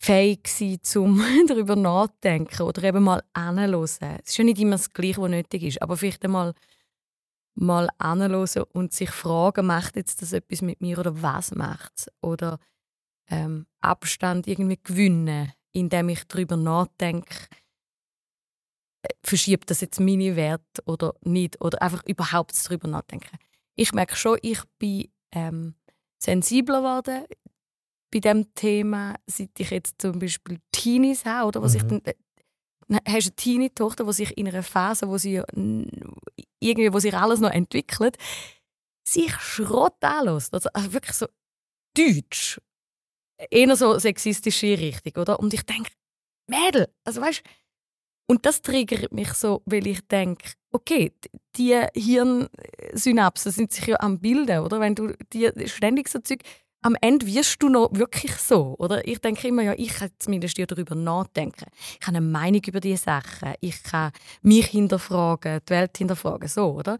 Fähig 0.00 0.46
sein, 0.46 0.78
zum 0.82 1.18
darüber 1.48 1.74
nachdenken 1.76 2.62
oder 2.62 2.82
eben 2.84 3.02
mal 3.02 3.22
anhören. 3.32 3.82
Es 3.82 3.98
ist 4.30 4.36
ja 4.38 4.44
nicht 4.44 4.60
immer 4.60 4.72
das 4.76 4.90
Gleiche, 4.92 5.20
was 5.20 5.30
nötig 5.30 5.62
ist, 5.64 5.82
aber 5.82 5.96
vielleicht 5.96 6.24
einmal 6.24 6.54
mal 7.54 7.88
anhören 7.98 8.66
und 8.72 8.92
sich 8.92 9.10
fragen, 9.10 9.66
macht 9.66 9.96
jetzt 9.96 10.22
das 10.22 10.32
etwas 10.32 10.62
mit 10.62 10.80
mir 10.80 10.98
oder 10.98 11.20
was 11.20 11.52
macht 11.54 11.92
es? 11.96 12.06
Oder 12.22 12.58
ähm, 13.28 13.66
Abstand 13.80 14.46
irgendwie 14.46 14.78
gewinnen, 14.82 15.52
indem 15.72 16.08
ich 16.10 16.24
darüber 16.28 16.56
nachdenke, 16.56 17.34
verschiebt 19.22 19.70
das 19.70 19.80
jetzt 19.80 20.00
meine 20.00 20.36
Werte 20.36 20.82
oder 20.86 21.14
nicht? 21.22 21.60
Oder 21.60 21.80
einfach 21.82 22.02
überhaupt 22.06 22.52
darüber 22.66 22.88
nachdenken. 22.88 23.36
Ich 23.74 23.92
merke 23.92 24.16
schon, 24.16 24.38
ich 24.42 24.60
bin 24.78 25.08
ähm, 25.32 25.74
sensibler 26.18 26.78
geworden 26.78 27.24
bei 28.10 28.20
dem 28.20 28.52
Thema, 28.54 29.14
seit 29.26 29.50
ich 29.58 29.70
jetzt 29.70 30.00
zum 30.00 30.18
Beispiel 30.18 30.58
Teenies 30.72 31.24
habe, 31.24 31.48
oder? 31.48 31.62
Was 31.62 31.74
ich 31.74 31.82
Mhm. 31.84 31.88
dann, 31.88 32.00
äh, 32.04 32.14
hast 33.06 33.26
du 33.26 33.30
eine 33.30 33.36
Teenie-Tochter, 33.36 34.04
die 34.04 34.12
sich 34.14 34.36
in 34.38 34.48
einer 34.48 34.62
Phase, 34.62 35.08
wo 35.08 35.18
sie 35.18 35.42
irgendwie, 36.60 36.92
wo 36.92 36.98
sich 36.98 37.14
alles 37.14 37.40
noch 37.40 37.50
entwickelt, 37.50 38.16
sich 39.06 39.32
Schrott 39.34 40.02
anlässt. 40.02 40.54
Also, 40.54 40.70
also 40.72 40.92
wirklich 40.92 41.16
so 41.16 41.26
deutsch. 41.96 42.60
Eher 43.50 43.76
so 43.76 43.98
sexistische 43.98 44.78
Richtung, 44.78 45.22
oder? 45.22 45.38
Und 45.38 45.54
ich 45.54 45.62
denke, 45.62 45.90
Mädel, 46.48 46.88
also 47.04 47.20
weißt 47.20 47.42
und 48.30 48.44
das 48.44 48.60
triggert 48.60 49.12
mich 49.12 49.32
so, 49.32 49.62
weil 49.64 49.86
ich 49.86 50.06
denke, 50.06 50.52
okay, 50.70 51.12
die 51.56 51.80
Hirnsynapsen 51.94 53.52
sind 53.52 53.72
sich 53.72 53.86
ja 53.86 53.96
am 54.00 54.20
Bilden, 54.20 54.60
oder? 54.60 54.80
Wenn 54.80 54.94
du 54.94 55.14
die 55.32 55.50
ständig 55.66 56.08
so 56.08 56.18
Zeug, 56.18 56.42
am 56.82 56.94
Ende 57.00 57.26
wirst 57.26 57.62
du 57.62 57.68
noch 57.68 57.88
wirklich 57.92 58.34
so, 58.36 58.76
oder? 58.78 59.06
Ich 59.06 59.20
denke 59.20 59.48
immer, 59.48 59.62
ja, 59.62 59.74
ich 59.76 59.94
kann 59.94 60.10
zumindest 60.18 60.58
darüber 60.58 60.94
nachdenken. 60.94 61.66
Ich 62.00 62.06
habe 62.06 62.18
eine 62.18 62.26
Meinung 62.26 62.62
über 62.66 62.80
diese 62.80 63.02
Sachen. 63.02 63.54
Ich 63.60 63.82
kann 63.82 64.12
mich 64.42 64.66
hinterfragen, 64.66 65.60
die 65.66 65.70
Welt 65.70 65.96
hinterfragen, 65.96 66.48
so, 66.48 66.72
oder? 66.74 66.98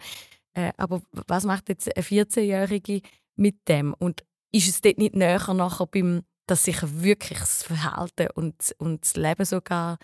Äh, 0.55 0.72
aber 0.76 1.03
was 1.26 1.45
macht 1.45 1.68
jetzt 1.68 1.95
eine 1.95 2.05
14-Jährige 2.05 3.03
mit 3.37 3.68
dem? 3.68 3.95
Und 3.95 4.24
ist 4.51 4.68
es 4.68 4.81
dort 4.81 4.99
nicht 4.99 5.14
näher 5.14 5.55
nachher 5.55 5.87
beim, 5.87 6.22
dass 6.47 6.64
sich 6.64 6.79
wirklich 6.83 7.39
das 7.39 7.62
Verhalten 7.62 8.29
und, 8.35 8.74
und 8.79 9.03
das 9.03 9.14
Leben 9.14 9.45
sogar 9.45 9.99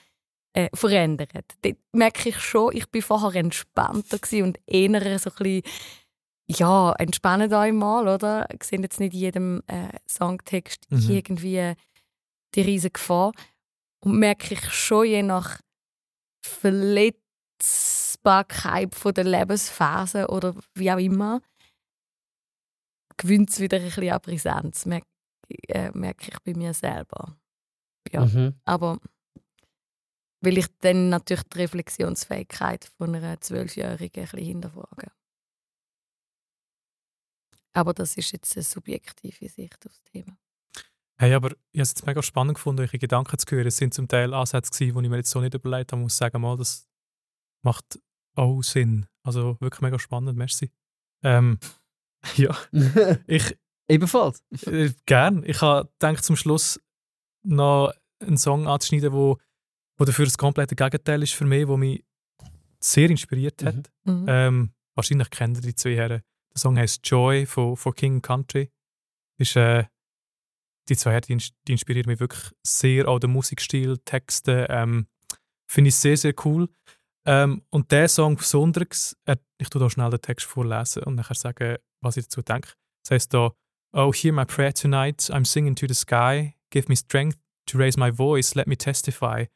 äh, 0.55 0.69
verändert? 0.75 1.31
Dort 1.63 1.77
merke 1.93 2.31
ich 2.31 2.39
schon, 2.41 2.75
ich 2.75 2.89
bin 2.91 3.03
vorher 3.03 3.35
entspannter 3.41 4.19
und 4.43 4.59
eher 4.67 5.19
so 5.19 5.31
ein 5.31 5.37
bisschen 5.37 5.63
ja, 6.47 6.93
entspannt 6.99 7.53
euch 7.53 7.73
mal, 7.73 8.07
oder? 8.07 8.47
Ich 8.53 8.65
sehe 8.65 8.81
jetzt 8.81 9.01
nicht 9.01 9.15
in 9.15 9.21
jedem 9.21 9.63
äh, 9.67 9.89
Songtext 10.09 10.87
Mhm. 10.91 11.11
irgendwie 11.11 11.73
die 12.55 12.61
riesige 12.61 12.93
Gefahr. 12.93 13.33
Und 14.05 14.19
merke 14.19 14.55
ich 14.55 14.71
schon 14.71 15.07
je 15.07 15.23
nach 15.23 15.59
Verletzbarkeit 16.45 18.95
von 18.95 19.15
der 19.15 19.25
Lebensphase 19.25 20.29
oder 20.29 20.55
wie 20.75 20.93
auch 20.93 20.99
immer, 20.99 21.41
gewinnt 23.17 23.49
es 23.51 23.61
wieder 23.61 23.79
ein 23.79 23.85
bisschen 23.85 24.11
an 24.11 24.21
Brisanz, 24.21 24.85
merke, 24.87 25.07
äh, 25.69 25.91
merke 25.93 26.31
ich 26.31 26.39
bei 26.45 26.53
mir 26.55 26.75
selber. 26.75 27.37
Ja. 28.13 28.27
Mhm. 28.27 28.55
Aber 28.67 28.99
will 30.45 30.59
ich 30.59 30.67
dann 30.79 31.09
natürlich 31.09 31.45
die 31.45 31.59
Reflexionsfähigkeit 31.59 32.85
von 32.97 33.15
einer 33.15 33.41
Zwölfjährigen 33.41 34.25
ein 34.25 34.31
bisschen 34.31 34.47
hinterfragen. 34.47 35.11
Aber 37.73 37.93
das 37.93 38.17
ist 38.17 38.33
jetzt 38.33 38.57
eine 38.57 38.63
subjektive 38.63 39.49
Sicht 39.49 39.87
aufs 39.87 40.03
Thema. 40.05 40.39
Hey, 41.17 41.33
aber 41.35 41.51
ich 41.51 41.79
habe 41.79 41.83
es 41.83 41.91
jetzt 41.91 42.07
mega 42.07 42.23
spannend 42.23 42.55
gefunden, 42.55 42.83
eure 42.83 42.99
Gedanken 42.99 43.39
zu 43.39 43.47
hören. 43.55 43.67
Es 43.67 43.77
sind 43.77 43.95
zum 43.95 44.09
Teil 44.09 44.35
Ansätze, 44.35 44.71
gewesen, 44.71 44.99
die 44.99 45.05
ich 45.05 45.11
mir 45.11 45.17
jetzt 45.17 45.31
so 45.31 45.41
nicht 45.41 45.55
überlegt 45.55 45.93
habe. 45.93 46.01
Ich 46.01 46.05
muss 46.05 46.17
sagen, 46.17 46.41
mal, 46.41 46.57
das 46.57 46.89
macht 47.63 48.01
auch 48.37 48.63
Sinn. 48.63 49.07
Also 49.23 49.57
wirklich 49.61 49.81
mega 49.81 49.99
spannend, 49.99 50.37
merci. 50.37 50.71
Ähm, 51.23 51.59
ja, 52.37 52.57
ich 53.27 53.57
Ebenfalls. 53.89 54.43
äh, 54.67 54.93
gern. 55.07 55.43
Ich 55.45 55.61
habe 55.61 55.91
gedacht, 55.99 56.25
zum 56.25 56.37
Schluss 56.37 56.81
noch 57.43 57.93
einen 58.21 58.39
Song 58.39 58.67
anzuschneiden, 58.67 59.13
wo, 59.13 59.39
wo 59.99 60.05
dafür 60.05 60.25
das 60.25 60.39
komplette 60.39 60.75
Gegenteil 60.75 61.23
ist 61.23 61.35
für 61.35 61.45
mich, 61.45 61.67
wo 61.69 61.77
mich 61.77 62.05
sehr 62.81 63.09
inspiriert 63.11 63.63
hat. 63.65 63.91
Mhm. 64.05 64.25
Ähm, 64.29 64.71
wahrscheinlich 64.95 65.31
kennt 65.31 65.57
ihr 65.59 65.63
die 65.63 65.75
zwei 65.75 65.95
Herren. 65.97 66.23
Der 66.53 66.59
Song 66.61 66.77
heißt 66.79 67.07
Joy 67.07 67.47
von, 67.47 67.77
von 67.77 67.95
King 67.95 68.21
Country. 68.23 68.71
Ist, 69.39 69.57
äh, 69.57 69.85
die 70.89 70.97
zwei 70.97 71.13
Herren 71.13 71.23
die, 71.27 71.33
ins- 71.35 71.53
die 71.67 71.73
inspirieren 71.73 72.07
mich 72.09 72.21
wirklich 72.21 72.51
sehr. 72.65 73.09
Auch 73.09 73.19
der 73.19 73.31
Musikstil, 73.31 73.99
Texte. 74.05 74.67
Ähm, 74.69 75.07
Finde 75.67 75.89
ich 75.89 75.97
sehr, 75.97 76.17
sehr 76.17 76.35
cool. 76.45 76.69
Ähm, 77.27 77.63
und 77.71 77.91
der 77.91 78.09
Song 78.09 78.37
besonders, 78.37 79.17
äh, 79.25 79.37
ich 79.59 79.71
tue 79.71 79.81
da 79.81 79.89
schnell 79.89 80.11
den 80.11 80.21
Text 80.21 80.47
vorlesen 80.47 81.03
und 81.05 81.15
nachher 81.15 81.35
sagen, 81.35 81.79
was 82.03 82.19
ich 82.19 82.25
dazu 82.25 82.43
denke. 82.43 82.71
Es 83.05 83.11
heißt 83.11 83.35
da, 83.35 83.53
Oh, 83.97 84.13
hear 84.13 84.33
my 84.33 84.45
prayer 84.45 84.75
tonight. 84.75 85.21
I'm 85.31 85.47
singing 85.47 85.75
to 85.77 85.87
the 85.89 85.95
sky. 85.95 86.55
Give 86.71 86.89
me 86.89 86.97
strength 86.97 87.39
to 87.67 87.79
raise 87.79 87.99
my 87.99 88.11
voice. 88.11 88.55
Let 88.57 88.67
me 88.67 88.77
testify. 88.77 89.47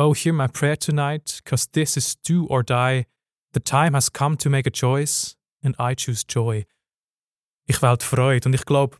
Oh, 0.00 0.14
hear 0.14 0.32
my 0.32 0.46
prayer 0.46 0.76
tonight, 0.76 1.40
cause 1.44 1.66
this 1.66 1.96
is 1.96 2.14
do 2.14 2.46
or 2.46 2.62
die. 2.62 3.06
The 3.52 3.58
time 3.58 3.94
has 3.94 4.08
come 4.08 4.36
to 4.36 4.48
make 4.48 4.64
a 4.64 4.70
choice, 4.70 5.34
and 5.60 5.74
I 5.76 5.96
choose 5.96 6.24
joy. 6.24 6.66
Ich 7.66 7.82
wähle 7.82 7.98
Freude. 8.00 8.46
Und 8.48 8.54
ich 8.54 8.64
glaube, 8.64 8.98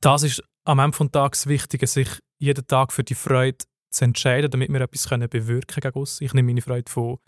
das 0.00 0.22
ist 0.22 0.40
am 0.64 0.78
Ende 0.78 0.96
des 0.96 1.10
Tages 1.10 1.48
wichtig, 1.48 1.84
sich 1.88 2.08
jeden 2.38 2.64
Tag 2.68 2.92
für 2.92 3.02
die 3.02 3.16
Freude 3.16 3.58
zu 3.90 4.04
entscheiden, 4.04 4.52
damit 4.52 4.68
wir 4.72 4.82
etwas 4.82 5.08
können 5.08 5.28
bewirken 5.28 5.80
gegen 5.80 5.98
uns. 5.98 6.20
Ich 6.20 6.32
nehme 6.32 6.46
meine 6.46 6.62
Freude 6.62 6.88
von, 6.88 7.18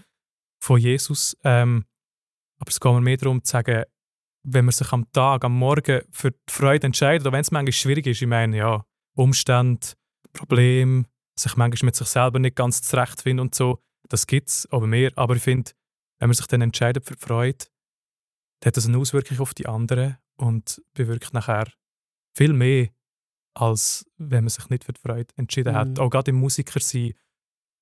von 0.62 0.78
Jesus. 0.78 1.36
Ähm, 1.42 1.84
aber 2.60 2.70
es 2.70 2.78
geht 2.78 2.92
mir 2.92 3.00
mehr 3.00 3.16
darum 3.16 3.42
zu 3.42 3.50
sagen, 3.50 3.82
wenn 4.44 4.66
man 4.66 4.72
sich 4.72 4.92
am 4.92 5.10
Tag, 5.10 5.42
am 5.42 5.58
Morgen 5.58 6.02
für 6.12 6.30
die 6.30 6.38
Freude 6.48 6.86
entscheidet, 6.86 7.26
auch 7.26 7.32
wenn 7.32 7.40
es 7.40 7.50
manchmal 7.50 7.72
schwierig 7.72 8.06
ist, 8.06 8.22
ich 8.22 8.28
meine, 8.28 8.56
ja, 8.58 8.86
Umstände, 9.16 9.88
Probleme, 10.32 11.06
sich 11.38 11.56
manchmal 11.56 11.88
mit 11.88 11.96
sich 11.96 12.08
selber 12.08 12.38
nicht 12.38 12.56
ganz 12.56 12.82
zurechtfinden 12.82 13.40
und 13.40 13.54
so, 13.54 13.82
das 14.08 14.26
gibt 14.26 14.48
es, 14.48 14.68
aber 14.70 14.86
mehr. 14.86 15.12
Aber 15.16 15.36
ich 15.36 15.42
finde, 15.42 15.72
wenn 16.18 16.28
man 16.28 16.34
sich 16.34 16.46
dann 16.46 16.60
entscheidet 16.60 17.04
für 17.04 17.14
die 17.14 17.24
Freude, 17.24 17.66
dann 18.60 18.68
hat 18.68 18.76
das 18.76 18.86
eine 18.86 18.98
Auswirkung 18.98 19.40
auf 19.40 19.54
die 19.54 19.66
anderen 19.66 20.18
und 20.36 20.82
bewirkt 20.94 21.32
nachher 21.32 21.70
viel 22.36 22.52
mehr, 22.52 22.88
als 23.54 24.06
wenn 24.16 24.44
man 24.44 24.48
sich 24.48 24.68
nicht 24.68 24.84
für 24.84 24.92
die 24.92 25.00
Freude 25.00 25.32
entschieden 25.36 25.74
hat. 25.74 25.88
Mhm. 25.88 25.98
Auch 25.98 26.10
gerade 26.10 26.30
im 26.30 26.36
Musiker 26.36 26.80
sein, 26.80 27.14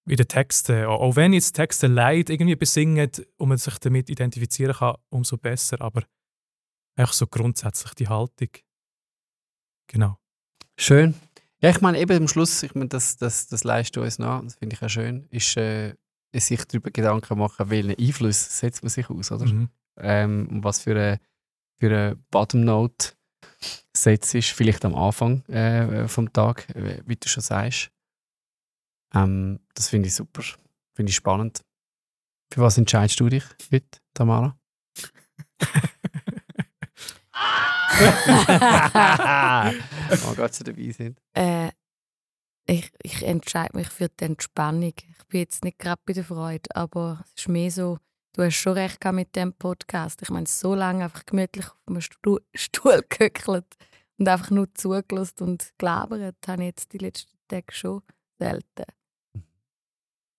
in 0.07 0.17
den 0.17 0.29
Texten. 0.29 0.85
Auch 0.87 1.01
auch 1.01 1.17
wenn 1.17 1.33
jetzt 1.33 1.53
Texte 1.53 1.87
Leid 1.87 2.31
irgendwie 2.31 2.57
besingen 2.57 3.11
und 3.37 3.49
man 3.49 3.59
sich 3.59 3.79
damit 3.79 4.11
identifizieren 4.11 4.75
kann, 4.75 4.97
umso 5.11 5.37
besser. 5.37 5.81
Aber 5.81 6.05
einfach 6.97 7.15
so 7.15 7.27
grundsätzlich 7.27 7.95
die 7.95 8.09
Haltung. 8.09 8.51
Genau. 9.89 10.19
Schön. 10.79 11.15
Ja, 11.63 11.71
ich 11.71 11.81
meine, 11.81 11.99
eben 12.01 12.17
am 12.17 12.29
Schluss, 12.29 12.63
ich 12.65 12.75
meine, 12.75 12.89
das, 12.89 13.17
das, 13.17 13.47
das 13.47 13.63
leistet 13.63 14.03
uns 14.03 14.19
nach, 14.19 14.43
das 14.43 14.57
finde 14.57 14.75
ich 14.75 14.83
auch 14.83 14.89
schön, 14.89 15.29
ist 15.31 15.57
äh, 15.57 15.95
sich 16.35 16.65
darüber 16.65 16.91
Gedanken 16.91 17.39
machen, 17.39 17.71
welchen 17.71 17.95
Einfluss 17.95 18.59
setzt 18.59 18.83
man 18.83 18.91
sich 18.91 19.09
aus, 19.09 19.31
oder? 19.31 19.47
Mhm. 19.47 19.69
Ähm, 19.99 20.49
und 20.51 20.65
was 20.65 20.81
für 20.81 20.91
eine, 20.91 21.21
für 21.79 21.87
eine 21.87 22.17
Bottom 22.33 22.65
Note 22.65 23.13
setzt 23.97 24.35
ist, 24.35 24.51
vielleicht 24.51 24.85
am 24.85 24.97
Anfang 24.97 25.45
äh, 25.47 26.09
vom 26.09 26.33
Tag, 26.33 26.69
äh, 26.75 27.01
wie 27.07 27.15
du 27.15 27.29
schon 27.29 27.45
sagst. 27.45 27.93
Ähm, 29.15 29.61
das 29.75 29.89
finde 29.89 30.09
ich 30.09 30.15
super, 30.15 30.43
finde 30.97 31.11
ich 31.11 31.17
spannend. 31.17 31.61
Für 32.53 32.63
was 32.63 32.77
entscheidest 32.77 33.21
du 33.21 33.29
dich 33.29 33.45
heute, 33.71 34.01
Tamara? 34.15 34.59
oh 40.27 40.35
Gott, 40.35 40.55
sie 40.55 40.65
dabei 40.65 40.91
sind. 40.91 41.21
Äh, 41.35 41.71
ich, 42.67 42.93
ich 43.03 43.23
entscheide 43.23 43.77
mich 43.77 43.89
für 43.89 44.09
die 44.09 44.25
Entspannung. 44.25 44.93
Ich 44.97 45.27
bin 45.29 45.41
jetzt 45.41 45.65
nicht 45.65 45.79
gerade 45.79 46.01
bei 46.07 46.13
der 46.13 46.25
Freude, 46.25 46.69
aber 46.75 47.25
es 47.25 47.43
ist 47.43 47.49
mehr 47.49 47.71
so, 47.71 47.99
du 48.35 48.43
hast 48.43 48.55
schon 48.55 48.75
recht 48.75 49.01
gehabt 49.01 49.17
mit 49.17 49.35
dem 49.35 49.53
Podcast. 49.53 50.23
Ich 50.23 50.31
meine, 50.31 50.47
so 50.47 50.75
lange 50.75 51.05
einfach 51.05 51.27
gemütlich 51.27 51.67
auf 51.67 51.77
einem 51.87 52.01
Stu 52.01 52.39
Stuhl 52.55 53.03
gehöckelt 53.09 53.67
und 54.19 54.29
einfach 54.29 54.51
nur 54.51 54.73
zugelassen 54.75 55.43
und 55.43 55.73
gelabert, 55.79 56.37
habe 56.47 56.63
ich 56.63 56.67
jetzt 56.69 56.93
die 56.93 56.99
letzten 56.99 57.37
Tage 57.49 57.73
schon 57.73 58.03
selten. 58.39 58.85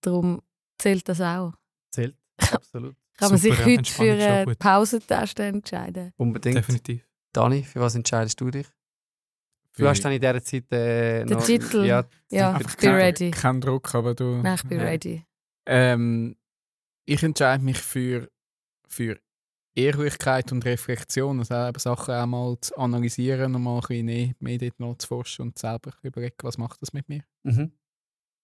Darum 0.01 0.41
zählt 0.77 1.07
das 1.07 1.21
auch. 1.21 1.53
Zählt, 1.91 2.17
absolut. 2.51 2.95
Kann 3.17 3.29
man 3.29 3.39
Super, 3.39 3.55
sich 3.55 3.65
heute 3.65 3.91
für 3.91 4.13
eine. 4.13 4.55
Pausentaste 4.55 5.43
entscheiden. 5.43 6.11
Unbedingt. 6.17 6.57
Definitiv. 6.57 7.07
Dani, 7.31 7.63
für 7.63 7.79
was 7.79 7.95
entscheidest 7.95 8.39
du 8.41 8.49
dich? 8.49 8.67
Du 9.75 9.83
Für- 9.83 9.89
hast 9.89 10.01
dann 10.01 10.11
in 10.11 10.21
dieser 10.21 10.43
Zeit 10.43 10.71
äh, 10.71 11.25
Den 11.25 11.37
noch... 11.37 11.45
Titel. 11.45 11.83
Ja, 11.85 12.05
Ja, 12.29 12.59
ich 12.59 12.77
bin 12.77 12.91
ready. 12.91 13.31
Kein 13.31 13.59
Druck, 13.59 13.93
aber 13.95 14.13
du. 14.13 14.41
Nein, 14.41 14.55
ich 14.55 14.63
bin 14.63 14.77
Ja. 14.79 14.83
ready. 14.85 15.25
Ähm, 15.65 16.35
ich 17.05 17.23
entscheide 17.23 17.63
mich 17.63 17.79
für, 17.79 18.29
für 18.87 19.19
Ehrlichkeit 19.75 20.51
und 20.51 20.63
Reflexion, 20.65 21.39
also 21.39 21.55
eben 21.55 21.79
Sachen 21.79 22.13
auch 22.13 22.25
mal 22.27 22.57
zu 22.61 22.77
analysieren 22.77 23.55
und 23.55 23.63
mal 23.63 23.75
ein 23.77 23.79
bisschen 23.81 24.05
mehr, 24.05 24.33
mehr 24.39 24.57
dort 24.59 24.79
noch 24.79 24.97
zu 24.97 25.07
forschen 25.07 25.41
und 25.47 25.57
selber 25.57 25.91
überlegen, 26.03 26.35
was 26.43 26.57
macht 26.59 26.79
das 26.81 26.93
mit 26.93 27.09
mir 27.09 27.23
mhm. 27.43 27.71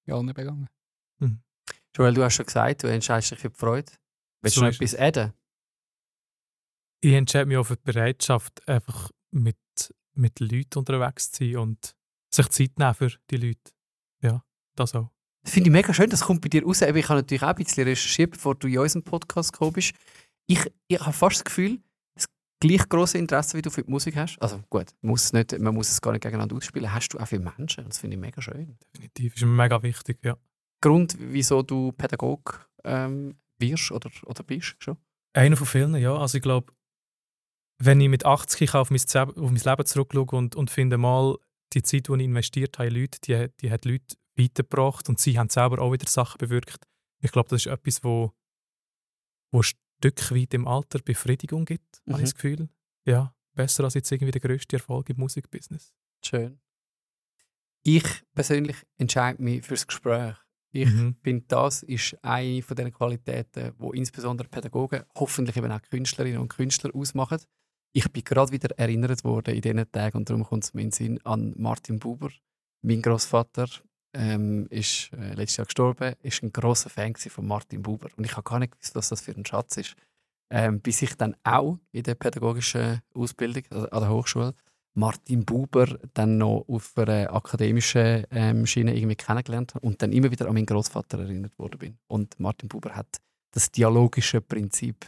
in 0.07 0.13
allen 0.13 0.33
Belangen. 0.33 0.67
Joel, 1.95 2.13
du 2.13 2.23
hast 2.23 2.35
schon 2.35 2.45
gesagt, 2.45 2.83
du 2.83 2.87
entscheidest 2.87 3.31
dich 3.31 3.39
für 3.39 3.49
die 3.49 3.55
Freude. 3.55 3.91
Willst 4.41 4.55
So 4.55 4.61
du 4.61 4.65
noch 4.67 4.71
ist 4.71 4.81
etwas 4.81 4.95
adden? 4.99 5.33
Ich 7.01 7.13
entscheide 7.13 7.45
mich 7.45 7.57
auch 7.57 7.63
für 7.65 7.75
die 7.77 7.83
Bereitschaft, 7.91 8.67
einfach 8.67 9.11
mit, 9.31 9.57
mit 10.19 10.39
Leuten 10.39 10.79
unterwegs 10.79 11.31
zu 11.31 11.43
sein 11.43 11.57
und 11.57 11.95
sich 12.33 12.49
Zeit 12.49 12.77
nehmen 12.77 12.93
für 12.93 13.11
die 13.29 13.37
Leute. 13.37 13.71
Ja, 14.21 14.43
das 14.75 14.95
auch. 14.95 15.09
Das 15.43 15.53
finde 15.53 15.69
ich 15.69 15.73
mega 15.73 15.93
schön, 15.93 16.09
das 16.09 16.21
kommt 16.21 16.41
bei 16.41 16.49
dir 16.49 16.63
raus. 16.63 16.81
Ich 16.81 16.87
habe 16.87 17.21
natürlich 17.21 17.43
auch 17.43 17.47
ein 17.47 17.55
bisschen 17.55 17.85
recherchiert, 17.85 18.31
bevor 18.31 18.55
du 18.55 18.67
in 18.67 18.77
unseren 18.77 19.03
Podcast 19.03 19.53
gekommen 19.53 19.73
bist. 19.73 19.93
Ich, 20.47 20.59
ich 20.87 20.99
habe 20.99 21.13
fast 21.13 21.37
das 21.37 21.43
Gefühl, 21.45 21.79
das 22.15 22.25
gleich 22.59 22.87
große 22.87 23.17
Interesse, 23.17 23.57
wie 23.57 23.61
du 23.61 23.69
für 23.69 23.83
die 23.83 23.89
Musik 23.89 24.15
hast. 24.15 24.37
Also 24.41 24.61
gut, 24.69 24.87
muss 25.01 25.25
es 25.25 25.33
nicht, 25.33 25.57
man 25.59 25.73
muss 25.73 25.89
es 25.89 26.01
gar 26.01 26.11
nicht 26.11 26.21
gegeneinander 26.21 26.55
ausspielen. 26.55 26.91
Hast 26.93 27.09
du 27.09 27.19
auch 27.19 27.27
für 27.27 27.39
Menschen. 27.39 27.85
Das 27.85 27.99
finde 27.99 28.15
ich 28.15 28.21
mega 28.21 28.41
schön. 28.41 28.77
Definitiv. 28.93 29.35
Ist 29.35 29.43
mir 29.43 29.47
mega 29.47 29.81
wichtig, 29.81 30.19
ja. 30.23 30.37
Grund, 30.81 31.15
wieso 31.19 31.61
du 31.61 31.91
Pädagog 31.93 32.69
ähm, 32.83 33.35
wirst 33.57 33.91
oder, 33.91 34.09
oder 34.25 34.43
bist 34.43 34.75
schon? 34.79 34.97
Einer 35.33 35.57
von 35.57 35.67
vielen, 35.67 35.95
ja. 35.95 36.15
Also 36.15 36.37
ich 36.37 36.41
glaube, 36.41 36.73
wenn 37.81 38.01
ich 38.01 38.09
mit 38.09 38.25
80 38.25 38.73
auf 38.75 38.91
mein, 38.91 38.99
auf 38.99 39.35
mein 39.51 39.55
Leben 39.55 39.85
zurückschaue 39.85 40.25
und, 40.37 40.55
und 40.55 40.69
finde 40.69 40.97
mal, 40.97 41.37
die 41.73 41.81
Zeit, 41.83 42.07
die 42.07 42.13
ich 42.13 42.19
investiert 42.21 42.77
habe 42.79 42.89
in 42.89 42.95
Leute, 42.95 43.19
die, 43.21 43.47
die 43.61 43.71
hat 43.71 43.85
Leute 43.85 44.15
weitergebracht 44.37 45.07
und 45.09 45.19
sie 45.19 45.37
haben 45.37 45.49
selber 45.49 45.79
auch 45.81 45.91
wieder 45.93 46.07
Sachen 46.07 46.37
bewirkt. 46.39 46.85
Ich 47.21 47.31
glaube, 47.31 47.49
das 47.49 47.65
ist 47.65 47.71
etwas, 47.71 48.03
wo, 48.03 48.33
wo 49.51 49.59
ein 49.59 49.63
Stück 49.63 50.31
weit 50.31 50.53
im 50.53 50.67
Alter 50.67 50.99
Befriedigung 50.99 51.65
gibt, 51.65 52.01
habe 52.07 52.11
Mhm. 52.11 52.15
ich 52.15 52.21
das 52.21 52.35
Gefühl. 52.35 52.69
Ja, 53.05 53.33
besser 53.53 53.83
als 53.83 53.93
jetzt 53.93 54.11
irgendwie 54.11 54.31
der 54.31 54.41
grösste 54.41 54.77
Erfolg 54.77 55.09
im 55.09 55.17
Musikbusiness. 55.17 55.93
Schön. 56.25 56.59
Ich 57.83 58.03
persönlich 58.33 58.77
entscheide 58.97 59.41
mich 59.41 59.65
fürs 59.65 59.87
Gespräch. 59.87 60.35
Ich 60.71 60.87
Mhm. 60.87 61.15
finde, 61.23 61.45
das 61.47 61.83
ist 61.83 62.15
eine 62.23 62.61
von 62.61 62.75
den 62.77 62.91
Qualitäten, 62.93 63.73
wo 63.77 63.91
insbesondere 63.91 64.47
Pädagogen, 64.47 65.03
hoffentlich 65.15 65.55
eben 65.57 65.71
auch 65.71 65.81
Künstlerinnen 65.81 66.39
und 66.39 66.49
Künstler 66.49 66.93
ausmachen. 66.95 67.39
Ich 67.91 68.11
bin 68.11 68.23
gerade 68.23 68.51
wieder 68.51 68.77
erinnert 68.77 69.23
worden 69.23 69.55
in 69.55 69.61
diesen 69.61 69.91
Tagen 69.91 70.17
und 70.17 70.29
darum 70.29 70.43
kommt 70.43 70.63
es 70.63 70.73
mir 70.73 70.81
in 70.81 70.89
den 70.89 70.93
Sinn 70.93 71.19
an 71.25 71.53
Martin 71.57 71.99
Buber. 71.99 72.29
Mein 72.81 73.01
Großvater 73.01 73.67
ähm, 74.13 74.67
ist 74.69 75.11
äh, 75.13 75.33
letztes 75.33 75.57
Jahr 75.57 75.65
gestorben, 75.65 76.13
ist 76.21 76.43
ein 76.43 76.51
großer 76.51 76.89
Fan 76.89 77.15
von 77.15 77.47
Martin 77.47 77.81
Buber 77.81 78.09
und 78.15 78.25
ich 78.25 78.33
habe 78.33 78.43
gar 78.43 78.59
nicht 78.59 78.73
gewusst, 78.73 78.95
was 78.95 79.09
das 79.09 79.21
für 79.21 79.31
ein 79.31 79.45
Schatz 79.45 79.77
ist. 79.77 79.95
Ähm, 80.51 80.81
bis 80.81 81.01
ich 81.03 81.15
dann 81.15 81.35
auch 81.43 81.77
in 81.91 82.03
der 82.03 82.15
pädagogischen 82.15 83.01
Ausbildung 83.13 83.63
also 83.69 83.89
an 83.89 84.01
der 84.01 84.09
Hochschule 84.09 84.55
Martin 84.95 85.45
Buber 85.45 85.85
dann 86.13 86.37
noch 86.37 86.65
auf 86.67 86.97
einer 86.97 87.33
akademischen 87.33 88.25
ähm, 88.31 88.65
Schiene 88.65 88.95
irgendwie 88.95 89.15
kennengelernt 89.15 89.75
habe 89.75 89.85
und 89.85 90.01
dann 90.01 90.11
immer 90.11 90.31
wieder 90.31 90.47
an 90.47 90.53
meinen 90.53 90.65
Großvater 90.65 91.19
erinnert 91.19 91.57
worden 91.59 91.77
bin. 91.79 91.97
Und 92.07 92.39
Martin 92.39 92.67
Buber 92.67 92.95
hat 92.95 93.17
das 93.51 93.71
dialogische 93.71 94.41
Prinzip 94.41 95.05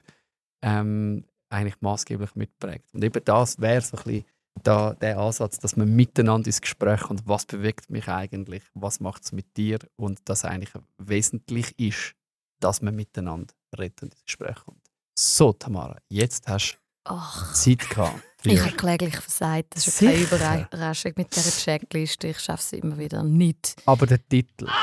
ähm, 0.62 1.26
eigentlich 1.52 1.80
maßgeblich 1.82 2.36
mitprägt. 2.36 2.94
Und 2.94 3.04
eben 3.04 3.24
das 3.24 3.60
wäre 3.60 3.82
so 3.82 3.98
ein 3.98 4.04
bisschen 4.04 4.26
da, 4.64 4.94
der 4.94 5.18
Ansatz, 5.18 5.60
dass 5.60 5.76
man 5.76 5.94
miteinander 5.96 6.48
ins 6.48 6.62
Gespräch 6.62 7.02
kommt, 7.02 7.28
was 7.28 7.46
bewegt 7.46 7.90
mich 7.90 8.08
eigentlich, 8.08 8.64
was 8.74 9.00
macht 9.00 9.24
es 9.24 9.32
mit 9.32 9.58
dir 9.58 9.80
und 9.96 10.20
dass 10.26 10.46
eigentlich 10.46 10.72
wesentlich 10.98 11.78
ist, 11.80 12.16
dass 12.60 12.82
man 12.82 12.96
miteinander 12.96 13.54
redet 13.78 14.04
und 14.04 14.14
ins 14.14 14.26
Gespräch 14.26 14.56
kommt. 14.56 14.82
So, 15.18 15.54
Tamara, 15.54 15.98
jetzt 16.10 16.48
hast 16.48 16.80
Ach, 17.04 17.48
du 17.48 17.54
Zeit 17.54 17.90
gehabt. 17.90 18.22
ich 18.44 18.62
habe 18.62 18.76
kläglich 18.76 19.16
versagt. 19.16 19.76
Das 19.76 19.88
ist 19.88 20.00
keine? 20.00 20.64
Überraschung 20.64 21.14
mit 21.16 21.36
dieser 21.36 21.52
Checkliste. 21.52 22.28
Ich 22.28 22.40
schaffe 22.40 22.64
sie 22.64 22.78
immer 22.78 22.98
wieder 22.98 23.24
nicht. 23.24 23.76
Aber 23.86 24.06
der 24.06 24.26
Titel. 24.28 24.68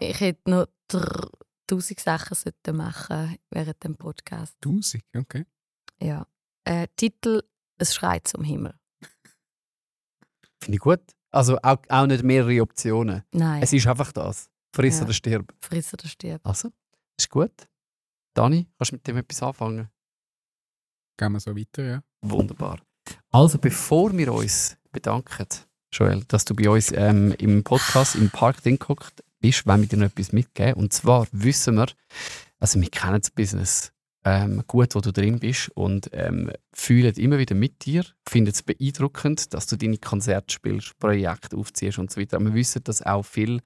Ich 0.00 0.18
hätte 0.20 0.50
noch 0.50 0.66
tausend 1.66 2.00
Sachen 2.00 2.36
machen 2.72 3.38
während 3.50 3.84
dem 3.84 3.94
Podcast. 3.94 4.56
1000, 4.64 5.04
okay. 5.16 5.44
Ja. 6.00 6.26
Äh, 6.64 6.88
Titel 6.96 7.42
Es 7.78 7.94
schreit 7.94 8.26
zum 8.28 8.44
Himmel. 8.44 8.74
Finde 10.62 10.76
ich 10.76 10.80
gut. 10.80 11.00
Also 11.30 11.58
auch, 11.62 11.78
auch 11.88 12.06
nicht 12.06 12.22
mehrere 12.22 12.60
Optionen. 12.62 13.22
Nein, 13.32 13.62
Es 13.62 13.72
ist 13.72 13.86
einfach 13.86 14.12
das. 14.12 14.48
Friss 14.74 14.98
Ja. 14.98 15.04
oder 15.04 15.12
stirb. 15.12 15.54
friss 15.60 15.92
oder 15.94 16.06
stirb. 16.08 16.40
Also, 16.46 16.70
ist 17.18 17.28
gut. 17.30 17.52
Dani, 18.34 18.66
kannst 18.78 18.92
du 18.92 18.96
mit 18.96 19.06
dem 19.06 19.16
etwas 19.18 19.42
anfangen? 19.42 19.88
Gehen 21.16 21.32
wir 21.32 21.40
so 21.40 21.56
weiter, 21.56 21.84
ja. 21.84 22.02
Wunderbar. 22.22 22.80
Also, 23.30 23.58
bevor 23.58 24.16
wir 24.16 24.32
uns 24.32 24.76
bedanken, 24.90 25.46
Joel, 25.92 26.24
dass 26.24 26.44
du 26.44 26.54
bei 26.56 26.68
uns 26.68 26.90
ähm, 26.92 27.32
im 27.38 27.62
Podcast 27.62 28.16
im 28.16 28.30
Park 28.30 28.62
drin 28.62 28.78
bist, 29.40 29.66
wollen 29.66 29.82
wir 29.82 29.88
dir 29.88 29.98
noch 29.98 30.06
etwas 30.06 30.32
mitgeben. 30.32 30.74
Und 30.74 30.92
zwar 30.92 31.26
wissen 31.30 31.76
wir, 31.76 31.86
also 32.58 32.80
wir 32.80 32.90
kennen 32.90 33.20
das 33.20 33.30
Business 33.30 33.92
ähm, 34.24 34.62
gut, 34.66 34.94
wo 34.94 35.00
du 35.00 35.12
drin 35.12 35.38
bist 35.38 35.70
und 35.74 36.08
ähm, 36.12 36.50
fühlen 36.72 37.14
immer 37.16 37.38
wieder 37.38 37.54
mit 37.54 37.84
dir, 37.84 38.04
finden 38.26 38.50
es 38.50 38.62
beeindruckend, 38.62 39.52
dass 39.52 39.66
du 39.66 39.76
deine 39.76 39.98
Konzerte 39.98 40.52
spielst, 40.52 40.98
Projekte 40.98 41.56
aufziehst 41.56 41.98
und 41.98 42.10
so 42.10 42.20
weiter. 42.20 42.40
Wir 42.40 42.54
wissen, 42.54 42.82
dass 42.84 43.02
auch 43.02 43.24
viel 43.24 43.60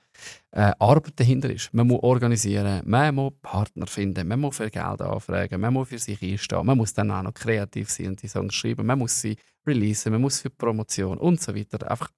äh, 0.50 0.72
Arbeit 0.78 1.20
dahinter 1.20 1.50
ist. 1.50 1.72
Man 1.72 1.86
muss 1.86 2.02
organisieren, 2.02 2.82
man 2.84 3.14
muss 3.14 3.34
Partner 3.40 3.86
finden, 3.86 4.26
man 4.26 4.40
muss 4.40 4.56
viel 4.56 4.70
Geld 4.70 5.00
anfragen, 5.00 5.61
man 5.61 5.72
muss 5.72 5.88
für 5.88 5.98
sich 5.98 6.20
einstehen, 6.22 6.66
man 6.66 6.76
muss 6.76 6.92
dann 6.92 7.11
auch 7.12 7.22
noch 7.22 7.34
kreativ 7.34 7.88
sein 7.90 8.09
und 8.09 8.22
die 8.22 8.28
Songs 8.28 8.54
schreiben, 8.54 8.84
man 8.84 8.98
muss 8.98 9.20
sie 9.20 9.36
releasen, 9.66 10.12
man 10.12 10.22
muss 10.22 10.40
für 10.40 10.50
Promotion 10.50 11.18
und 11.18 11.40
so 11.40 11.54
weiter. 11.54 11.88
Einfach 11.88 12.11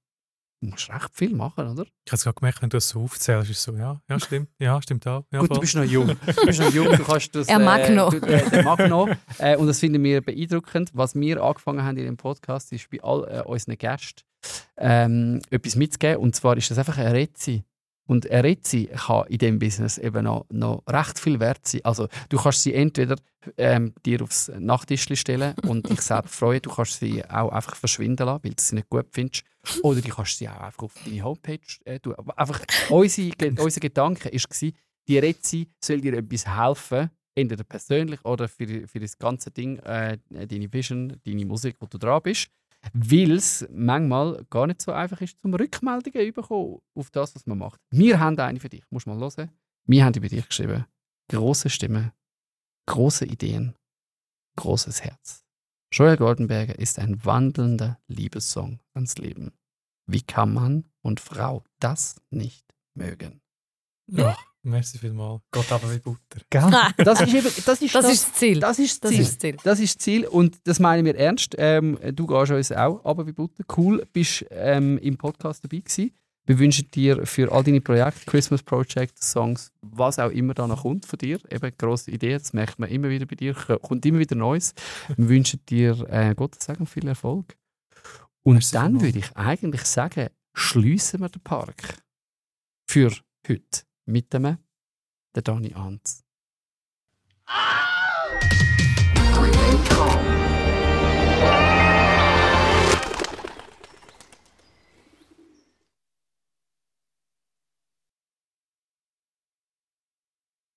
Du 0.63 0.69
musst 0.69 0.91
recht 0.91 1.09
viel 1.15 1.35
machen, 1.35 1.69
oder? 1.69 1.85
Ich 2.05 2.13
habe 2.13 2.17
es 2.17 2.25
gerade 2.25 2.35
gemerkt, 2.35 2.61
wenn 2.61 2.69
du 2.69 2.77
es 2.77 2.91
so 2.91 3.03
aufzählst, 3.03 3.49
ist 3.51 3.59
es 3.59 3.63
so, 3.63 3.75
ja, 3.75 4.01
ja, 4.09 4.21
stimmt, 4.21 4.51
ja, 4.59 4.83
stimmt 4.83 5.07
auch. 5.07 5.25
Ja, 5.33 5.41
Gut, 5.41 5.49
voll. 5.49 5.55
du 5.55 5.61
bist 5.63 5.75
noch 5.75 5.85
jung. 5.85 6.09
Du 6.09 6.47
bist 6.47 6.61
noch 6.61 6.73
jung, 6.73 6.89
du 6.91 7.03
kannst 7.03 7.35
das. 7.35 7.49
Er 7.49 7.59
mag 7.59 7.89
äh, 7.89 7.95
noch. 7.95 8.11
Du, 8.11 8.19
äh, 8.27 8.51
der 8.51 8.63
mag 8.63 8.87
noch. 8.89 9.09
Äh, 9.39 9.57
und 9.57 9.67
das 9.69 9.81
finden 9.81 10.05
wir 10.05 10.21
beeindruckend. 10.21 10.91
Was 10.93 11.15
wir 11.15 11.43
angefangen 11.43 11.83
haben 11.83 11.97
in 11.97 12.05
dem 12.05 12.19
Podcast, 12.19 12.73
ist 12.73 12.91
bei 12.91 13.03
all 13.03 13.25
äh, 13.25 13.43
unseren 13.43 13.79
Gästen 13.79 14.23
ähm, 14.77 15.41
etwas 15.51 15.77
mitzugeben. 15.77 16.19
Und 16.19 16.37
zwar 16.37 16.57
ist 16.59 16.71
das 16.71 16.77
einfach 16.79 16.99
eine 16.99 17.15
Rezi. 17.15 17.65
Und 18.11 18.29
eine 18.29 18.43
Rezi 18.43 18.89
kann 18.93 19.25
in 19.29 19.39
diesem 19.39 19.59
Business 19.61 19.97
eben 19.97 20.25
noch, 20.25 20.45
noch 20.51 20.83
recht 20.89 21.17
viel 21.21 21.39
wert 21.39 21.65
sein. 21.65 21.83
Also, 21.85 22.09
du 22.29 22.39
kannst 22.39 22.65
sie 22.65 22.75
entweder 22.75 23.15
ähm, 23.57 23.95
dir 24.05 24.21
aufs 24.23 24.51
Nachttischli 24.59 25.15
stellen 25.15 25.55
und 25.69 25.89
dich 25.89 26.01
selber 26.01 26.27
freuen. 26.27 26.61
Du 26.61 26.71
kannst 26.71 26.99
sie 26.99 27.25
auch 27.27 27.53
einfach 27.53 27.77
verschwinden 27.77 28.27
lassen, 28.27 28.43
weil 28.43 28.51
du 28.51 28.61
sie 28.61 28.75
nicht 28.75 28.91
gut 28.91 29.07
findest. 29.13 29.45
Oder 29.85 30.01
du 30.01 30.09
kannst 30.09 30.39
sie 30.39 30.49
auch 30.49 30.59
einfach 30.59 30.83
auf 30.83 30.95
deine 31.05 31.23
Homepage 31.23 31.61
äh, 31.85 32.01
tun. 32.01 32.17
Aber 32.17 32.37
einfach, 32.37 32.61
unsere, 32.89 33.33
unser 33.63 33.81
Gedanke 33.81 34.25
war, 34.25 34.71
die 35.07 35.19
Rezi 35.19 35.69
soll 35.81 36.01
dir 36.01 36.15
etwas 36.15 36.49
helfen, 36.49 37.11
entweder 37.37 37.63
persönlich 37.63 38.25
oder 38.25 38.49
für, 38.49 38.89
für 38.89 38.99
das 38.99 39.17
ganze 39.19 39.53
Ding, 39.53 39.79
äh, 39.79 40.19
deine 40.31 40.73
Vision, 40.73 41.17
deine 41.25 41.47
Musik, 41.47 41.77
wo 41.79 41.87
du 41.87 41.97
dran 41.97 42.23
bist. 42.25 42.51
Weil 42.93 43.33
es 43.33 43.67
manchmal 43.71 44.45
gar 44.51 44.67
nicht 44.67 44.81
so 44.81 44.93
einfach 44.93 45.21
ist, 45.21 45.41
zum 45.41 45.55
Rückmeldungen 45.55 46.29
zu 46.29 46.33
bekommen 46.33 46.81
auf 46.95 47.11
das, 47.11 47.35
was 47.35 47.47
man 47.47 47.59
macht. 47.59 47.81
Wir 47.91 48.19
haben 48.19 48.39
eine 48.39 48.61
für 48.61 48.69
dich, 48.69 48.85
musst 48.91 49.07
mal 49.07 49.19
hören. 49.19 49.51
Wir 49.87 50.05
haben 50.05 50.15
über 50.15 50.29
dich 50.29 50.47
geschrieben. 50.47 50.87
Große 51.29 51.71
Stimme, 51.71 52.13
große 52.87 53.27
Ideen, 53.27 53.75
großes 54.57 55.03
Herz. 55.03 55.45
Joel 55.93 56.17
Goldenberger 56.17 56.79
ist 56.79 56.99
ein 56.99 57.25
wandelnder 57.25 58.01
Liebessong 58.07 58.81
ans 58.95 59.19
Leben. 59.19 59.53
Wie 60.07 60.23
kann 60.23 60.55
Mann 60.55 60.85
und 61.03 61.21
Frau 61.21 61.65
das 61.81 62.21
nicht 62.31 62.65
mögen? 62.95 63.41
Ja, 64.07 64.37
merci 64.63 64.99
vielmals. 64.99 65.43
Gott 65.51 65.71
aber 65.73 65.93
wie 65.95 65.99
Butter. 65.99 66.41
Das 66.97 67.21
ist 67.21 67.35
eben, 67.35 67.49
das 67.67 67.83
ist 67.83 67.95
Das 67.95 68.05
ist 68.11 68.27
das 68.27 68.33
Ziel. 68.35 68.61
das 68.61 68.79
ist 68.79 69.05
das 69.05 69.11
Das 69.11 69.11
Ziel. 69.11 69.21
ist 69.21 69.31
das 69.33 69.39
Ziel. 69.39 69.57
Das 69.65 69.81
ist 69.81 69.95
das 69.97 70.05
Ziel 70.05 70.27
und 70.27 70.59
das 70.65 70.81
meinen 70.81 71.05
wir 71.05 71.17
ernst. 71.17 71.55
Ähm, 71.59 71.99
du 72.15 72.27
gehst 72.27 72.53
uns 72.53 72.73
auch 72.73 73.05
aber 73.05 73.27
wie 73.27 73.33
Butter. 73.33 73.65
Cool, 73.77 74.07
bist 74.13 74.45
ähm, 74.51 74.99
im 74.99 75.17
Podcast 75.17 75.65
dabei 75.65 75.79
gewesen. 75.79 76.13
Wir 76.47 76.59
wünschen 76.59 76.91
dir 76.91 77.27
für 77.27 77.53
all 77.53 77.63
deine 77.63 77.81
Projekte, 77.81 78.25
Christmas 78.27 78.63
Project, 78.63 79.23
Songs, 79.23 79.71
was 79.83 80.19
auch 80.19 80.31
immer 80.31 80.55
da 80.55 80.67
noch 80.67 80.83
kommt 80.83 81.07
von 81.07 81.19
dir, 81.19 81.39
eben 81.51 81.73
grosse 81.79 82.11
Ideen, 82.11 82.39
das 82.39 82.53
merkt 82.53 82.79
man 82.79 82.89
immer 82.89 83.09
wieder 83.09 83.27
bei 83.27 83.37
dir, 83.37 83.55
kommt 83.55 84.05
immer 84.07 84.19
wieder 84.19 84.35
Neues. 84.35 84.75
Wir 85.17 85.29
wünschen 85.29 85.61
dir 85.69 86.05
äh, 86.09 86.35
Gottes 86.35 86.65
Segen, 86.65 86.87
viel 86.87 87.07
Erfolg. 87.07 87.57
Und 88.43 88.55
Merci 88.55 88.73
dann 88.73 89.01
würde 89.01 89.19
ich 89.19 89.37
eigentlich 89.37 89.85
sagen, 89.85 90.29
schließen 90.55 91.21
wir 91.21 91.29
den 91.29 91.43
Park 91.43 91.99
für 92.89 93.13
heute 93.47 93.83
mit 94.07 94.33
dem 94.33 94.59
der 95.35 95.43
Anz. 95.77 96.25
Remain 99.37 99.85
calm 99.89 100.30